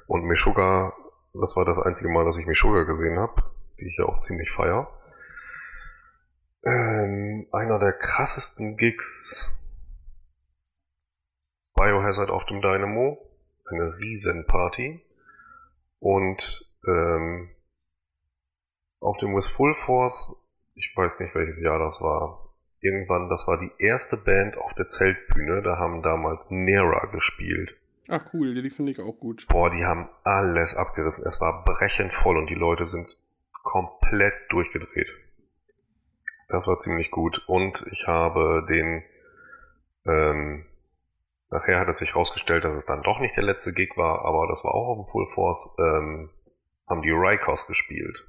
Und 0.08 0.26
Meshuggah 0.26 0.94
das 1.34 1.56
war 1.56 1.66
das 1.66 1.78
einzige 1.78 2.10
Mal, 2.10 2.26
dass 2.26 2.38
ich 2.38 2.46
Meshuggah 2.46 2.84
gesehen 2.84 3.20
habe, 3.20 3.44
die 3.80 3.88
ich 3.88 3.98
ja 3.98 4.06
auch 4.06 4.22
ziemlich 4.24 4.50
feier. 4.52 4.92
Ähm, 6.64 7.48
einer 7.52 7.80
der 7.80 7.94
krassesten 7.94 8.76
Gigs 8.76 9.56
Biohazard 11.76 12.30
auf 12.30 12.46
dem 12.48 12.62
Dynamo. 12.62 13.26
Eine 13.66 13.98
riesen 13.98 14.46
Party. 14.48 15.02
Und 16.00 16.69
ähm, 16.88 17.50
auf 19.00 19.18
dem 19.18 19.36
With 19.36 19.48
Full 19.48 19.74
Force, 19.76 20.36
ich 20.76 20.92
weiß 20.96 21.20
nicht 21.20 21.36
welches 21.36 21.62
Jahr 21.62 21.80
das 21.80 22.02
war, 22.02 22.54
irgendwann, 22.82 23.30
das 23.30 23.48
war 23.48 23.60
die 23.60 23.72
erste 23.78 24.18
Band 24.18 24.58
auf 24.58 24.74
der 24.74 24.88
Zeltbühne, 24.88 25.62
da 25.62 25.78
haben 25.78 26.02
damals 26.02 26.46
Nera 26.50 27.06
gespielt. 27.08 27.76
Ach 28.08 28.26
cool, 28.34 28.60
die 28.60 28.70
finde 28.72 28.92
ich 28.92 29.00
auch 29.00 29.20
gut. 29.20 29.46
Boah, 29.50 29.70
die 29.70 29.86
haben 29.86 30.10
alles 30.24 30.76
abgerissen. 30.76 31.24
Es 31.28 31.40
war 31.40 31.64
brechend 31.64 32.12
voll 32.14 32.38
und 32.38 32.50
die 32.50 32.56
Leute 32.56 32.88
sind 32.88 33.16
komplett 33.62 34.34
durchgedreht. 34.50 35.10
Das 36.48 36.66
war 36.66 36.80
ziemlich 36.80 37.12
gut. 37.12 37.44
Und 37.48 37.86
ich 37.92 38.08
habe 38.08 38.66
den, 38.68 39.04
ähm, 40.08 40.66
nachher 41.52 41.80
hat 41.80 41.88
es 41.88 42.00
sich 42.00 42.16
rausgestellt, 42.16 42.64
dass 42.64 42.74
es 42.74 42.86
dann 42.86 43.04
doch 43.04 43.20
nicht 43.20 43.36
der 43.38 43.44
letzte 43.44 43.74
Gig 43.74 43.96
war, 43.96 44.26
aber 44.26 44.48
das 44.48 44.64
war 44.64 44.74
auch 44.74 44.88
auf 44.88 44.98
dem 44.98 45.12
Full 45.12 45.28
Force, 45.28 45.70
ähm, 45.78 46.32
haben 46.90 47.02
die 47.02 47.12
Rikos 47.12 47.68
gespielt. 47.68 48.26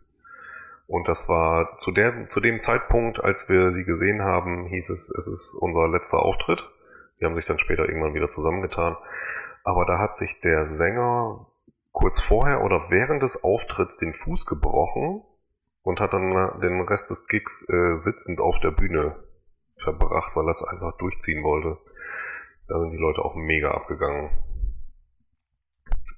Und 0.86 1.08
das 1.08 1.28
war 1.28 1.78
zu, 1.80 1.92
der, 1.92 2.28
zu 2.30 2.40
dem 2.40 2.60
Zeitpunkt, 2.60 3.22
als 3.22 3.48
wir 3.48 3.72
sie 3.72 3.84
gesehen 3.84 4.22
haben, 4.22 4.66
hieß 4.66 4.90
es, 4.90 5.08
es 5.08 5.26
ist 5.28 5.54
unser 5.54 5.88
letzter 5.88 6.18
Auftritt. 6.18 6.60
Die 7.20 7.24
haben 7.24 7.36
sich 7.36 7.46
dann 7.46 7.58
später 7.58 7.88
irgendwann 7.88 8.14
wieder 8.14 8.28
zusammengetan. 8.28 8.96
Aber 9.62 9.84
da 9.86 9.98
hat 9.98 10.16
sich 10.16 10.40
der 10.40 10.66
Sänger 10.66 11.46
kurz 11.92 12.20
vorher 12.20 12.62
oder 12.62 12.90
während 12.90 13.22
des 13.22 13.44
Auftritts 13.44 13.98
den 13.98 14.12
Fuß 14.12 14.46
gebrochen 14.46 15.22
und 15.82 16.00
hat 16.00 16.12
dann 16.12 16.60
den 16.60 16.80
Rest 16.82 17.08
des 17.10 17.26
Gigs 17.26 17.68
äh, 17.68 17.96
sitzend 17.96 18.40
auf 18.40 18.58
der 18.60 18.70
Bühne 18.70 19.16
verbracht, 19.76 20.34
weil 20.34 20.46
er 20.46 20.54
es 20.54 20.64
einfach 20.64 20.96
durchziehen 20.98 21.42
wollte. 21.42 21.78
Da 22.68 22.78
sind 22.80 22.90
die 22.90 22.98
Leute 22.98 23.24
auch 23.24 23.34
mega 23.34 23.70
abgegangen. 23.70 24.30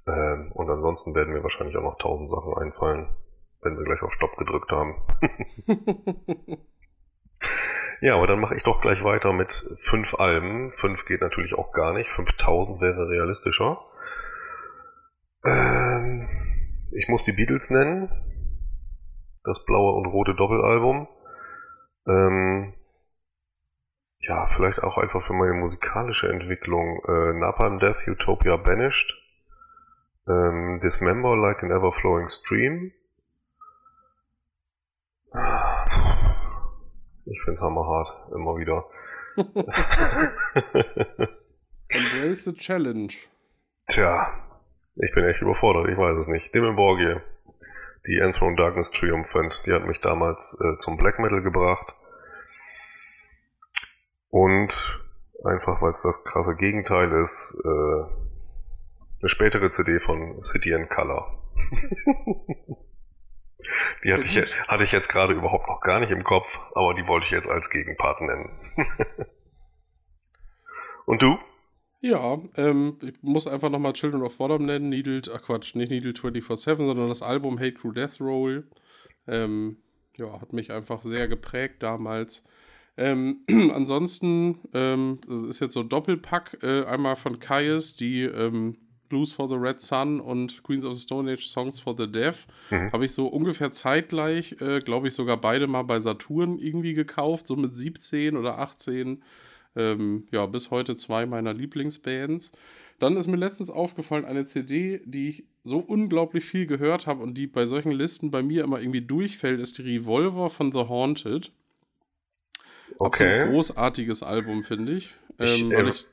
Ähm, 0.06 0.52
und 0.52 0.70
ansonsten 0.70 1.14
werden 1.14 1.32
mir 1.32 1.42
wahrscheinlich 1.42 1.76
auch 1.76 1.82
noch 1.82 1.98
tausend 1.98 2.30
Sachen 2.30 2.54
einfallen, 2.56 3.14
wenn 3.62 3.76
wir 3.76 3.84
gleich 3.84 4.02
auf 4.02 4.12
Stopp 4.12 4.36
gedrückt 4.36 4.70
haben. 4.70 5.02
Ja, 8.02 8.16
aber 8.16 8.26
dann 8.26 8.40
mache 8.40 8.56
ich 8.56 8.64
doch 8.64 8.80
gleich 8.80 9.04
weiter 9.04 9.32
mit 9.32 9.52
fünf 9.76 10.14
Alben. 10.14 10.72
Fünf 10.72 11.04
geht 11.06 11.20
natürlich 11.20 11.54
auch 11.54 11.70
gar 11.70 11.92
nicht. 11.92 12.10
5000 12.10 12.80
wäre 12.80 13.08
realistischer. 13.08 13.78
Ähm, 15.46 16.28
ich 16.90 17.06
muss 17.06 17.22
die 17.22 17.32
Beatles 17.32 17.70
nennen. 17.70 18.10
Das 19.44 19.64
blaue 19.64 19.92
und 19.92 20.06
rote 20.06 20.34
Doppelalbum. 20.34 21.06
Ähm, 22.08 22.74
ja, 24.18 24.48
vielleicht 24.56 24.82
auch 24.82 24.98
einfach 24.98 25.24
für 25.24 25.34
meine 25.34 25.54
musikalische 25.54 26.28
Entwicklung. 26.28 27.04
Äh, 27.06 27.34
Napalm 27.34 27.78
Death, 27.78 28.08
Utopia 28.08 28.56
Banished. 28.56 29.14
Ähm, 30.28 30.80
Dismember 30.82 31.36
Like 31.36 31.62
an 31.62 31.70
Ever-Flowing 31.70 32.28
Stream. 32.28 32.92
Ich 37.24 37.40
finde 37.42 37.54
es 37.54 37.60
hammerhart, 37.60 38.32
immer 38.32 38.56
wieder. 38.56 38.84
Embrace 41.88 42.44
the 42.44 42.54
Challenge. 42.54 43.14
Tja, 43.88 44.28
ich 44.96 45.12
bin 45.14 45.24
echt 45.24 45.40
überfordert, 45.40 45.88
ich 45.88 45.96
weiß 45.98 46.18
es 46.18 46.28
nicht. 46.28 46.54
Dimmelborgie, 46.54 47.16
die 48.06 48.18
Enthroned 48.18 48.58
Darkness 48.58 48.90
Triumphant, 48.90 49.60
die 49.66 49.72
hat 49.72 49.86
mich 49.86 50.00
damals 50.00 50.56
äh, 50.60 50.78
zum 50.78 50.96
Black 50.96 51.18
Metal 51.18 51.42
gebracht. 51.42 51.94
Und 54.28 55.00
einfach, 55.44 55.82
weil 55.82 55.92
es 55.92 56.02
das 56.02 56.22
krasse 56.24 56.54
Gegenteil 56.54 57.10
ist, 57.22 57.56
äh, 57.64 58.31
eine 59.22 59.28
spätere 59.28 59.70
CD 59.70 60.00
von 60.00 60.42
City 60.42 60.74
and 60.74 60.90
Color. 60.90 61.38
Die 64.04 64.12
hatte 64.12 64.24
ich, 64.24 64.36
hatte 64.68 64.84
ich 64.84 64.92
jetzt 64.92 65.08
gerade 65.08 65.32
überhaupt 65.32 65.68
noch 65.68 65.80
gar 65.80 66.00
nicht 66.00 66.10
im 66.10 66.24
Kopf, 66.24 66.58
aber 66.74 66.94
die 66.94 67.06
wollte 67.06 67.26
ich 67.26 67.32
jetzt 67.32 67.48
als 67.48 67.70
Gegenpart 67.70 68.20
nennen. 68.20 68.50
Und 71.06 71.22
du? 71.22 71.38
Ja, 72.00 72.38
ähm, 72.56 72.98
ich 73.00 73.22
muss 73.22 73.46
einfach 73.46 73.70
nochmal 73.70 73.92
Children 73.92 74.22
of 74.22 74.36
Bottom 74.36 74.66
nennen. 74.66 74.88
Needle, 74.88 75.22
ach 75.32 75.42
Quatsch, 75.42 75.76
nicht 75.76 75.90
Needle 75.90 76.10
24-7, 76.10 76.76
sondern 76.76 77.08
das 77.08 77.22
Album 77.22 77.60
Hate 77.60 77.74
Crew 77.74 77.92
Death 77.92 78.20
Roll. 78.20 78.66
Ähm, 79.28 79.76
ja, 80.16 80.40
hat 80.40 80.52
mich 80.52 80.72
einfach 80.72 81.02
sehr 81.02 81.28
geprägt 81.28 81.76
damals. 81.84 82.44
Ähm, 82.96 83.44
ansonsten 83.72 84.58
ähm, 84.74 85.20
ist 85.48 85.60
jetzt 85.60 85.74
so 85.74 85.84
Doppelpack, 85.84 86.58
äh, 86.62 86.84
einmal 86.84 87.14
von 87.14 87.38
Kaius, 87.38 87.94
die 87.94 88.22
ähm, 88.22 88.78
Blues 89.12 89.30
for 89.30 89.46
the 89.46 89.56
Red 89.56 89.78
Sun 89.78 90.20
und 90.20 90.62
Queens 90.62 90.86
of 90.86 90.94
the 90.94 91.02
Stone 91.02 91.30
Age 91.30 91.46
Songs 91.46 91.78
for 91.78 91.94
the 91.94 92.10
Deaf. 92.10 92.46
Mhm. 92.70 92.90
Habe 92.92 93.04
ich 93.04 93.12
so 93.12 93.26
ungefähr 93.26 93.70
zeitgleich, 93.70 94.56
äh, 94.62 94.78
glaube 94.78 95.08
ich, 95.08 95.14
sogar 95.14 95.36
beide 95.36 95.66
mal 95.66 95.82
bei 95.82 96.00
Saturn 96.00 96.58
irgendwie 96.58 96.94
gekauft, 96.94 97.46
so 97.46 97.54
mit 97.54 97.76
17 97.76 98.38
oder 98.38 98.58
18. 98.58 99.22
Ähm, 99.76 100.26
ja, 100.30 100.46
bis 100.46 100.70
heute 100.70 100.96
zwei 100.96 101.26
meiner 101.26 101.52
Lieblingsbands. 101.52 102.52
Dann 103.00 103.18
ist 103.18 103.26
mir 103.26 103.36
letztens 103.36 103.68
aufgefallen, 103.68 104.24
eine 104.24 104.46
CD, 104.46 105.02
die 105.04 105.28
ich 105.28 105.44
so 105.62 105.78
unglaublich 105.78 106.46
viel 106.46 106.64
gehört 106.66 107.06
habe 107.06 107.22
und 107.22 107.34
die 107.34 107.46
bei 107.46 107.66
solchen 107.66 107.92
Listen 107.92 108.30
bei 108.30 108.42
mir 108.42 108.64
immer 108.64 108.80
irgendwie 108.80 109.02
durchfällt, 109.02 109.60
ist 109.60 109.76
die 109.76 109.82
Revolver 109.82 110.48
von 110.48 110.72
The 110.72 110.88
Haunted. 110.88 111.52
Okay. 112.98 113.40
Absolut 113.40 113.54
großartiges 113.54 114.22
Album, 114.22 114.64
finde 114.64 114.92
ich. 114.92 115.14
Ähm, 115.38 115.70
ich, 115.70 115.76
weil 115.76 115.88
ich 115.88 116.06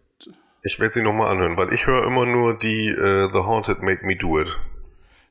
ich 0.63 0.79
werde 0.79 0.93
sie 0.93 1.01
nochmal 1.01 1.31
anhören, 1.31 1.57
weil 1.57 1.73
ich 1.73 1.87
höre 1.87 2.05
immer 2.05 2.25
nur 2.25 2.57
die 2.57 2.91
uh, 2.91 3.29
The 3.31 3.39
Haunted 3.39 3.81
Make 3.81 4.05
Me 4.05 4.15
Do 4.15 4.41
It. 4.41 4.47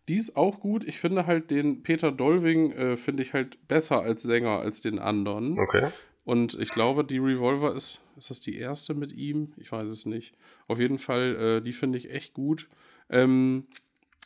Die 0.09 0.15
ist 0.15 0.37
auch 0.37 0.61
gut. 0.61 0.85
Ich 0.85 0.99
finde 0.99 1.27
halt 1.27 1.51
den 1.51 1.83
Peter 1.83 2.11
Dolving, 2.11 2.73
äh, 2.73 2.97
finde 2.97 3.23
ich 3.23 3.35
halt 3.35 3.69
besser 3.69 4.01
als 4.01 4.23
Sänger 4.23 4.59
als 4.59 4.81
den 4.81 4.99
anderen. 4.99 5.59
Okay. 5.59 5.89
Und 6.25 6.55
ich 6.61 6.71
glaube, 6.71 7.05
die 7.05 7.19
Revolver 7.19 7.75
ist, 7.75 8.03
ist 8.17 8.31
das 8.31 8.41
die 8.41 8.59
erste 8.59 8.95
mit 8.95 9.13
ihm? 9.13 9.53
Ich 9.59 9.73
weiß 9.73 9.89
es 9.89 10.07
nicht. 10.07 10.35
Auf 10.67 10.79
jeden 10.79 10.99
Fall, 10.99 11.37
äh, 11.37 11.61
die 11.63 11.73
finde 11.73 11.99
ich 11.99 12.11
echt 12.11 12.35
gut. 12.35 12.69
Ähm, 13.11 13.67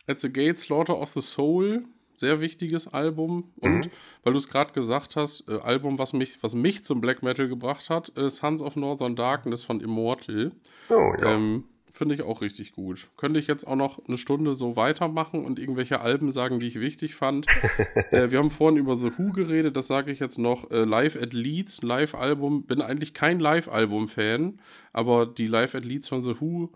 At 0.08 0.18
the 0.18 0.32
Gate, 0.32 0.58
Slaughter 0.58 0.98
of 0.98 1.10
the 1.10 1.20
Soul, 1.20 1.84
sehr 2.22 2.40
wichtiges 2.40 2.88
Album. 2.88 3.52
Und 3.60 3.86
mhm. 3.86 3.90
weil 4.22 4.32
du 4.32 4.38
es 4.38 4.48
gerade 4.48 4.72
gesagt 4.72 5.16
hast, 5.16 5.48
äh, 5.48 5.58
Album, 5.58 5.98
was 5.98 6.14
mich, 6.14 6.42
was 6.42 6.54
mich 6.54 6.84
zum 6.84 7.00
Black 7.00 7.22
Metal 7.22 7.48
gebracht 7.48 7.90
hat, 7.90 8.16
äh, 8.16 8.30
Sons 8.30 8.62
of 8.62 8.76
Northern 8.76 9.16
Darkness 9.16 9.62
von 9.62 9.80
Immortal. 9.80 10.52
Oh, 10.88 11.12
ja. 11.20 11.34
Ähm, 11.34 11.64
Finde 11.94 12.14
ich 12.14 12.22
auch 12.22 12.40
richtig 12.40 12.72
gut. 12.72 13.08
Könnte 13.18 13.38
ich 13.38 13.46
jetzt 13.46 13.66
auch 13.66 13.76
noch 13.76 14.00
eine 14.08 14.16
Stunde 14.16 14.54
so 14.54 14.76
weitermachen 14.76 15.44
und 15.44 15.58
irgendwelche 15.58 16.00
Alben 16.00 16.30
sagen, 16.30 16.58
die 16.58 16.66
ich 16.66 16.80
wichtig 16.80 17.14
fand. 17.14 17.46
äh, 18.10 18.30
wir 18.30 18.38
haben 18.38 18.48
vorhin 18.48 18.78
über 18.78 18.96
The 18.96 19.10
Who 19.18 19.32
geredet, 19.32 19.76
das 19.76 19.88
sage 19.88 20.10
ich 20.10 20.18
jetzt 20.18 20.38
noch. 20.38 20.70
Äh, 20.70 20.84
Live 20.84 21.16
at 21.16 21.34
Leeds, 21.34 21.82
Live-Album. 21.82 22.62
Bin 22.62 22.80
eigentlich 22.80 23.12
kein 23.12 23.40
Live-Album-Fan, 23.40 24.58
aber 24.94 25.26
die 25.26 25.46
Live 25.46 25.74
at 25.74 25.84
Leeds 25.84 26.08
von 26.08 26.24
The 26.24 26.40
Who 26.40 26.70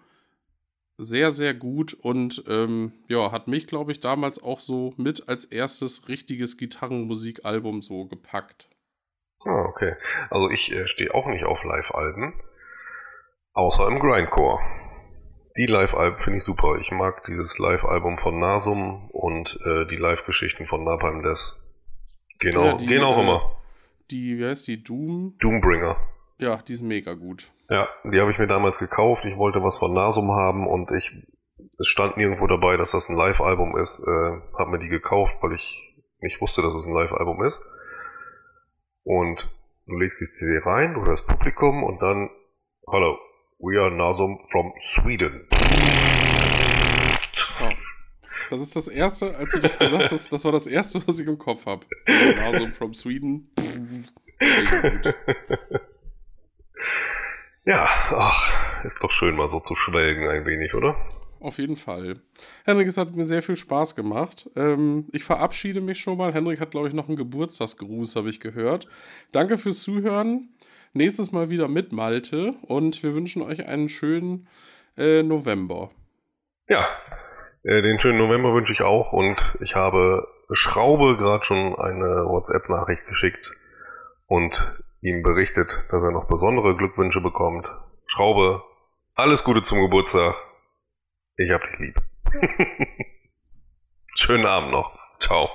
sehr, 0.98 1.30
sehr 1.30 1.54
gut 1.54 1.94
und 1.94 2.44
ähm, 2.48 2.92
ja, 3.08 3.30
hat 3.32 3.48
mich, 3.48 3.66
glaube 3.66 3.92
ich, 3.92 4.00
damals 4.00 4.42
auch 4.42 4.60
so 4.60 4.94
mit 4.96 5.28
als 5.28 5.44
erstes 5.44 6.08
richtiges 6.08 6.56
Gitarrenmusikalbum 6.56 7.82
so 7.82 8.06
gepackt. 8.06 8.68
Ah, 9.44 9.64
okay. 9.66 9.94
Also 10.30 10.50
ich 10.50 10.72
äh, 10.72 10.86
stehe 10.88 11.14
auch 11.14 11.26
nicht 11.26 11.44
auf 11.44 11.62
Live-Alben, 11.64 12.34
außer 13.52 13.86
im 13.88 13.98
Grindcore. 13.98 14.60
Die 15.56 15.66
Live-Alben 15.66 16.18
finde 16.18 16.38
ich 16.38 16.44
super. 16.44 16.76
Ich 16.80 16.90
mag 16.90 17.24
dieses 17.26 17.58
Live-Album 17.58 18.18
von 18.18 18.38
Nasum 18.38 19.10
und 19.10 19.58
äh, 19.64 19.86
die 19.86 19.96
Live-Geschichten 19.96 20.66
von 20.66 20.84
Napalm 20.84 21.22
Death. 21.22 21.56
Genau, 22.38 22.66
ja, 22.66 22.76
gehen 22.76 23.02
auch 23.02 23.16
äh, 23.16 23.22
immer. 23.22 23.56
Die, 24.10 24.38
wie 24.38 24.44
heißt 24.44 24.66
die? 24.68 24.82
Doom? 24.82 25.36
Doombringer. 25.40 25.96
Ja, 26.38 26.58
die 26.68 26.74
ist 26.74 26.82
mega 26.82 27.14
gut. 27.14 27.50
Ja, 27.70 27.88
die 28.04 28.20
habe 28.20 28.30
ich 28.30 28.38
mir 28.38 28.46
damals 28.46 28.78
gekauft. 28.78 29.24
Ich 29.24 29.36
wollte 29.36 29.62
was 29.62 29.78
von 29.78 29.94
Nasum 29.94 30.30
haben 30.32 30.66
und 30.66 30.90
ich, 30.92 31.10
es 31.78 31.88
stand 31.88 32.16
nirgendwo 32.16 32.46
dabei, 32.46 32.76
dass 32.76 32.90
das 32.92 33.08
ein 33.08 33.16
Live-Album 33.16 33.78
ist. 33.78 34.00
Äh, 34.00 34.40
habe 34.58 34.70
mir 34.70 34.78
die 34.78 34.88
gekauft, 34.88 35.36
weil 35.40 35.54
ich 35.54 35.96
nicht 36.20 36.40
wusste, 36.40 36.62
dass 36.62 36.74
es 36.74 36.84
ein 36.84 36.92
Live-Album 36.92 37.42
ist. 37.44 37.60
Und 39.02 39.50
du 39.86 39.96
legst 39.96 40.20
die 40.20 40.26
CD 40.26 40.58
rein, 40.64 40.94
du 40.94 41.06
hörst 41.06 41.26
Publikum 41.26 41.82
und 41.84 42.02
dann, 42.02 42.28
hallo, 42.86 43.18
We 43.58 43.80
are 43.80 43.90
Nasum 43.90 44.38
from 44.50 44.74
Sweden. 44.78 45.48
Oh. 47.62 47.72
Das 48.50 48.60
ist 48.60 48.76
das 48.76 48.88
erste, 48.88 49.34
als 49.36 49.52
du 49.52 49.58
das 49.58 49.78
gesagt 49.78 50.12
hast, 50.12 50.30
das 50.32 50.44
war 50.44 50.52
das 50.52 50.66
erste, 50.66 51.00
was 51.08 51.18
ich 51.18 51.26
im 51.26 51.38
Kopf 51.38 51.64
habe. 51.64 51.86
Nasum 52.36 52.72
from 52.72 52.92
Sweden. 52.92 53.50
ja, 57.66 57.88
ach, 58.10 58.84
ist 58.84 59.02
doch 59.02 59.10
schön 59.10 59.36
mal 59.36 59.50
so 59.50 59.60
zu 59.60 59.74
schwelgen 59.74 60.28
ein 60.28 60.46
wenig, 60.46 60.74
oder? 60.74 60.96
Auf 61.40 61.58
jeden 61.58 61.76
Fall. 61.76 62.20
Henrik, 62.64 62.88
es 62.88 62.96
hat 62.96 63.14
mir 63.14 63.26
sehr 63.26 63.42
viel 63.42 63.56
Spaß 63.56 63.94
gemacht. 63.94 64.48
Ähm, 64.56 65.06
ich 65.12 65.22
verabschiede 65.22 65.80
mich 65.80 66.00
schon 66.00 66.16
mal. 66.16 66.32
Henrik 66.32 66.60
hat, 66.60 66.70
glaube 66.70 66.88
ich, 66.88 66.94
noch 66.94 67.08
einen 67.08 67.16
Geburtstagsgruß, 67.16 68.16
habe 68.16 68.30
ich 68.30 68.40
gehört. 68.40 68.88
Danke 69.32 69.58
fürs 69.58 69.82
Zuhören 69.82 70.48
nächstes 70.96 71.30
Mal 71.32 71.50
wieder 71.50 71.68
mit 71.68 71.92
Malte 71.92 72.54
und 72.66 73.02
wir 73.02 73.14
wünschen 73.14 73.42
euch 73.42 73.66
einen 73.66 73.88
schönen 73.88 74.48
äh, 74.96 75.22
November. 75.22 75.90
Ja, 76.68 76.88
äh, 77.62 77.82
den 77.82 78.00
schönen 78.00 78.18
November 78.18 78.54
wünsche 78.54 78.72
ich 78.72 78.80
auch 78.80 79.12
und 79.12 79.36
ich 79.60 79.74
habe 79.74 80.26
Schraube 80.52 81.16
gerade 81.16 81.44
schon 81.44 81.76
eine 81.76 82.24
WhatsApp-Nachricht 82.26 83.06
geschickt 83.06 83.52
und 84.26 84.56
ihm 85.06 85.22
berichtet, 85.22 85.70
dass 85.90 86.02
er 86.02 86.10
noch 86.10 86.26
besondere 86.26 86.76
Glückwünsche 86.76 87.20
bekommt. 87.20 87.66
Schraube, 88.06 88.62
alles 89.14 89.44
Gute 89.44 89.62
zum 89.62 89.80
Geburtstag. 89.80 90.34
Ich 91.36 91.50
hab 91.50 91.62
dich 91.62 91.78
lieb. 91.78 91.96
Schönen 94.14 94.46
Abend 94.46 94.72
noch. 94.72 94.98
Ciao. 95.20 95.48